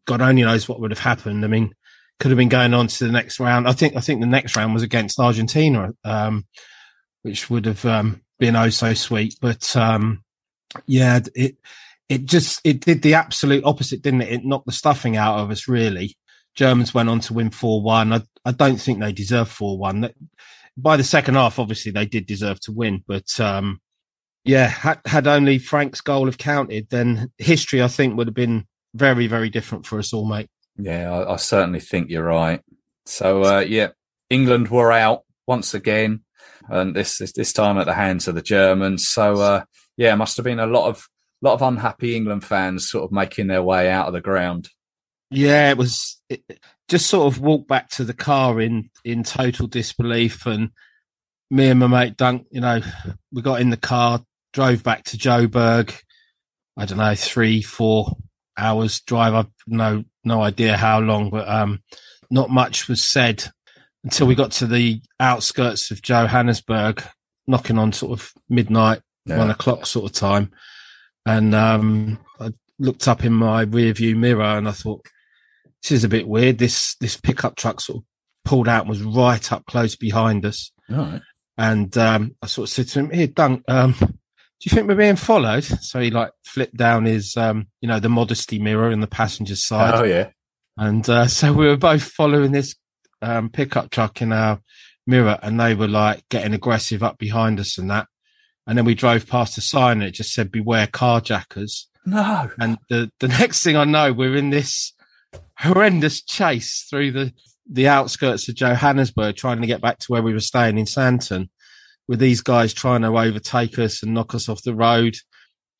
God 0.05 0.21
only 0.21 0.41
knows 0.41 0.67
what 0.67 0.79
would 0.79 0.91
have 0.91 0.99
happened. 0.99 1.45
I 1.45 1.47
mean, 1.47 1.73
could 2.19 2.31
have 2.31 2.37
been 2.37 2.49
going 2.49 2.73
on 2.73 2.87
to 2.87 3.05
the 3.05 3.11
next 3.11 3.39
round. 3.39 3.67
I 3.67 3.73
think, 3.73 3.95
I 3.95 3.99
think 3.99 4.19
the 4.19 4.27
next 4.27 4.55
round 4.55 4.73
was 4.73 4.83
against 4.83 5.19
Argentina, 5.19 5.91
um, 6.03 6.45
which 7.21 7.49
would 7.49 7.65
have, 7.65 7.85
um, 7.85 8.21
been 8.39 8.55
oh 8.55 8.69
so 8.69 8.93
sweet. 8.95 9.35
But, 9.39 9.75
um, 9.77 10.23
yeah, 10.87 11.19
it, 11.35 11.57
it 12.11 12.25
just 12.25 12.59
it 12.65 12.81
did 12.81 13.03
the 13.03 13.13
absolute 13.13 13.63
opposite, 13.63 14.01
didn't 14.01 14.23
it? 14.23 14.33
It 14.33 14.45
knocked 14.45 14.65
the 14.65 14.73
stuffing 14.73 15.15
out 15.15 15.39
of 15.39 15.49
us. 15.49 15.69
Really, 15.69 16.17
Germans 16.55 16.93
went 16.93 17.09
on 17.09 17.19
to 17.21 17.33
win 17.33 17.49
four 17.49 17.81
one. 17.81 18.13
I 18.13 18.21
I 18.45 18.51
don't 18.51 18.77
think 18.77 18.99
they 18.99 19.13
deserve 19.13 19.49
four 19.49 19.77
one. 19.77 20.09
By 20.77 20.97
the 20.97 21.03
second 21.03 21.35
half, 21.35 21.59
obviously 21.59 21.91
they 21.91 22.05
did 22.05 22.25
deserve 22.25 22.59
to 22.61 22.71
win, 22.71 23.03
but 23.07 23.39
um, 23.39 23.81
yeah, 24.43 24.67
had, 24.67 24.99
had 25.05 25.27
only 25.27 25.59
Frank's 25.59 26.01
goal 26.01 26.25
have 26.25 26.37
counted, 26.37 26.89
then 26.89 27.31
history 27.37 27.81
I 27.81 27.87
think 27.87 28.17
would 28.17 28.27
have 28.27 28.33
been 28.33 28.65
very 28.93 29.27
very 29.27 29.49
different 29.49 29.85
for 29.85 29.99
us 29.99 30.13
all, 30.13 30.25
mate. 30.25 30.49
Yeah, 30.77 31.11
I, 31.11 31.33
I 31.33 31.35
certainly 31.37 31.79
think 31.79 32.09
you're 32.09 32.23
right. 32.23 32.61
So, 33.05 33.43
uh, 33.43 33.59
yeah, 33.59 33.89
England 34.29 34.69
were 34.69 34.91
out 34.91 35.23
once 35.47 35.73
again, 35.73 36.21
and 36.69 36.95
this, 36.95 37.17
this 37.17 37.33
this 37.33 37.53
time 37.53 37.77
at 37.77 37.85
the 37.85 37.93
hands 37.93 38.27
of 38.27 38.35
the 38.35 38.41
Germans. 38.41 39.07
So, 39.07 39.35
uh, 39.35 39.63
yeah, 39.97 40.15
must 40.15 40.37
have 40.37 40.45
been 40.45 40.59
a 40.59 40.65
lot 40.65 40.87
of 40.87 41.07
lot 41.41 41.53
of 41.53 41.61
unhappy 41.61 42.15
England 42.15 42.43
fans 42.43 42.89
sort 42.89 43.03
of 43.03 43.11
making 43.11 43.47
their 43.47 43.63
way 43.63 43.89
out 43.89 44.07
of 44.07 44.13
the 44.13 44.21
ground. 44.21 44.69
Yeah, 45.31 45.71
it 45.71 45.77
was 45.77 46.21
it, 46.29 46.43
just 46.89 47.07
sort 47.07 47.33
of 47.33 47.41
walked 47.41 47.69
back 47.69 47.89
to 47.91 48.03
the 48.03 48.13
car 48.13 48.59
in 48.59 48.89
in 49.03 49.23
total 49.23 49.67
disbelief, 49.67 50.45
and 50.45 50.71
me 51.49 51.69
and 51.69 51.79
my 51.79 51.87
mate 51.87 52.17
Dunk, 52.17 52.47
you 52.51 52.61
know, 52.61 52.81
we 53.31 53.41
got 53.41 53.61
in 53.61 53.69
the 53.69 53.77
car, 53.77 54.21
drove 54.53 54.83
back 54.83 55.05
to 55.05 55.17
Joburg. 55.17 55.97
I 56.77 56.85
don't 56.85 56.97
know, 56.97 57.15
three, 57.15 57.61
four 57.61 58.15
hours 58.57 59.01
drive. 59.01 59.33
I've 59.33 59.47
no 59.67 60.03
no 60.23 60.41
idea 60.41 60.77
how 60.77 60.99
long, 60.99 61.29
but 61.29 61.47
um, 61.47 61.81
not 62.29 62.49
much 62.49 62.87
was 62.87 63.03
said 63.03 63.45
until 64.03 64.27
we 64.27 64.35
got 64.35 64.51
to 64.51 64.67
the 64.67 65.01
outskirts 65.19 65.91
of 65.91 66.01
Johannesburg, 66.01 67.03
knocking 67.47 67.77
on 67.77 67.93
sort 67.93 68.19
of 68.19 68.33
midnight, 68.49 69.01
one 69.25 69.49
o'clock 69.49 69.85
sort 69.85 70.09
of 70.09 70.17
time. 70.17 70.51
And 71.25 71.53
um, 71.53 72.19
I 72.39 72.51
looked 72.79 73.07
up 73.07 73.23
in 73.23 73.33
my 73.33 73.61
rear 73.61 73.93
view 73.93 74.15
mirror 74.15 74.57
and 74.57 74.67
I 74.67 74.71
thought, 74.71 75.05
this 75.81 75.91
is 75.91 76.03
a 76.03 76.09
bit 76.09 76.27
weird. 76.27 76.57
This 76.57 76.95
this 76.99 77.17
pickup 77.17 77.55
truck 77.55 77.81
sort 77.81 77.97
of 77.99 78.03
pulled 78.45 78.67
out 78.67 78.81
and 78.81 78.89
was 78.89 79.01
right 79.01 79.51
up 79.51 79.65
close 79.65 79.95
behind 79.95 80.45
us. 80.45 80.71
Right. 80.89 81.21
And 81.57 81.95
um, 81.97 82.35
I 82.41 82.47
sort 82.47 82.67
of 82.69 82.73
said 82.73 82.87
to 82.89 82.99
him, 82.99 83.09
"Here, 83.11 83.27
Dunk, 83.27 83.63
um, 83.67 83.93
do 83.99 84.07
you 84.63 84.75
think 84.75 84.87
we're 84.87 84.95
being 84.95 85.15
followed?" 85.15 85.63
So 85.63 85.99
he 85.99 86.09
like 86.11 86.31
flipped 86.45 86.75
down 86.77 87.05
his, 87.05 87.35
um, 87.37 87.67
you 87.81 87.87
know, 87.87 87.99
the 87.99 88.09
modesty 88.09 88.59
mirror 88.59 88.91
in 88.91 88.99
the 88.99 89.07
passenger 89.07 89.55
side, 89.55 89.93
Oh 89.95 90.03
yeah. 90.03 90.29
and 90.77 91.07
uh, 91.09 91.27
so 91.27 91.53
we 91.53 91.67
were 91.67 91.77
both 91.77 92.03
following 92.03 92.51
this 92.51 92.75
um, 93.21 93.49
pickup 93.49 93.89
truck 93.91 94.21
in 94.21 94.31
our 94.31 94.61
mirror, 95.05 95.37
and 95.41 95.59
they 95.59 95.75
were 95.75 95.87
like 95.87 96.23
getting 96.29 96.53
aggressive 96.53 97.03
up 97.03 97.17
behind 97.17 97.59
us 97.59 97.77
and 97.77 97.89
that. 97.91 98.07
And 98.67 98.77
then 98.77 98.85
we 98.85 98.95
drove 98.95 99.27
past 99.27 99.57
a 99.57 99.61
sign 99.61 100.01
and 100.01 100.03
it 100.03 100.11
just 100.11 100.33
said 100.33 100.51
"Beware 100.51 100.87
carjackers." 100.87 101.85
No. 102.05 102.49
And 102.59 102.77
the, 102.89 103.11
the 103.19 103.27
next 103.39 103.63
thing 103.63 103.75
I 103.75 103.83
know, 103.83 104.13
we're 104.13 104.35
in 104.35 104.49
this 104.49 104.93
horrendous 105.57 106.21
chase 106.21 106.85
through 106.89 107.11
the, 107.11 107.33
the 107.71 107.87
outskirts 107.87 108.47
of 108.49 108.55
Johannesburg, 108.55 109.35
trying 109.35 109.61
to 109.61 109.67
get 109.67 109.81
back 109.81 109.99
to 109.99 110.11
where 110.11 110.23
we 110.23 110.33
were 110.33 110.39
staying 110.39 110.77
in 110.77 110.85
Sandton, 110.85 111.49
with 112.07 112.19
these 112.19 112.41
guys 112.41 112.73
trying 112.73 113.01
to 113.01 113.17
overtake 113.17 113.77
us 113.79 114.03
and 114.03 114.13
knock 114.13 114.33
us 114.33 114.49
off 114.49 114.63
the 114.63 114.75
road. 114.75 115.15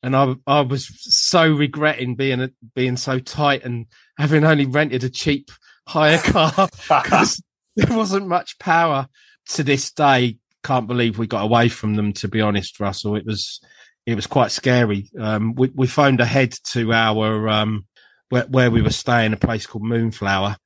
And 0.02 0.16
I, 0.16 0.34
I 0.46 0.60
was 0.62 0.88
so 1.00 1.52
regretting 1.52 2.16
being, 2.16 2.50
being 2.74 2.96
so 2.96 3.18
tight 3.18 3.64
and 3.64 3.86
having 4.18 4.44
only 4.44 4.66
rented 4.66 5.04
a 5.04 5.10
cheap 5.10 5.50
hire 5.86 6.18
car 6.18 6.68
because 6.88 7.42
there 7.76 7.96
wasn't 7.96 8.26
much 8.26 8.58
power 8.58 9.08
to 9.50 9.62
this 9.62 9.92
day. 9.92 10.38
Can't 10.64 10.86
believe 10.86 11.18
we 11.18 11.26
got 11.26 11.42
away 11.42 11.68
from 11.68 11.94
them, 11.94 12.12
to 12.14 12.28
be 12.28 12.40
honest, 12.40 12.80
Russell. 12.80 13.16
It 13.16 13.26
was, 13.26 13.60
it 14.06 14.14
was 14.14 14.26
quite 14.26 14.52
scary. 14.52 15.10
Um, 15.18 15.54
we, 15.54 15.70
we 15.74 15.86
phoned 15.86 16.20
ahead 16.20 16.54
to 16.70 16.92
our, 16.92 17.48
um, 17.48 17.86
where, 18.32 18.44
where 18.44 18.70
we 18.70 18.80
were 18.80 18.88
staying, 18.88 19.34
a 19.34 19.36
place 19.36 19.66
called 19.66 19.84
Moonflower. 19.84 20.56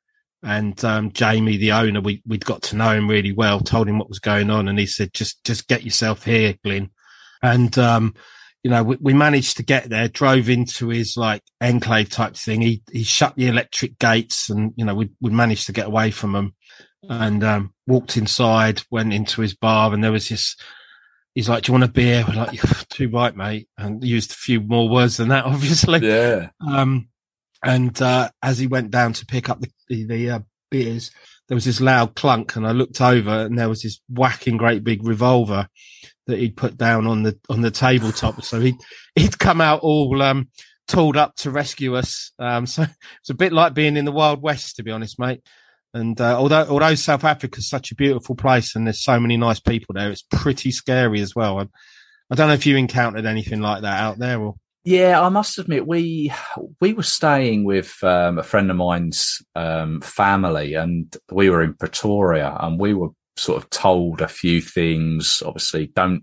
And, 0.41 0.83
um, 0.85 1.11
Jamie, 1.11 1.57
the 1.57 1.73
owner, 1.73 2.01
we, 2.01 2.23
we'd 2.25 2.45
got 2.45 2.63
to 2.65 2.77
know 2.77 2.91
him 2.91 3.11
really 3.11 3.33
well, 3.33 3.59
told 3.59 3.89
him 3.89 3.99
what 3.99 4.09
was 4.09 4.21
going 4.21 4.51
on. 4.51 4.69
And 4.69 4.79
he 4.79 4.87
said, 4.87 5.13
just, 5.13 5.43
just 5.43 5.67
get 5.67 5.83
yourself 5.83 6.25
here, 6.25 6.55
Glyn. 6.63 6.91
And, 7.43 7.77
um, 7.77 8.15
you 8.63 8.71
know, 8.71 8.85
we, 8.85 8.99
we 9.01 9.15
managed 9.15 9.57
to 9.57 9.65
get 9.65 9.91
there, 9.91 10.07
drove 10.07 10.49
into 10.49 10.91
his 10.91 11.17
like 11.17 11.43
enclave 11.61 12.09
type 12.09 12.37
thing. 12.37 12.61
He, 12.61 12.85
he 12.93 13.03
shut 13.03 13.35
the 13.35 13.49
electric 13.49 13.99
gates 13.99 14.49
and, 14.49 14.73
you 14.77 14.85
know, 14.85 14.95
we, 14.95 15.11
we 15.21 15.33
managed 15.33 15.67
to 15.67 15.73
get 15.73 15.89
away 15.89 16.13
from 16.13 16.35
them 16.35 16.55
and, 17.09 17.43
um, 17.43 17.75
walked 17.89 18.17
inside, 18.17 18.83
went 18.93 19.13
into 19.13 19.41
his 19.41 19.57
bar 19.57 19.93
and 19.93 20.05
there 20.05 20.13
was 20.13 20.29
this, 20.29 20.55
he's 21.35 21.49
like, 21.49 21.65
do 21.65 21.71
you 21.71 21.73
want 21.73 21.85
a 21.85 21.89
beer? 21.89 22.25
We're 22.29 22.37
like, 22.37 22.53
"You're 22.53 22.73
too 22.91 23.09
right, 23.09 23.35
mate. 23.35 23.69
And 23.77 24.05
used 24.05 24.31
a 24.31 24.35
few 24.35 24.61
more 24.61 24.89
words 24.89 25.17
than 25.17 25.31
that, 25.31 25.45
obviously. 25.47 26.07
Yeah. 26.07 26.51
Um, 26.65 27.09
and, 27.65 28.01
uh, 28.01 28.31
as 28.43 28.59
he 28.59 28.67
went 28.67 28.91
down 28.91 29.13
to 29.15 29.27
pick 29.27 29.49
up 29.49 29.61
the, 29.61 29.71
the, 29.89 30.05
the 30.05 30.31
uh, 30.31 30.41
beers, 30.71 31.11
there 31.49 31.55
was 31.55 31.65
this 31.65 31.81
loud 31.81 32.15
clunk 32.15 32.57
and 32.57 32.67
I 32.67 32.73
looked 32.73 33.01
over 33.01 33.31
and 33.31 33.59
there 33.59 33.69
was 33.69 33.83
this 33.83 34.01
whacking 34.09 34.57
great 34.57 34.83
big 34.83 35.07
revolver 35.07 35.69
that 36.27 36.39
he'd 36.39 36.57
put 36.57 36.77
down 36.77 37.07
on 37.07 37.23
the, 37.23 37.39
on 37.49 37.61
the 37.61 37.71
tabletop. 37.71 38.43
so 38.43 38.61
he'd, 38.61 38.77
he'd 39.15 39.39
come 39.39 39.61
out 39.61 39.81
all, 39.81 40.21
um, 40.23 40.49
tooled 40.89 41.17
up 41.17 41.37
to 41.37 41.51
rescue 41.51 41.97
us. 41.97 42.33
Um, 42.39 42.67
so 42.67 42.83
it's 43.21 43.31
a 43.31 43.35
bit 43.35 43.53
like 43.53 43.75
being 43.75 43.97
in 43.97 44.05
the 44.05 44.13
Wild 44.13 44.43
West, 44.43 44.77
to 44.77 44.83
be 44.83 44.91
honest, 44.91 45.19
mate. 45.19 45.43
And, 45.95 46.21
uh, 46.21 46.39
although, 46.39 46.67
although 46.69 46.95
South 46.95 47.25
Africa's 47.25 47.69
such 47.69 47.91
a 47.91 47.95
beautiful 47.97 48.35
place 48.35 48.77
and 48.77 48.87
there's 48.87 49.03
so 49.03 49.19
many 49.19 49.37
nice 49.37 49.61
people 49.61 49.95
there, 49.95 50.11
it's 50.11 50.27
pretty 50.31 50.71
scary 50.71 51.21
as 51.21 51.35
well. 51.35 51.59
I, 51.59 51.69
I 52.31 52.35
don't 52.35 52.49
know 52.49 52.55
if 52.55 52.67
you 52.67 52.77
encountered 52.77 53.25
anything 53.25 53.61
like 53.61 53.83
that 53.83 54.01
out 54.01 54.19
there 54.19 54.41
or. 54.41 54.57
Yeah, 54.87 55.21
I 55.21 55.31
must 55.31 55.59
admit 55.59 55.85
we 55.89 56.33
we 56.81 56.93
were 56.93 57.03
staying 57.03 57.65
with 57.65 57.99
um, 58.05 58.39
a 58.39 58.45
friend 58.45 58.71
of 58.71 58.77
mine's 58.77 59.43
um, 59.57 60.01
family, 60.01 60.75
and 60.75 61.13
we 61.33 61.51
were 61.51 61.65
in 61.65 61.75
Pretoria, 61.75 62.57
and 62.61 62.79
we 62.79 62.95
were 62.95 63.09
sort 63.37 63.61
of 63.61 63.69
told 63.71 64.21
a 64.21 64.29
few 64.29 64.61
things. 64.61 65.43
Obviously, 65.45 65.89
don't 65.89 66.23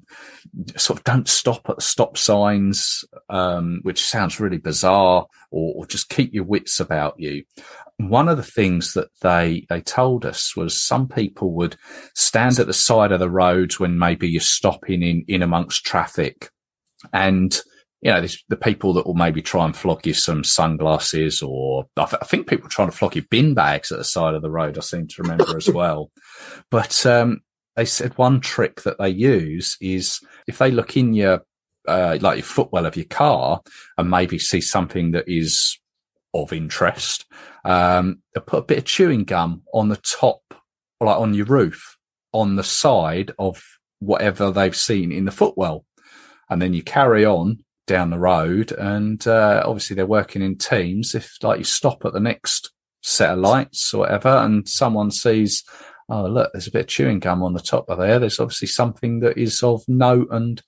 sort 0.78 0.98
of 0.98 1.04
don't 1.04 1.28
stop 1.28 1.70
at 1.70 1.76
the 1.76 1.82
stop 1.82 2.18
signs, 2.18 3.04
um, 3.28 3.82
which 3.82 4.02
sounds 4.02 4.40
really 4.40 4.60
bizarre, 4.60 5.28
or, 5.52 5.74
or 5.76 5.86
just 5.86 6.08
keep 6.08 6.34
your 6.34 6.46
wits 6.46 6.80
about 6.80 7.16
you. 7.20 7.44
One 7.98 8.30
of 8.30 8.38
the 8.38 8.44
things 8.44 8.94
that 8.94 9.10
they 9.20 9.66
they 9.68 9.82
told 9.82 10.26
us 10.26 10.56
was 10.56 10.82
some 10.82 11.10
people 11.10 11.52
would 11.56 11.76
stand 12.16 12.60
at 12.60 12.68
the 12.68 12.74
side 12.74 13.12
of 13.12 13.20
the 13.20 13.30
roads 13.30 13.78
when 13.78 14.00
maybe 14.00 14.30
you're 14.30 14.40
stopping 14.40 15.04
in 15.04 15.26
in 15.28 15.42
amongst 15.42 15.86
traffic, 15.86 16.50
and 17.12 17.62
you 18.04 18.12
know, 18.12 18.20
this, 18.20 18.44
the 18.50 18.58
people 18.58 18.94
that 18.94 19.08
will 19.08 19.14
maybe 19.14 19.42
try 19.42 19.64
and 19.64 19.76
flog 19.76 20.06
you 20.06 20.14
some 20.14 20.44
sunglasses 20.44 21.42
or 21.42 21.86
I, 21.96 22.06
th- 22.06 22.22
I, 22.22 22.26
think 22.26 22.48
people 22.48 22.68
trying 22.68 22.92
to 22.92 22.96
flog 22.96 23.16
you 23.16 23.22
bin 23.22 23.54
bags 23.54 23.94
at 23.94 23.98
the 23.98 24.04
side 24.04 24.36
of 24.36 24.42
the 24.42 24.52
road. 24.52 24.78
I 24.78 24.82
seem 24.82 25.08
to 25.08 25.22
remember 25.22 25.56
as 25.56 25.70
well. 25.74 26.12
But, 26.70 27.06
um, 27.06 27.40
they 27.78 27.86
said 27.86 28.18
one 28.18 28.42
trick 28.42 28.82
that 28.84 28.98
they 29.00 29.10
use 29.10 29.78
is 29.80 30.20
if 30.48 30.58
they 30.58 30.70
look 30.70 30.98
in 30.98 31.14
your, 31.14 31.44
uh, 31.88 32.18
like 32.20 32.38
your 32.38 32.44
footwell 32.44 32.86
of 32.86 32.98
your 32.98 33.06
car 33.06 33.62
and 33.98 34.10
maybe 34.10 34.38
see 34.38 34.62
something 34.62 35.12
that 35.12 35.24
is 35.28 35.80
of 36.34 36.52
interest, 36.52 37.26
um, 37.64 38.22
they 38.36 38.42
put 38.42 38.60
a 38.60 38.66
bit 38.66 38.80
of 38.80 38.86
chewing 38.86 39.24
gum 39.24 39.64
on 39.74 39.88
the 39.88 39.98
top, 39.98 40.42
like 41.00 41.18
on 41.18 41.34
your 41.34 41.46
roof, 41.46 41.98
on 42.34 42.58
the 42.58 42.64
side 42.64 43.32
of 43.40 43.64
whatever 44.00 44.52
they've 44.52 44.76
seen 44.76 45.14
in 45.14 45.24
the 45.24 45.32
footwell. 45.32 45.86
And 46.50 46.62
then 46.62 46.74
you 46.74 46.84
carry 46.84 47.26
on 47.26 47.63
down 47.86 48.10
the 48.10 48.20
road, 48.20 48.72
and 48.72 49.26
uh, 49.28 49.64
obviously 49.66 49.96
they're 49.96 50.06
working 50.06 50.42
in 50.42 50.58
teams. 50.58 51.16
If 51.16 51.38
like 51.42 51.60
you 51.60 51.66
stop 51.66 52.06
at 52.06 52.14
the 52.14 52.20
next 52.20 52.72
set 53.02 53.32
of 53.32 53.40
lights 53.40 53.94
or 53.94 54.00
whatever, 54.00 54.30
and 54.30 54.68
someone 54.68 55.12
sees, 55.12 55.64
oh 56.10 56.26
look, 56.26 56.52
there's 56.54 56.68
a 56.68 56.72
bit 56.72 56.82
of 56.82 56.88
chewing 56.88 57.20
gum 57.20 57.44
on 57.44 57.54
the 57.54 57.60
top 57.60 57.90
of 57.90 57.98
there. 57.98 58.20
There's 58.20 58.40
obviously 58.40 58.68
something 58.70 59.20
that 59.20 59.38
is 59.38 59.62
of 59.64 59.84
note 59.88 60.30
and 60.32 60.62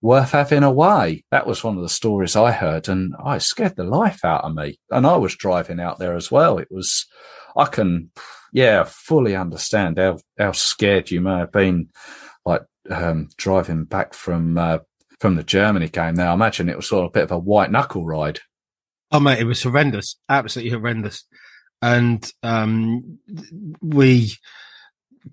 worth 0.00 0.32
having 0.32 0.62
away. 0.62 1.24
That 1.30 1.46
was 1.46 1.64
one 1.64 1.76
of 1.76 1.82
the 1.82 1.88
stories 1.88 2.36
I 2.36 2.52
heard, 2.52 2.88
and 2.88 3.14
I 3.24 3.38
scared 3.38 3.76
the 3.76 3.84
life 3.84 4.24
out 4.24 4.44
of 4.44 4.54
me. 4.54 4.78
And 4.90 5.06
I 5.06 5.16
was 5.16 5.34
driving 5.34 5.80
out 5.80 5.98
there 5.98 6.14
as 6.14 6.30
well. 6.30 6.58
It 6.58 6.68
was, 6.70 7.06
I 7.56 7.64
can, 7.66 8.10
yeah, 8.52 8.84
fully 8.84 9.34
understand 9.34 9.98
how 9.98 10.18
how 10.38 10.52
scared 10.52 11.10
you 11.10 11.20
may 11.20 11.38
have 11.38 11.52
been, 11.52 11.88
like 12.44 12.62
um, 12.90 13.28
driving 13.36 13.84
back 13.84 14.14
from. 14.14 14.56
Uh, 14.56 14.78
from 15.24 15.36
the 15.36 15.42
Germany 15.42 15.88
game 15.88 16.16
there. 16.16 16.28
I 16.28 16.34
imagine 16.34 16.68
it 16.68 16.76
was 16.76 16.86
sort 16.86 17.06
of 17.06 17.08
a 17.08 17.12
bit 17.12 17.22
of 17.22 17.30
a 17.30 17.38
white 17.38 17.70
knuckle 17.70 18.04
ride. 18.04 18.40
Oh 19.10 19.20
mate, 19.20 19.38
it 19.38 19.44
was 19.44 19.62
horrendous, 19.62 20.16
absolutely 20.28 20.72
horrendous, 20.72 21.24
and 21.80 22.30
um, 22.42 23.20
we 23.80 24.34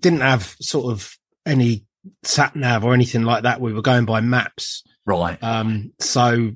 didn't 0.00 0.22
have 0.22 0.56
sort 0.62 0.90
of 0.90 1.14
any 1.44 1.84
sat 2.22 2.56
nav 2.56 2.86
or 2.86 2.94
anything 2.94 3.24
like 3.24 3.42
that. 3.42 3.60
We 3.60 3.74
were 3.74 3.82
going 3.82 4.06
by 4.06 4.22
maps, 4.22 4.82
right? 5.04 5.36
Um, 5.42 5.92
so 6.00 6.52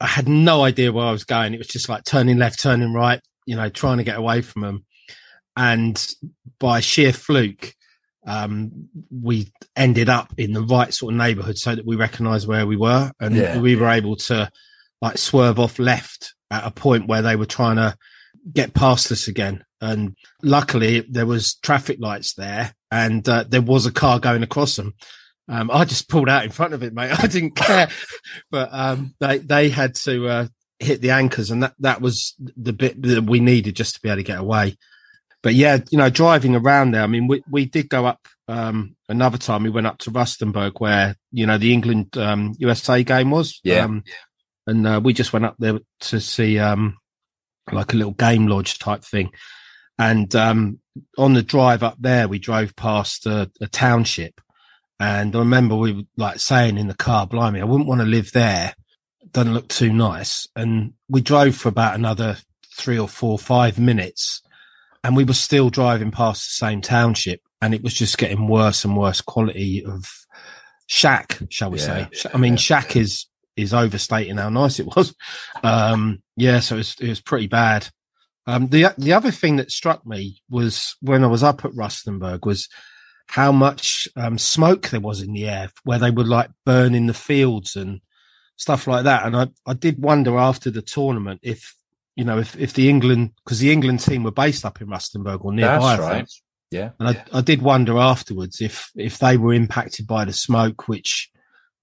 I 0.00 0.06
had 0.06 0.26
no 0.26 0.64
idea 0.64 0.90
where 0.90 1.04
I 1.04 1.12
was 1.12 1.24
going. 1.24 1.52
It 1.52 1.58
was 1.58 1.66
just 1.66 1.90
like 1.90 2.04
turning 2.04 2.38
left, 2.38 2.60
turning 2.60 2.94
right, 2.94 3.20
you 3.44 3.56
know, 3.56 3.68
trying 3.68 3.98
to 3.98 4.04
get 4.04 4.16
away 4.16 4.40
from 4.40 4.62
them. 4.62 4.86
And 5.54 6.02
by 6.58 6.80
sheer 6.80 7.12
fluke, 7.12 7.74
um, 8.30 8.88
we 9.10 9.52
ended 9.76 10.08
up 10.08 10.32
in 10.38 10.52
the 10.52 10.62
right 10.62 10.92
sort 10.94 11.12
of 11.12 11.18
neighborhood 11.18 11.58
so 11.58 11.74
that 11.74 11.84
we 11.86 11.96
recognized 11.96 12.46
where 12.46 12.66
we 12.66 12.76
were 12.76 13.10
and 13.18 13.34
Yeah. 13.34 13.58
we 13.58 13.74
were 13.76 13.88
able 13.88 14.16
to 14.16 14.50
like 15.02 15.18
swerve 15.18 15.58
off 15.58 15.78
left 15.78 16.34
at 16.50 16.64
a 16.66 16.70
point 16.70 17.08
where 17.08 17.22
they 17.22 17.36
were 17.36 17.46
trying 17.46 17.76
to 17.76 17.96
get 18.52 18.74
past 18.74 19.10
us 19.10 19.26
again. 19.28 19.64
And 19.80 20.14
luckily 20.42 21.00
there 21.10 21.26
was 21.26 21.54
traffic 21.56 21.98
lights 22.00 22.34
there 22.34 22.74
and 22.90 23.26
uh, 23.28 23.44
there 23.48 23.62
was 23.62 23.86
a 23.86 23.92
car 23.92 24.20
going 24.20 24.42
across 24.42 24.76
them. 24.76 24.94
Um, 25.48 25.70
I 25.72 25.84
just 25.84 26.08
pulled 26.08 26.28
out 26.28 26.44
in 26.44 26.50
front 26.50 26.74
of 26.74 26.82
it, 26.84 26.94
mate. 26.94 27.10
I 27.22 27.26
didn't 27.26 27.56
care, 27.56 27.88
but 28.52 28.68
um, 28.72 29.14
they 29.18 29.38
they 29.38 29.68
had 29.68 29.96
to 30.06 30.28
uh, 30.28 30.46
hit 30.78 31.00
the 31.00 31.10
anchors, 31.10 31.50
and 31.50 31.64
that 31.64 31.74
that 31.80 32.00
was 32.00 32.36
the 32.56 32.72
bit 32.72 33.02
that 33.02 33.24
we 33.24 33.40
needed 33.40 33.74
just 33.74 33.94
to 33.96 34.00
be 34.00 34.08
able 34.08 34.18
to 34.18 34.22
get 34.22 34.38
away 34.38 34.76
but 35.42 35.54
yeah, 35.54 35.78
you 35.90 35.98
know, 35.98 36.10
driving 36.10 36.54
around 36.54 36.92
there. 36.92 37.02
I 37.02 37.06
mean, 37.06 37.26
we 37.26 37.42
we 37.50 37.64
did 37.64 37.88
go 37.88 38.06
up 38.06 38.28
um, 38.48 38.96
another 39.08 39.38
time. 39.38 39.62
We 39.62 39.70
went 39.70 39.86
up 39.86 39.98
to 39.98 40.10
Rustenburg, 40.10 40.72
where 40.78 41.16
you 41.32 41.46
know 41.46 41.58
the 41.58 41.72
England 41.72 42.16
um, 42.18 42.54
USA 42.58 43.02
game 43.02 43.30
was. 43.30 43.60
Yeah. 43.64 43.84
Um, 43.84 44.04
and 44.66 44.86
uh, 44.86 45.00
we 45.02 45.12
just 45.12 45.32
went 45.32 45.46
up 45.46 45.56
there 45.58 45.80
to 46.00 46.20
see 46.20 46.58
um, 46.58 46.98
like 47.72 47.92
a 47.92 47.96
little 47.96 48.12
game 48.12 48.46
lodge 48.46 48.78
type 48.78 49.02
thing. 49.02 49.30
And 49.98 50.34
um, 50.36 50.80
on 51.18 51.32
the 51.32 51.42
drive 51.42 51.82
up 51.82 51.96
there, 51.98 52.28
we 52.28 52.38
drove 52.38 52.76
past 52.76 53.26
a, 53.26 53.50
a 53.60 53.66
township, 53.66 54.40
and 54.98 55.34
I 55.34 55.38
remember 55.38 55.76
we 55.76 55.92
were 55.92 56.02
like 56.16 56.40
saying 56.40 56.76
in 56.76 56.88
the 56.88 56.94
car, 56.94 57.26
"Blimey, 57.26 57.60
I 57.60 57.64
wouldn't 57.64 57.88
want 57.88 58.02
to 58.02 58.06
live 58.06 58.32
there. 58.32 58.74
Doesn't 59.30 59.54
look 59.54 59.68
too 59.68 59.92
nice." 59.92 60.46
And 60.54 60.92
we 61.08 61.22
drove 61.22 61.56
for 61.56 61.70
about 61.70 61.94
another 61.94 62.36
three 62.76 62.98
or 62.98 63.08
four, 63.08 63.38
five 63.38 63.78
minutes 63.78 64.42
and 65.04 65.16
we 65.16 65.24
were 65.24 65.32
still 65.34 65.70
driving 65.70 66.10
past 66.10 66.46
the 66.48 66.66
same 66.66 66.80
township 66.80 67.40
and 67.62 67.74
it 67.74 67.82
was 67.82 67.94
just 67.94 68.18
getting 68.18 68.48
worse 68.48 68.84
and 68.84 68.96
worse 68.96 69.20
quality 69.20 69.84
of 69.84 70.04
shack 70.86 71.38
shall 71.50 71.70
we 71.70 71.78
Yeah. 71.78 72.08
say. 72.12 72.28
I 72.34 72.38
mean 72.38 72.56
shack 72.56 72.96
is 72.96 73.26
is 73.56 73.74
overstating 73.74 74.36
how 74.36 74.48
nice 74.48 74.78
it 74.80 74.86
was. 74.86 75.14
Um 75.62 76.22
yeah 76.36 76.60
so 76.60 76.76
it 76.76 76.78
was, 76.78 76.96
it 77.00 77.08
was 77.08 77.20
pretty 77.20 77.46
bad. 77.46 77.88
Um 78.46 78.68
the 78.68 78.94
the 78.98 79.12
other 79.12 79.30
thing 79.30 79.56
that 79.56 79.70
struck 79.70 80.06
me 80.06 80.40
was 80.48 80.96
when 81.00 81.22
i 81.24 81.26
was 81.26 81.42
up 81.42 81.64
at 81.64 81.72
rustenburg 81.72 82.44
was 82.46 82.68
how 83.28 83.52
much 83.52 84.08
um 84.16 84.38
smoke 84.38 84.88
there 84.88 85.00
was 85.00 85.22
in 85.22 85.32
the 85.32 85.48
air 85.48 85.70
where 85.84 85.98
they 85.98 86.10
would 86.10 86.26
like 86.28 86.50
burn 86.66 86.94
in 86.94 87.06
the 87.06 87.14
fields 87.14 87.76
and 87.76 88.00
stuff 88.56 88.86
like 88.86 89.04
that. 89.04 89.24
And 89.26 89.36
i 89.36 89.48
i 89.66 89.74
did 89.74 90.02
wonder 90.02 90.36
after 90.38 90.70
the 90.70 90.82
tournament 90.82 91.40
if 91.42 91.74
you 92.20 92.26
know, 92.26 92.38
if, 92.38 92.54
if 92.58 92.74
the 92.74 92.90
England, 92.90 93.30
because 93.42 93.60
the 93.60 93.72
England 93.72 94.00
team 94.00 94.24
were 94.24 94.30
based 94.30 94.66
up 94.66 94.82
in 94.82 94.88
Rustenburg 94.88 95.42
or 95.42 95.54
nearby, 95.54 95.96
That's 95.96 96.02
right. 96.02 96.30
Yeah. 96.70 96.90
And 97.00 97.08
I, 97.08 97.24
I 97.32 97.40
did 97.40 97.62
wonder 97.62 97.96
afterwards 97.96 98.60
if 98.60 98.90
if 98.94 99.16
they 99.16 99.38
were 99.38 99.54
impacted 99.54 100.06
by 100.06 100.26
the 100.26 100.34
smoke, 100.34 100.86
which 100.86 101.30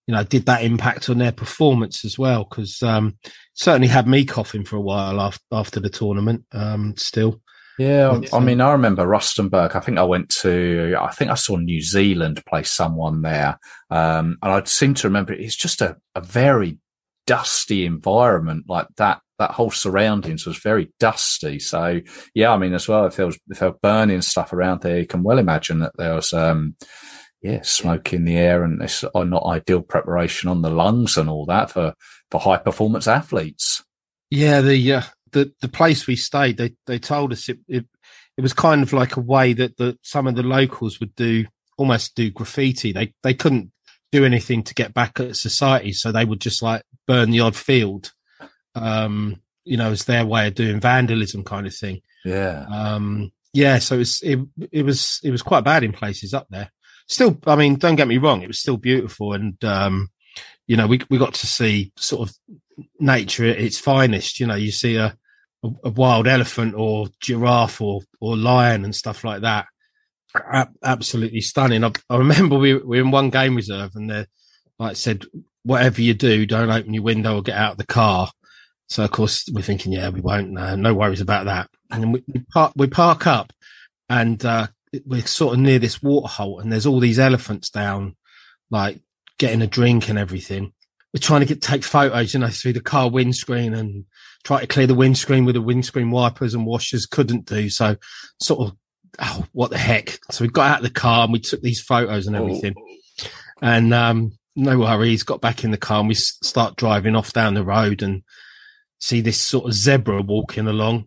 you 0.05 0.13
know 0.13 0.23
did 0.23 0.45
that 0.45 0.63
impact 0.63 1.09
on 1.09 1.17
their 1.17 1.31
performance 1.31 2.05
as 2.05 2.19
well? 2.19 2.43
Because 2.43 2.83
um, 2.83 3.17
certainly 3.55 3.87
had 3.87 4.07
me 4.07 4.25
coughing 4.25 4.63
for 4.63 4.75
a 4.75 4.81
while 4.81 5.19
after 5.19 5.43
after 5.51 5.79
the 5.79 5.89
tournament. 5.89 6.45
Um, 6.51 6.95
still, 6.97 7.41
Yeah, 7.77 8.17
It's, 8.17 8.33
I 8.33 8.37
um, 8.37 8.45
mean, 8.45 8.61
I 8.61 8.71
remember 8.71 9.05
Rustenburg. 9.05 9.75
I 9.75 9.79
think 9.79 9.97
I 9.97 10.03
went 10.03 10.29
to, 10.41 10.95
I 10.99 11.11
think 11.11 11.31
I 11.31 11.35
saw 11.35 11.57
New 11.57 11.81
Zealand 11.81 12.43
play 12.45 12.63
someone 12.63 13.23
there. 13.23 13.59
Um, 13.89 14.37
and 14.41 14.51
I 14.51 14.63
seem 14.65 14.93
to 14.95 15.07
remember 15.07 15.33
it's 15.33 15.55
just 15.55 15.81
a, 15.81 15.97
a 16.15 16.21
very 16.21 16.79
dusty 17.27 17.85
environment 17.85 18.65
like 18.67 18.87
that. 18.97 19.21
That 19.39 19.51
whole 19.51 19.71
surroundings 19.71 20.45
was 20.45 20.57
very 20.57 20.91
dusty. 20.99 21.59
So 21.59 22.01
yeah, 22.33 22.51
I 22.51 22.57
mean, 22.57 22.73
as 22.73 22.87
well, 22.87 23.05
if 23.05 23.15
there 23.15 23.27
was, 23.27 23.39
if 23.49 23.59
there 23.59 23.71
were 23.71 23.77
burning 23.81 24.21
stuff 24.21 24.53
around 24.53 24.81
there, 24.81 24.99
you 24.99 25.07
can 25.07 25.23
well 25.23 25.37
imagine 25.37 25.79
that 25.79 25.95
there 25.97 26.15
was, 26.15 26.33
um, 26.33 26.75
yeah, 27.41 27.61
smoke 27.61 28.13
in 28.13 28.25
the 28.25 28.37
air 28.37 28.63
and 28.63 28.81
it's 28.81 29.03
uh, 29.03 29.23
not 29.23 29.45
ideal 29.45 29.81
preparation 29.81 30.49
on 30.49 30.63
the 30.63 30.71
lungs 30.71 31.17
and 31.17 31.29
all 31.29 31.45
that 31.45 31.69
for, 31.69 31.93
for 32.31 32.41
high 32.41 32.57
performance 32.57 33.07
athletes. 33.07 33.83
yeah. 34.31 34.61
The 34.61 34.93
uh, 34.93 35.01
the 35.31 35.53
the 35.61 35.67
place 35.67 36.07
we 36.07 36.15
stayed, 36.15 36.57
they 36.57 36.73
they 36.85 36.99
told 36.99 37.31
us 37.31 37.49
it 37.49 37.59
it, 37.67 37.85
it 38.37 38.41
was 38.41 38.53
kind 38.53 38.83
of 38.83 38.93
like 38.93 39.17
a 39.17 39.21
way 39.21 39.53
that 39.53 39.77
the 39.77 39.97
some 40.01 40.27
of 40.27 40.35
the 40.35 40.43
locals 40.43 40.99
would 40.99 41.15
do 41.15 41.45
almost 41.77 42.15
do 42.15 42.31
graffiti. 42.31 42.91
They 42.91 43.13
they 43.23 43.33
couldn't 43.33 43.71
do 44.11 44.25
anything 44.25 44.63
to 44.63 44.73
get 44.73 44.93
back 44.93 45.19
at 45.19 45.35
society, 45.35 45.93
so 45.93 46.11
they 46.11 46.25
would 46.25 46.41
just 46.41 46.61
like 46.61 46.83
burn 47.07 47.31
the 47.31 47.41
odd 47.41 47.55
field. 47.55 48.11
Um, 48.77 49.41
you 49.65 49.75
know, 49.75 49.91
it's 49.91 50.05
their 50.05 50.25
way 50.25 50.47
of 50.47 50.55
doing 50.55 50.79
vandalism 50.79 51.43
kind 51.43 51.67
of 51.67 51.75
thing. 51.75 52.01
Yeah. 52.23 52.65
Um, 52.71 53.31
yeah, 53.53 53.79
so 53.79 53.95
it 53.95 53.99
was, 53.99 54.21
it, 54.21 54.39
it 54.71 54.83
was, 54.83 55.19
it 55.23 55.31
was 55.31 55.41
quite 55.41 55.63
bad 55.63 55.83
in 55.83 55.91
places 55.91 56.33
up 56.33 56.47
there. 56.49 56.71
Still, 57.07 57.37
I 57.45 57.55
mean, 57.55 57.75
don't 57.75 57.95
get 57.95 58.07
me 58.07 58.17
wrong. 58.17 58.41
It 58.41 58.47
was 58.47 58.59
still 58.59 58.77
beautiful. 58.77 59.33
And, 59.33 59.61
um, 59.63 60.09
you 60.67 60.77
know, 60.77 60.87
we, 60.87 61.01
we 61.09 61.17
got 61.17 61.33
to 61.33 61.47
see 61.47 61.91
sort 61.97 62.29
of 62.29 62.35
nature 62.99 63.45
at 63.45 63.59
its 63.59 63.79
finest. 63.79 64.39
You 64.39 64.47
know, 64.47 64.55
you 64.55 64.71
see 64.71 64.95
a, 64.95 65.17
a, 65.63 65.69
a 65.85 65.89
wild 65.89 66.27
elephant 66.27 66.75
or 66.75 67.07
giraffe 67.19 67.81
or, 67.81 68.01
or 68.19 68.37
lion 68.37 68.85
and 68.85 68.95
stuff 68.95 69.23
like 69.23 69.41
that. 69.41 69.65
A- 70.35 70.67
absolutely 70.83 71.41
stunning. 71.41 71.83
I, 71.83 71.91
I 72.09 72.17
remember 72.17 72.57
we, 72.57 72.73
we 72.73 72.99
were 72.99 73.05
in 73.05 73.11
one 73.11 73.31
game 73.31 73.55
reserve 73.55 73.91
and 73.95 74.09
they 74.09 74.25
like 74.77 74.97
said, 74.97 75.23
whatever 75.63 76.01
you 76.01 76.13
do, 76.13 76.45
don't 76.45 76.69
open 76.69 76.93
your 76.93 77.03
window 77.03 77.37
or 77.37 77.41
get 77.41 77.57
out 77.57 77.71
of 77.71 77.77
the 77.77 77.85
car. 77.85 78.29
So 78.87 79.03
of 79.03 79.11
course 79.11 79.47
we're 79.51 79.61
thinking, 79.61 79.91
yeah, 79.91 80.09
we 80.09 80.21
won't. 80.21 80.51
No, 80.51 80.75
no 80.75 80.93
worries 80.93 81.21
about 81.21 81.45
that. 81.45 81.69
And 81.91 82.13
we, 82.13 82.23
we 82.27 82.45
park, 82.53 82.73
we 82.75 82.87
park 82.87 83.27
up, 83.27 83.53
and 84.09 84.43
uh, 84.45 84.67
we're 85.05 85.21
sort 85.21 85.53
of 85.53 85.59
near 85.59 85.79
this 85.79 86.01
water 86.01 86.27
hole, 86.27 86.59
and 86.59 86.71
there's 86.71 86.85
all 86.85 86.99
these 86.99 87.19
elephants 87.19 87.69
down, 87.69 88.15
like 88.71 88.99
getting 89.37 89.61
a 89.61 89.67
drink 89.67 90.09
and 90.09 90.17
everything. 90.17 90.73
we're 91.13 91.19
trying 91.19 91.41
to 91.41 91.47
get 91.47 91.61
take 91.61 91.83
photos, 91.83 92.33
you 92.33 92.39
know, 92.39 92.47
through 92.49 92.73
the 92.73 92.81
car 92.81 93.09
windscreen 93.09 93.73
and 93.73 94.05
try 94.43 94.61
to 94.61 94.67
clear 94.67 94.87
the 94.87 94.95
windscreen 94.95 95.45
with 95.45 95.55
the 95.55 95.61
windscreen 95.61 96.11
wipers 96.11 96.53
and 96.53 96.65
washers 96.65 97.05
couldn't 97.05 97.45
do. 97.45 97.69
So 97.69 97.95
sort 98.39 98.67
of, 98.67 98.77
oh, 99.19 99.45
what 99.53 99.71
the 99.71 99.77
heck? 99.77 100.19
So 100.31 100.43
we 100.43 100.49
got 100.49 100.69
out 100.69 100.77
of 100.79 100.83
the 100.83 100.89
car 100.89 101.23
and 101.23 101.33
we 101.33 101.39
took 101.39 101.61
these 101.61 101.81
photos 101.81 102.27
and 102.27 102.35
everything. 102.35 102.75
And, 103.61 103.93
um, 103.93 104.33
no 104.55 104.79
worries, 104.79 105.23
got 105.23 105.41
back 105.41 105.63
in 105.63 105.71
the 105.71 105.77
car 105.77 105.99
and 105.99 106.07
we 106.07 106.15
start 106.15 106.75
driving 106.75 107.15
off 107.15 107.33
down 107.33 107.53
the 107.53 107.63
road 107.63 108.01
and 108.01 108.23
see 108.99 109.21
this 109.21 109.39
sort 109.39 109.65
of 109.65 109.73
zebra 109.73 110.21
walking 110.21 110.67
along 110.67 111.05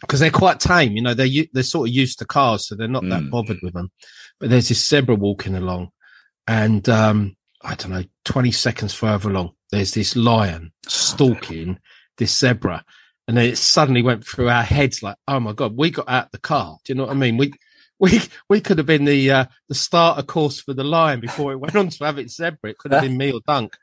because 0.00 0.20
they're 0.20 0.30
quite 0.30 0.60
tame, 0.60 0.92
you 0.92 1.02
know, 1.02 1.14
they're, 1.14 1.28
they're 1.52 1.62
sort 1.62 1.88
of 1.88 1.94
used 1.94 2.18
to 2.18 2.26
cars, 2.26 2.68
so 2.68 2.74
they're 2.74 2.86
not 2.86 3.08
that 3.08 3.22
Mm. 3.22 3.30
bothered 3.30 3.58
with 3.62 3.72
them. 3.72 3.90
But 4.38 4.50
there's 4.50 4.68
this 4.68 4.86
zebra 4.86 5.14
walking 5.14 5.54
along 5.54 5.88
and, 6.46 6.86
um, 6.88 7.36
I 7.62 7.74
don't 7.74 7.92
know, 7.92 8.04
20 8.26 8.52
seconds 8.52 8.92
further 8.94 9.30
along, 9.30 9.52
there's 9.72 9.94
this 9.94 10.14
lion 10.14 10.72
stalking 10.86 11.78
this 12.18 12.36
zebra. 12.38 12.84
And 13.26 13.36
then 13.36 13.46
it 13.46 13.58
suddenly 13.58 14.02
went 14.02 14.24
through 14.24 14.48
our 14.50 14.62
heads 14.62 15.02
like, 15.02 15.16
oh 15.26 15.40
my 15.40 15.52
God, 15.52 15.76
we 15.76 15.90
got 15.90 16.08
out 16.08 16.30
the 16.30 16.38
car. 16.38 16.76
Do 16.84 16.92
you 16.92 16.96
know 16.96 17.04
what 17.06 17.12
I 17.12 17.18
mean? 17.18 17.36
We, 17.38 17.52
we, 17.98 18.20
we 18.48 18.60
could 18.60 18.78
have 18.78 18.86
been 18.86 19.06
the, 19.06 19.30
uh, 19.30 19.44
the 19.68 19.74
starter 19.74 20.22
course 20.22 20.60
for 20.60 20.74
the 20.74 20.84
lion 20.84 21.20
before 21.20 21.52
it 21.52 21.56
went 21.56 21.74
on 21.74 21.88
to 21.88 22.04
have 22.04 22.18
its 22.18 22.36
zebra. 22.36 22.70
It 22.70 22.78
could 22.78 22.92
have 22.92 23.02
been 23.02 23.16
me 23.16 23.32
or 23.32 23.40
Dunk. 23.46 23.76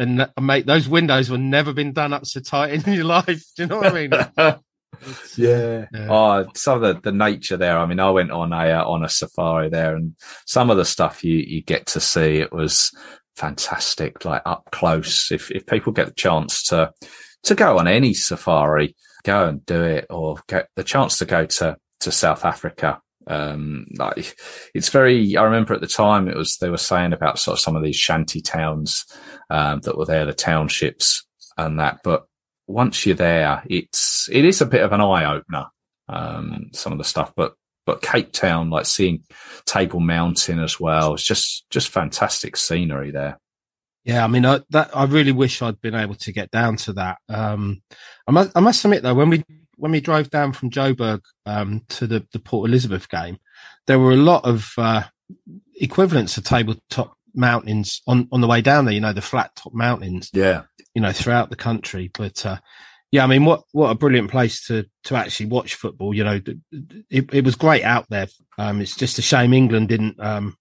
And 0.00 0.26
mate, 0.40 0.64
those 0.64 0.88
windows 0.88 1.28
were 1.28 1.36
never 1.36 1.74
been 1.74 1.92
done 1.92 2.14
up 2.14 2.24
so 2.24 2.40
tight 2.40 2.72
in 2.72 2.94
your 2.94 3.04
life. 3.04 3.44
Do 3.54 3.62
you 3.62 3.66
know 3.66 3.76
what 3.76 3.92
I 3.94 4.08
mean? 4.08 4.60
Yeah. 5.36 5.86
Yeah. 5.94 6.08
Oh, 6.10 6.46
some 6.54 6.82
of 6.82 6.96
the, 6.96 7.10
the 7.10 7.16
nature 7.16 7.56
there. 7.56 7.78
I 7.78 7.86
mean, 7.86 8.00
I 8.00 8.10
went 8.10 8.32
on 8.32 8.52
a 8.52 8.72
uh, 8.72 8.84
on 8.84 9.02
a 9.02 9.08
safari 9.08 9.70
there, 9.70 9.96
and 9.96 10.14
some 10.46 10.68
of 10.68 10.76
the 10.76 10.84
stuff 10.84 11.24
you 11.24 11.36
you 11.36 11.62
get 11.62 11.86
to 11.86 12.00
see 12.00 12.36
it 12.36 12.52
was 12.52 12.90
fantastic, 13.36 14.24
like 14.26 14.42
up 14.44 14.68
close. 14.72 15.32
If 15.32 15.50
if 15.50 15.64
people 15.64 15.94
get 15.94 16.06
the 16.08 16.12
chance 16.12 16.64
to 16.64 16.92
to 17.44 17.54
go 17.54 17.78
on 17.78 17.88
any 17.88 18.12
safari, 18.12 18.94
go 19.22 19.48
and 19.48 19.64
do 19.64 19.82
it, 19.82 20.06
or 20.10 20.36
get 20.48 20.68
the 20.76 20.84
chance 20.84 21.16
to 21.18 21.24
go 21.24 21.46
to 21.46 21.76
to 22.00 22.12
South 22.12 22.44
Africa. 22.44 23.00
Um, 23.26 23.86
like 23.96 24.36
it's 24.74 24.88
very. 24.88 25.36
I 25.36 25.42
remember 25.42 25.74
at 25.74 25.80
the 25.80 25.86
time 25.86 26.28
it 26.28 26.36
was 26.36 26.56
they 26.56 26.70
were 26.70 26.76
saying 26.76 27.12
about 27.12 27.38
sort 27.38 27.58
of 27.58 27.60
some 27.60 27.76
of 27.76 27.82
these 27.82 27.96
shanty 27.96 28.40
towns 28.40 29.04
um, 29.50 29.80
that 29.80 29.96
were 29.96 30.06
there, 30.06 30.24
the 30.24 30.32
townships 30.32 31.24
and 31.56 31.78
that, 31.80 32.00
but 32.02 32.24
once 32.66 33.04
you're 33.04 33.16
there, 33.16 33.62
it's 33.68 34.28
it 34.32 34.44
is 34.44 34.60
a 34.60 34.66
bit 34.66 34.82
of 34.82 34.92
an 34.92 35.00
eye 35.00 35.24
opener. 35.24 35.66
Um, 36.08 36.70
some 36.72 36.92
of 36.92 36.98
the 36.98 37.04
stuff, 37.04 37.32
but 37.36 37.54
but 37.86 38.02
Cape 38.02 38.32
Town, 38.32 38.70
like 38.70 38.86
seeing 38.86 39.22
Table 39.66 40.00
Mountain 40.00 40.58
as 40.60 40.78
well, 40.80 41.14
it's 41.14 41.24
just 41.24 41.68
just 41.70 41.88
fantastic 41.88 42.56
scenery 42.56 43.10
there. 43.10 43.38
Yeah, 44.04 44.24
I 44.24 44.28
mean, 44.28 44.46
I, 44.46 44.60
that 44.70 44.96
I 44.96 45.04
really 45.04 45.32
wish 45.32 45.60
I'd 45.60 45.80
been 45.80 45.94
able 45.94 46.14
to 46.14 46.32
get 46.32 46.50
down 46.50 46.76
to 46.78 46.94
that. 46.94 47.18
Um, 47.28 47.82
I 48.26 48.32
must, 48.32 48.50
I 48.56 48.60
must 48.60 48.84
admit 48.84 49.02
though, 49.02 49.14
when 49.14 49.28
we 49.30 49.44
when 49.80 49.92
we 49.92 50.00
drove 50.00 50.30
down 50.30 50.52
from 50.52 50.70
Joburg 50.70 51.22
um, 51.46 51.82
to 51.90 52.06
the 52.06 52.26
the 52.32 52.38
Port 52.38 52.68
Elizabeth 52.68 53.08
game, 53.08 53.38
there 53.86 53.98
were 53.98 54.12
a 54.12 54.16
lot 54.16 54.44
of 54.44 54.72
uh, 54.78 55.04
equivalents 55.74 56.36
of 56.36 56.44
tabletop 56.44 57.16
mountains 57.34 58.02
on 58.06 58.28
on 58.32 58.40
the 58.40 58.46
way 58.46 58.60
down 58.60 58.84
there. 58.84 58.94
You 58.94 59.00
know, 59.00 59.12
the 59.12 59.22
flat 59.22 59.54
top 59.56 59.74
mountains. 59.74 60.30
Yeah, 60.32 60.62
You 60.94 61.02
know, 61.02 61.12
throughout 61.12 61.50
the 61.50 61.56
country. 61.56 62.10
But 62.12 62.44
uh, 62.44 62.58
yeah, 63.10 63.24
I 63.24 63.26
mean, 63.26 63.44
what 63.44 63.62
what 63.72 63.90
a 63.90 63.94
brilliant 63.96 64.30
place 64.30 64.66
to 64.66 64.86
to 65.04 65.16
actually 65.16 65.46
watch 65.46 65.74
football. 65.74 66.14
You 66.14 66.24
know, 66.24 66.40
it, 67.10 67.34
it 67.34 67.44
was 67.44 67.56
great 67.56 67.82
out 67.82 68.06
there. 68.08 68.28
Um, 68.58 68.80
it's 68.80 68.96
just 68.96 69.18
a 69.18 69.22
shame 69.22 69.52
England 69.52 69.88
didn't 69.88 70.20
um, 70.20 70.56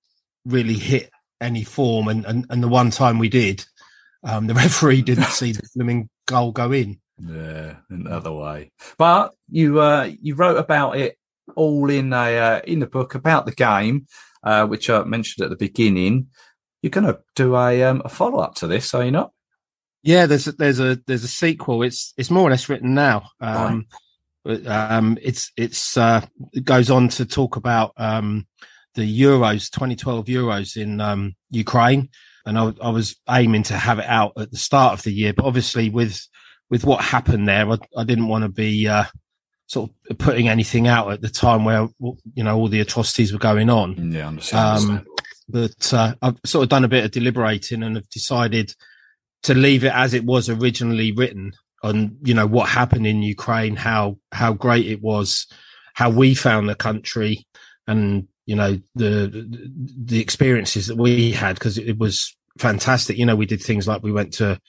really 0.45 0.75
hit 0.75 1.11
any 1.41 1.63
form, 1.63 2.07
and, 2.07 2.25
and 2.25 2.45
and 2.49 2.63
the 2.63 2.67
one 2.67 2.91
time 2.91 3.19
we 3.19 3.29
did, 3.29 3.65
um, 4.23 4.47
the 4.47 4.53
referee 4.53 5.01
didn't 5.01 5.25
see 5.25 5.51
the 5.51 5.67
blooming 5.75 6.09
goal 6.25 6.51
go 6.51 6.71
in. 6.71 6.99
Yeah, 7.25 7.75
another 7.89 8.31
way. 8.31 8.71
But 8.97 9.33
you 9.49 9.79
uh, 9.79 10.11
you 10.21 10.35
wrote 10.35 10.57
about 10.57 10.97
it 10.97 11.17
all 11.55 11.89
in 11.89 12.13
a 12.13 12.37
uh, 12.37 12.61
in 12.65 12.79
the 12.79 12.87
book 12.87 13.15
about 13.15 13.45
the 13.45 13.51
game, 13.51 14.07
uh, 14.43 14.65
which 14.65 14.89
I 14.89 15.03
mentioned 15.03 15.43
at 15.43 15.49
the 15.49 15.57
beginning. 15.57 16.27
You're 16.81 16.91
going 16.91 17.07
to 17.07 17.19
do 17.35 17.55
a 17.55 17.83
um, 17.83 18.01
a 18.05 18.09
follow 18.09 18.39
up 18.39 18.55
to 18.55 18.67
this, 18.67 18.93
are 18.93 19.03
you 19.03 19.11
not? 19.11 19.31
Yeah, 20.01 20.27
there's 20.27 20.47
a, 20.47 20.53
there's 20.53 20.79
a 20.79 20.99
there's 21.07 21.25
a 21.25 21.29
sequel. 21.29 21.83
It's 21.83 22.13
it's 22.17 22.31
more 22.31 22.47
or 22.47 22.51
less 22.51 22.69
written 22.69 22.93
now. 22.93 23.29
Um, 23.41 23.87
but, 24.45 24.65
um, 24.65 25.17
it's 25.21 25.51
it's 25.57 25.97
uh, 25.97 26.25
it 26.53 26.63
goes 26.63 26.89
on 26.89 27.09
to 27.09 27.25
talk 27.25 27.57
about 27.57 27.93
um, 27.97 28.47
the 28.95 29.21
Euros, 29.21 29.69
2012 29.69 30.25
Euros 30.27 30.77
in 30.81 31.01
um, 31.01 31.35
Ukraine, 31.49 32.09
and 32.45 32.57
I, 32.57 32.73
I 32.81 32.89
was 32.91 33.17
aiming 33.29 33.63
to 33.63 33.75
have 33.75 33.99
it 33.99 34.07
out 34.07 34.33
at 34.37 34.51
the 34.51 34.57
start 34.57 34.93
of 34.93 35.03
the 35.03 35.11
year, 35.11 35.33
but 35.33 35.45
obviously 35.45 35.89
with 35.89 36.25
with 36.69 36.83
what 36.83 37.03
happened 37.03 37.47
there, 37.47 37.69
I, 37.69 37.77
I 37.97 38.03
didn't 38.03 38.27
want 38.27 38.43
to 38.43 38.49
be 38.49 38.87
uh, 38.87 39.05
sort 39.67 39.91
of 40.09 40.17
putting 40.17 40.47
anything 40.47 40.87
out 40.87 41.11
at 41.11 41.21
the 41.21 41.29
time 41.29 41.65
where 41.65 41.87
you 41.99 42.43
know 42.43 42.57
all 42.57 42.67
the 42.67 42.81
atrocities 42.81 43.33
were 43.33 43.39
going 43.39 43.69
on 43.69 44.11
Yeah, 44.11 44.27
understand. 44.27 44.89
Um, 44.89 45.05
but 45.49 45.93
uh, 45.93 46.13
I've 46.21 46.37
sort 46.45 46.63
of 46.63 46.69
done 46.69 46.83
a 46.83 46.89
bit 46.89 47.05
of 47.05 47.11
deliberating 47.11 47.83
and 47.83 47.95
have 47.95 48.09
decided 48.09 48.73
to 49.43 49.53
leave 49.53 49.83
it 49.83 49.93
as 49.93 50.13
it 50.13 50.23
was 50.23 50.49
originally 50.49 51.11
written 51.11 51.53
on, 51.83 52.17
you 52.23 52.33
know, 52.33 52.45
what 52.45 52.69
happened 52.69 53.07
in 53.07 53.23
Ukraine, 53.23 53.75
how, 53.75 54.17
how 54.31 54.53
great 54.53 54.85
it 54.85 55.01
was, 55.01 55.47
how 55.93 56.09
we 56.09 56.35
found 56.35 56.69
the 56.69 56.75
country 56.75 57.47
and, 57.87 58.27
you 58.45 58.55
know, 58.55 58.79
the, 58.95 59.47
the 60.05 60.19
experiences 60.19 60.87
that 60.87 60.97
we 60.97 61.31
had 61.31 61.55
because 61.55 61.77
it 61.77 61.97
was 61.97 62.35
fantastic. 62.57 63.17
You 63.17 63.25
know, 63.25 63.35
we 63.35 63.45
did 63.45 63.61
things 63.61 63.87
like 63.87 64.03
we 64.03 64.11
went 64.11 64.33
to 64.33 64.59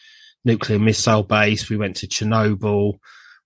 nuclear 0.45 0.78
missile 0.78 1.22
base, 1.22 1.68
we 1.68 1.76
went 1.76 1.97
to 1.97 2.07
Chernobyl, 2.07 2.99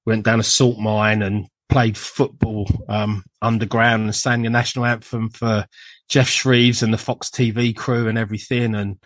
went 0.06 0.24
down 0.24 0.40
a 0.40 0.44
salt 0.44 0.78
mine 0.78 1.22
and 1.22 1.46
played 1.68 1.96
football, 1.96 2.68
um, 2.88 3.24
underground 3.42 4.04
and 4.04 4.14
sang 4.14 4.42
the 4.42 4.50
national 4.50 4.84
anthem 4.84 5.30
for 5.30 5.66
Geoff 6.08 6.28
Shreeves 6.28 6.82
and 6.82 6.92
the 6.92 6.98
Fox 6.98 7.30
TV 7.30 7.74
crew 7.74 8.08
and 8.08 8.18
everything, 8.18 8.74
and 8.74 8.98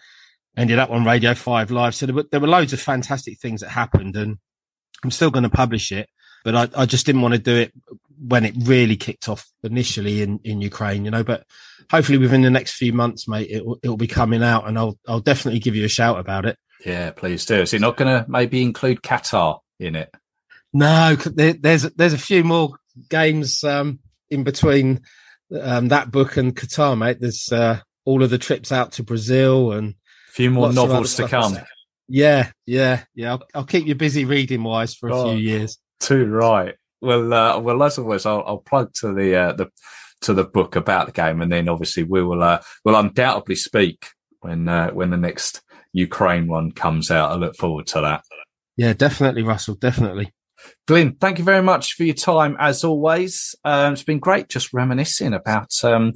ended 0.56 0.78
up 0.78 0.90
on 0.90 1.04
Radio 1.04 1.34
Five 1.34 1.70
Live. 1.70 1.94
So 1.94 2.06
there 2.06 2.14
were 2.14 2.26
there 2.30 2.40
were 2.40 2.48
loads 2.48 2.72
of 2.72 2.80
fantastic 2.80 3.38
things 3.40 3.60
that 3.60 3.70
happened, 3.70 4.16
and 4.16 4.38
I'm 5.02 5.10
still 5.10 5.30
going 5.30 5.44
to 5.44 5.50
publish 5.50 5.92
it, 5.92 6.08
but 6.44 6.54
I, 6.54 6.82
I 6.82 6.86
just 6.86 7.06
didn't 7.06 7.22
want 7.22 7.34
to 7.34 7.40
do 7.40 7.56
it 7.56 7.72
when 8.20 8.44
it 8.44 8.54
really 8.58 8.96
kicked 8.96 9.28
off 9.28 9.48
initially 9.62 10.22
in 10.22 10.40
in 10.44 10.60
Ukraine, 10.60 11.04
you 11.04 11.10
know. 11.10 11.24
But 11.24 11.44
hopefully 11.90 12.18
within 12.18 12.42
the 12.42 12.50
next 12.50 12.72
few 12.72 12.92
months, 12.92 13.28
mate, 13.28 13.48
it 13.50 13.64
will 13.64 13.78
it 13.82 13.88
will 13.88 13.96
be 13.96 14.08
coming 14.08 14.42
out, 14.42 14.66
and 14.66 14.78
I'll 14.78 14.98
I'll 15.06 15.20
definitely 15.20 15.60
give 15.60 15.76
you 15.76 15.84
a 15.84 15.88
shout 15.88 16.18
about 16.18 16.44
it. 16.44 16.58
Yeah, 16.84 17.10
please 17.10 17.44
do. 17.46 17.56
Is 17.56 17.74
it 17.74 17.80
not 17.80 17.96
going 17.96 18.08
to 18.24 18.28
maybe 18.30 18.62
include 18.62 19.02
Qatar 19.02 19.60
in 19.80 19.96
it? 19.96 20.12
No, 20.72 21.16
there, 21.16 21.54
there's 21.54 21.82
there's 21.82 22.12
a 22.12 22.18
few 22.18 22.44
more 22.44 22.74
games 23.08 23.64
um, 23.64 23.98
in 24.30 24.44
between 24.44 25.00
um, 25.60 25.88
that 25.88 26.10
book 26.10 26.36
and 26.36 26.54
Qatar, 26.54 26.96
mate. 26.96 27.20
There's 27.20 27.50
uh, 27.50 27.80
all 28.04 28.22
of 28.22 28.30
the 28.30 28.38
trips 28.38 28.70
out 28.70 28.92
to 28.92 29.02
Brazil 29.02 29.72
and 29.72 29.94
A 30.28 30.32
few 30.32 30.50
more 30.50 30.72
novels 30.72 31.16
to 31.16 31.26
stuff. 31.26 31.30
come. 31.30 31.58
yeah, 32.08 32.50
yeah, 32.66 33.04
yeah. 33.14 33.32
I'll, 33.32 33.42
I'll 33.54 33.64
keep 33.64 33.86
you 33.86 33.94
busy 33.94 34.24
reading 34.24 34.62
wise 34.62 34.94
for 34.94 35.08
a 35.08 35.16
Oh. 35.16 35.30
few 35.30 35.38
years. 35.38 35.78
Too 36.00 36.26
right. 36.26 36.74
Well, 37.00 37.32
uh, 37.32 37.58
well, 37.60 37.82
as 37.82 37.98
always, 37.98 38.26
I'll, 38.26 38.44
I'll 38.46 38.58
plug 38.58 38.92
to 39.00 39.12
the 39.14 39.34
uh, 39.36 39.52
the 39.54 39.68
to 40.22 40.34
the 40.34 40.44
book 40.44 40.76
about 40.76 41.06
the 41.06 41.12
game, 41.12 41.40
and 41.40 41.50
then 41.50 41.68
obviously 41.68 42.02
we 42.02 42.22
will 42.22 42.42
uh, 42.42 42.60
will 42.84 42.96
undoubtedly 42.96 43.54
speak 43.56 44.06
when 44.40 44.68
uh, 44.68 44.90
when 44.90 45.10
the 45.10 45.16
next 45.16 45.62
Ukraine 45.92 46.46
one 46.46 46.72
comes 46.72 47.10
out. 47.10 47.30
I 47.30 47.34
look 47.34 47.56
forward 47.56 47.86
to 47.88 48.00
that. 48.02 48.24
Yeah, 48.76 48.92
definitely, 48.92 49.42
Russell. 49.42 49.74
Definitely. 49.74 50.32
Glyn, 50.86 51.16
thank 51.20 51.38
you 51.38 51.44
very 51.44 51.62
much 51.62 51.94
for 51.94 52.04
your 52.04 52.14
time 52.14 52.56
as 52.58 52.84
always. 52.84 53.54
Um, 53.64 53.92
it's 53.92 54.02
been 54.02 54.18
great 54.18 54.48
just 54.48 54.72
reminiscing 54.72 55.34
about 55.34 55.72
um, 55.84 56.12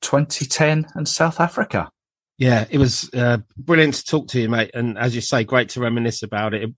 2010 0.00 0.86
and 0.94 1.08
South 1.08 1.40
Africa. 1.40 1.90
Yeah, 2.38 2.66
it 2.68 2.78
was 2.78 3.08
uh, 3.14 3.38
brilliant 3.56 3.94
to 3.94 4.04
talk 4.04 4.28
to 4.28 4.40
you, 4.40 4.48
mate. 4.48 4.70
And 4.74 4.98
as 4.98 5.14
you 5.14 5.20
say, 5.20 5.44
great 5.44 5.70
to 5.70 5.80
reminisce 5.80 6.22
about 6.22 6.54
it. 6.54 6.64
It, 6.64 6.70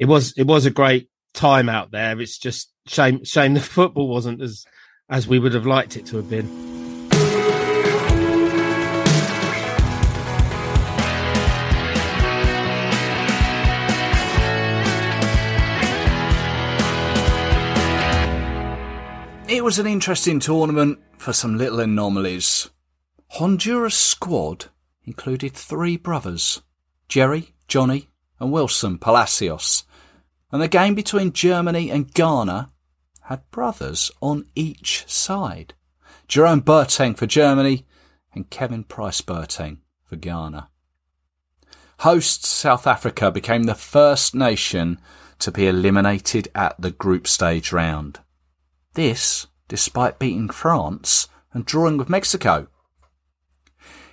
it 0.00 0.06
was 0.06 0.34
it 0.36 0.46
was 0.46 0.66
a 0.66 0.70
great 0.70 1.08
time 1.34 1.68
out 1.68 1.90
there. 1.90 2.20
It's 2.20 2.38
just 2.38 2.72
shame 2.86 3.24
shame 3.24 3.54
the 3.54 3.60
football 3.76 4.08
wasn't 4.08 4.42
as 4.42 4.64
as 5.08 5.26
we 5.26 5.38
would 5.38 5.54
have 5.54 5.66
liked 5.66 5.96
it 5.96 6.06
to 6.06 6.16
have 6.16 6.28
been. 6.28 6.87
It 19.48 19.64
was 19.64 19.78
an 19.78 19.86
interesting 19.86 20.40
tournament 20.40 20.98
for 21.16 21.32
some 21.32 21.56
little 21.56 21.80
anomalies. 21.80 22.68
Honduras' 23.28 23.94
squad 23.94 24.66
included 25.04 25.54
three 25.54 25.96
brothers, 25.96 26.60
Jerry, 27.08 27.54
Johnny, 27.66 28.10
and 28.38 28.52
Wilson 28.52 28.98
Palacios. 28.98 29.84
And 30.52 30.60
the 30.60 30.68
game 30.68 30.94
between 30.94 31.32
Germany 31.32 31.90
and 31.90 32.12
Ghana 32.12 32.70
had 33.22 33.50
brothers 33.50 34.10
on 34.20 34.44
each 34.54 35.08
side. 35.08 35.72
Jerome 36.26 36.60
Boateng 36.60 37.16
for 37.16 37.26
Germany 37.26 37.86
and 38.34 38.50
Kevin 38.50 38.84
Prince 38.84 39.22
Boateng 39.22 39.78
for 40.04 40.16
Ghana. 40.16 40.68
hosts 42.00 42.48
South 42.48 42.86
Africa 42.86 43.30
became 43.30 43.62
the 43.62 43.74
first 43.74 44.34
nation 44.34 45.00
to 45.38 45.50
be 45.50 45.66
eliminated 45.66 46.48
at 46.54 46.78
the 46.78 46.90
group 46.90 47.26
stage 47.26 47.72
round. 47.72 48.20
This 48.94 49.46
despite 49.68 50.18
beating 50.18 50.48
France 50.48 51.28
and 51.52 51.64
drawing 51.64 51.98
with 51.98 52.08
Mexico. 52.08 52.66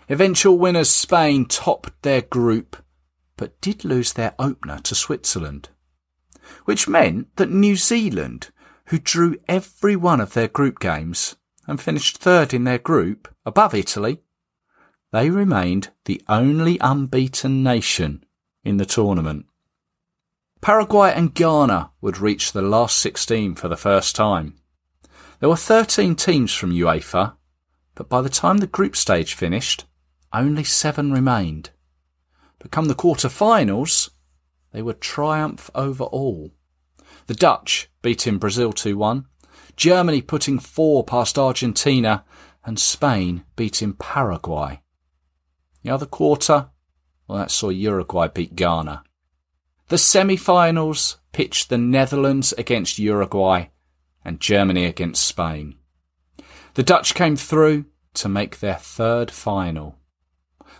Eventual 0.07 0.57
winners 0.57 0.89
Spain 0.89 1.45
topped 1.45 1.99
their 2.03 2.21
group, 2.21 2.78
but 3.38 3.59
did 3.61 3.84
lose 3.84 4.13
their 4.13 4.36
opener 4.38 4.80
to 4.80 4.93
Switzerland, 4.93 5.69
which 6.65 6.88
meant 6.88 7.36
that 7.38 7.49
New 7.49 7.76
Zealand, 7.76 8.51
who 8.88 8.99
drew 8.99 9.38
every 9.47 9.95
one 9.95 10.21
of 10.21 10.34
their 10.34 10.47
group 10.47 10.80
games 10.80 11.36
and 11.65 11.82
finished 11.82 12.17
third 12.17 12.53
in 12.53 12.65
their 12.65 12.78
group 12.78 13.34
above 13.45 13.73
Italy, 13.73 14.19
they 15.11 15.30
remained 15.30 15.89
the 16.03 16.21
only 16.28 16.78
unbeaten 16.82 17.63
nation 17.63 18.23
in 18.63 18.78
the 18.78 18.86
tournament. 18.86 19.45
Paraguay 20.61 21.13
and 21.15 21.34
Ghana 21.34 21.91
would 22.01 22.19
reach 22.19 22.51
the 22.51 22.61
last 22.61 22.99
16 22.99 23.55
for 23.55 23.67
the 23.67 23.78
first 23.78 24.15
time. 24.15 24.55
There 25.40 25.50
were 25.50 25.56
13 25.56 26.16
teams 26.16 26.54
from 26.54 26.72
UEFA, 26.72 27.36
but 27.94 28.10
by 28.10 28.22
the 28.22 28.30
time 28.30 28.58
the 28.58 28.68
group 28.68 28.96
stage 28.96 29.34
finished, 29.34 29.86
only 30.34 30.64
seven 30.64 31.12
remained. 31.12 31.72
But 32.60 32.72
come 32.72 32.86
the 32.86 32.96
quarter-finals, 32.96 34.12
they 34.72 34.82
would 34.82 35.02
triumph 35.02 35.70
over 35.76 36.06
all. 36.06 36.52
The 37.28 37.34
Dutch 37.34 37.90
beating 38.02 38.38
Brazil 38.38 38.72
2-1, 38.72 39.26
Germany 39.76 40.22
putting 40.22 40.60
four 40.60 41.04
past 41.04 41.38
Argentina, 41.38 42.24
and 42.64 42.80
Spain 42.80 43.44
beating 43.56 43.94
Paraguay. 43.94 44.82
The 45.84 45.92
other 45.92 46.06
quarter, 46.06 46.70
well, 47.28 47.38
that 47.38 47.52
saw 47.52 47.70
Uruguay 47.70 48.28
beat 48.28 48.56
Ghana. 48.56 49.04
The 49.90 49.98
semi-finals 49.98 51.18
pitched 51.32 51.70
the 51.70 51.78
Netherlands 51.78 52.54
against 52.58 52.98
Uruguay 52.98 53.68
and 54.26 54.41
Germany 54.41 54.86
against 54.86 55.26
Spain. 55.26 55.76
The 56.73 56.84
Dutch 56.84 57.13
came 57.13 57.38
through 57.38 57.86
to 58.15 58.28
make 58.28 58.59
their 58.59 58.76
third 58.76 59.32
final. 59.32 59.97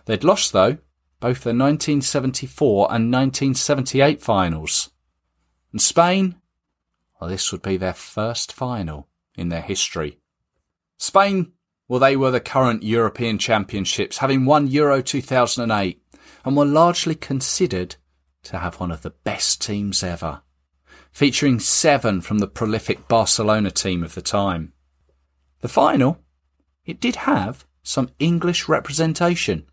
They'd 0.06 0.24
lost, 0.24 0.52
though, 0.52 0.80
both 1.20 1.44
the 1.44 1.50
1974 1.50 2.88
and 2.88 3.12
1978 3.12 4.22
finals. 4.22 4.90
And 5.72 5.82
Spain, 5.82 6.36
well, 7.20 7.30
this 7.30 7.52
would 7.52 7.62
be 7.62 7.78
their 7.78 7.94
first 7.94 8.52
final 8.52 9.08
in 9.38 9.50
their 9.50 9.62
history. 9.62 10.20
Spain, 10.98 11.54
well, 11.88 12.00
they 12.00 12.16
were 12.16 12.32
the 12.32 12.40
current 12.40 12.84
European 12.84 13.38
Championships, 13.38 14.18
having 14.18 14.46
won 14.46 14.68
Euro 14.68 15.02
2008, 15.02 16.02
and 16.44 16.58
were 16.58 16.66
largely 16.66 17.16
considered 17.16 17.96
to 18.44 18.60
have 18.60 18.80
one 18.80 18.92
of 18.92 19.02
the 19.02 19.10
best 19.10 19.62
teams 19.62 20.04
ever 20.04 20.42
featuring 21.16 21.62
seven 21.62 22.20
from 22.20 22.40
the 22.40 22.48
prolific 22.48 23.08
Barcelona 23.08 23.72
team 23.72 24.04
of 24.04 24.16
the 24.16 24.22
time. 24.22 24.74
The 25.62 25.70
final, 25.70 26.20
it 26.86 27.00
did 27.00 27.16
have 27.16 27.66
some 27.84 28.10
English 28.20 28.68
representation. 28.68 29.66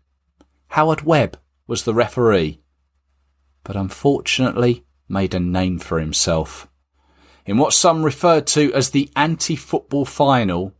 Howard 0.67 1.01
Webb 1.01 1.37
was 1.67 1.83
the 1.83 1.93
referee, 1.93 2.61
but 3.65 3.75
unfortunately 3.75 4.85
made 5.09 5.35
a 5.35 5.39
name 5.41 5.79
for 5.79 5.99
himself. 5.99 6.69
In 7.45 7.57
what 7.57 7.73
some 7.73 8.03
referred 8.03 8.47
to 8.47 8.73
as 8.73 8.91
the 8.91 9.09
anti-football 9.13 10.05
final, 10.05 10.73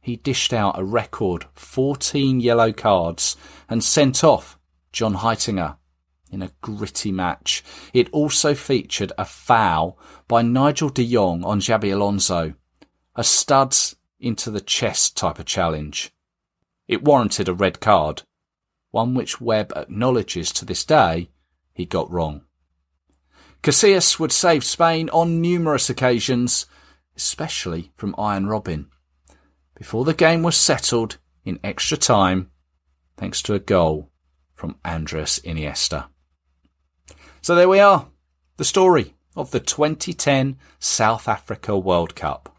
he 0.00 0.16
dished 0.16 0.54
out 0.54 0.78
a 0.78 0.84
record 0.84 1.44
14 1.52 2.40
yellow 2.40 2.72
cards 2.72 3.36
and 3.68 3.84
sent 3.84 4.24
off 4.24 4.58
John 4.90 5.16
Heitinga 5.16 5.76
in 6.30 6.42
a 6.42 6.50
gritty 6.60 7.12
match. 7.12 7.62
It 7.92 8.08
also 8.10 8.54
featured 8.54 9.12
a 9.18 9.24
foul 9.24 9.98
by 10.26 10.42
Nigel 10.42 10.88
de 10.88 11.04
Jong 11.10 11.44
on 11.44 11.60
Xabi 11.60 11.92
Alonso, 11.92 12.54
a 13.14 13.24
studs 13.24 13.96
into 14.20 14.50
the 14.50 14.60
chest 14.60 15.16
type 15.16 15.38
of 15.38 15.46
challenge. 15.46 16.12
It 16.86 17.04
warranted 17.04 17.48
a 17.48 17.54
red 17.54 17.80
card, 17.80 18.22
one 18.90 19.14
which 19.14 19.40
Webb 19.40 19.72
acknowledges 19.76 20.50
to 20.52 20.64
this 20.64 20.84
day 20.84 21.30
he 21.72 21.84
got 21.84 22.10
wrong. 22.10 22.42
Casillas 23.62 24.18
would 24.18 24.32
save 24.32 24.64
Spain 24.64 25.10
on 25.10 25.40
numerous 25.40 25.90
occasions, 25.90 26.66
especially 27.16 27.92
from 27.96 28.14
Arjen 28.16 28.46
Robben. 28.46 28.86
before 29.78 30.04
the 30.04 30.14
game 30.14 30.42
was 30.42 30.56
settled 30.56 31.18
in 31.44 31.60
extra 31.62 31.96
time 31.96 32.50
thanks 33.16 33.40
to 33.42 33.54
a 33.54 33.60
goal 33.60 34.10
from 34.54 34.76
Andres 34.84 35.40
Iniesta. 35.44 36.08
So 37.48 37.54
there 37.54 37.66
we 37.66 37.80
are, 37.80 38.08
the 38.58 38.64
story 38.66 39.14
of 39.34 39.52
the 39.52 39.58
2010 39.58 40.58
South 40.78 41.26
Africa 41.26 41.78
World 41.78 42.14
Cup. 42.14 42.54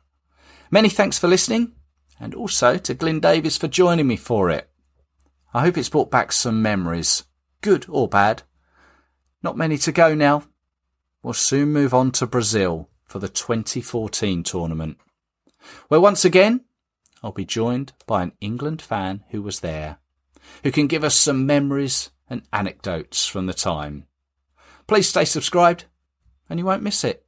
Many 0.72 0.90
thanks 0.90 1.20
for 1.20 1.28
listening, 1.28 1.74
and 2.20 2.34
also 2.34 2.80
to 2.80 2.96
Glyn 2.96 3.20
Davis 3.20 3.56
for 3.56 3.68
joining 3.68 4.08
me 4.08 4.16
for 4.16 4.50
it. 4.50 4.68
I 5.54 5.62
hope 5.62 5.78
it's 5.78 5.90
brought 5.90 6.10
back 6.10 6.32
some 6.32 6.64
memories, 6.64 7.26
good 7.62 7.86
or 7.88 8.08
bad. 8.08 8.42
Not 9.44 9.56
many 9.56 9.78
to 9.78 9.92
go 9.92 10.16
now. 10.16 10.46
We'll 11.22 11.34
soon 11.34 11.72
move 11.72 11.94
on 11.94 12.10
to 12.14 12.26
Brazil 12.26 12.90
for 13.06 13.20
the 13.20 13.30
2014 13.30 14.42
tournament, 14.42 14.98
where 15.90 16.02
once 16.02 16.26
again 16.26 16.62
I'll 17.22 17.32
be 17.32 17.46
joined 17.46 17.94
by 18.08 18.24
an 18.24 18.32
England 18.42 18.82
fan 18.82 19.24
who 19.30 19.44
was 19.44 19.60
there, 19.60 20.00
who 20.64 20.72
can 20.72 20.88
give 20.88 21.04
us 21.04 21.14
some 21.14 21.46
memories 21.46 22.10
and 22.28 22.42
anecdotes 22.52 23.28
from 23.28 23.46
the 23.46 23.54
time. 23.54 24.08
Please 24.90 25.08
stay 25.08 25.24
subscribed 25.24 25.86
and 26.50 26.58
you 26.58 26.66
won't 26.66 26.82
miss 26.82 27.04
it. 27.04 27.24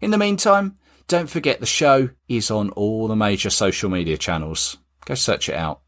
In 0.00 0.12
the 0.12 0.18
meantime, 0.18 0.76
don't 1.08 1.28
forget 1.28 1.58
the 1.58 1.66
show 1.66 2.10
is 2.28 2.48
on 2.48 2.70
all 2.70 3.08
the 3.08 3.16
major 3.16 3.50
social 3.50 3.90
media 3.90 4.16
channels. 4.16 4.78
Go 5.04 5.16
search 5.16 5.48
it 5.48 5.56
out. 5.56 5.80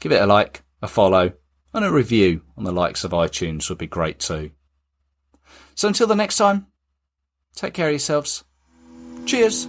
Give 0.00 0.10
it 0.10 0.20
a 0.20 0.26
like, 0.26 0.64
a 0.82 0.88
follow, 0.88 1.34
and 1.72 1.84
a 1.84 1.92
review 1.92 2.42
on 2.56 2.64
the 2.64 2.72
likes 2.72 3.04
of 3.04 3.12
iTunes 3.12 3.68
would 3.68 3.78
be 3.78 3.86
great 3.86 4.18
too. 4.18 4.50
So 5.76 5.86
until 5.86 6.08
the 6.08 6.16
next 6.16 6.36
time, 6.36 6.66
take 7.54 7.72
care 7.72 7.86
of 7.86 7.92
yourselves. 7.92 8.42
Cheers. 9.24 9.68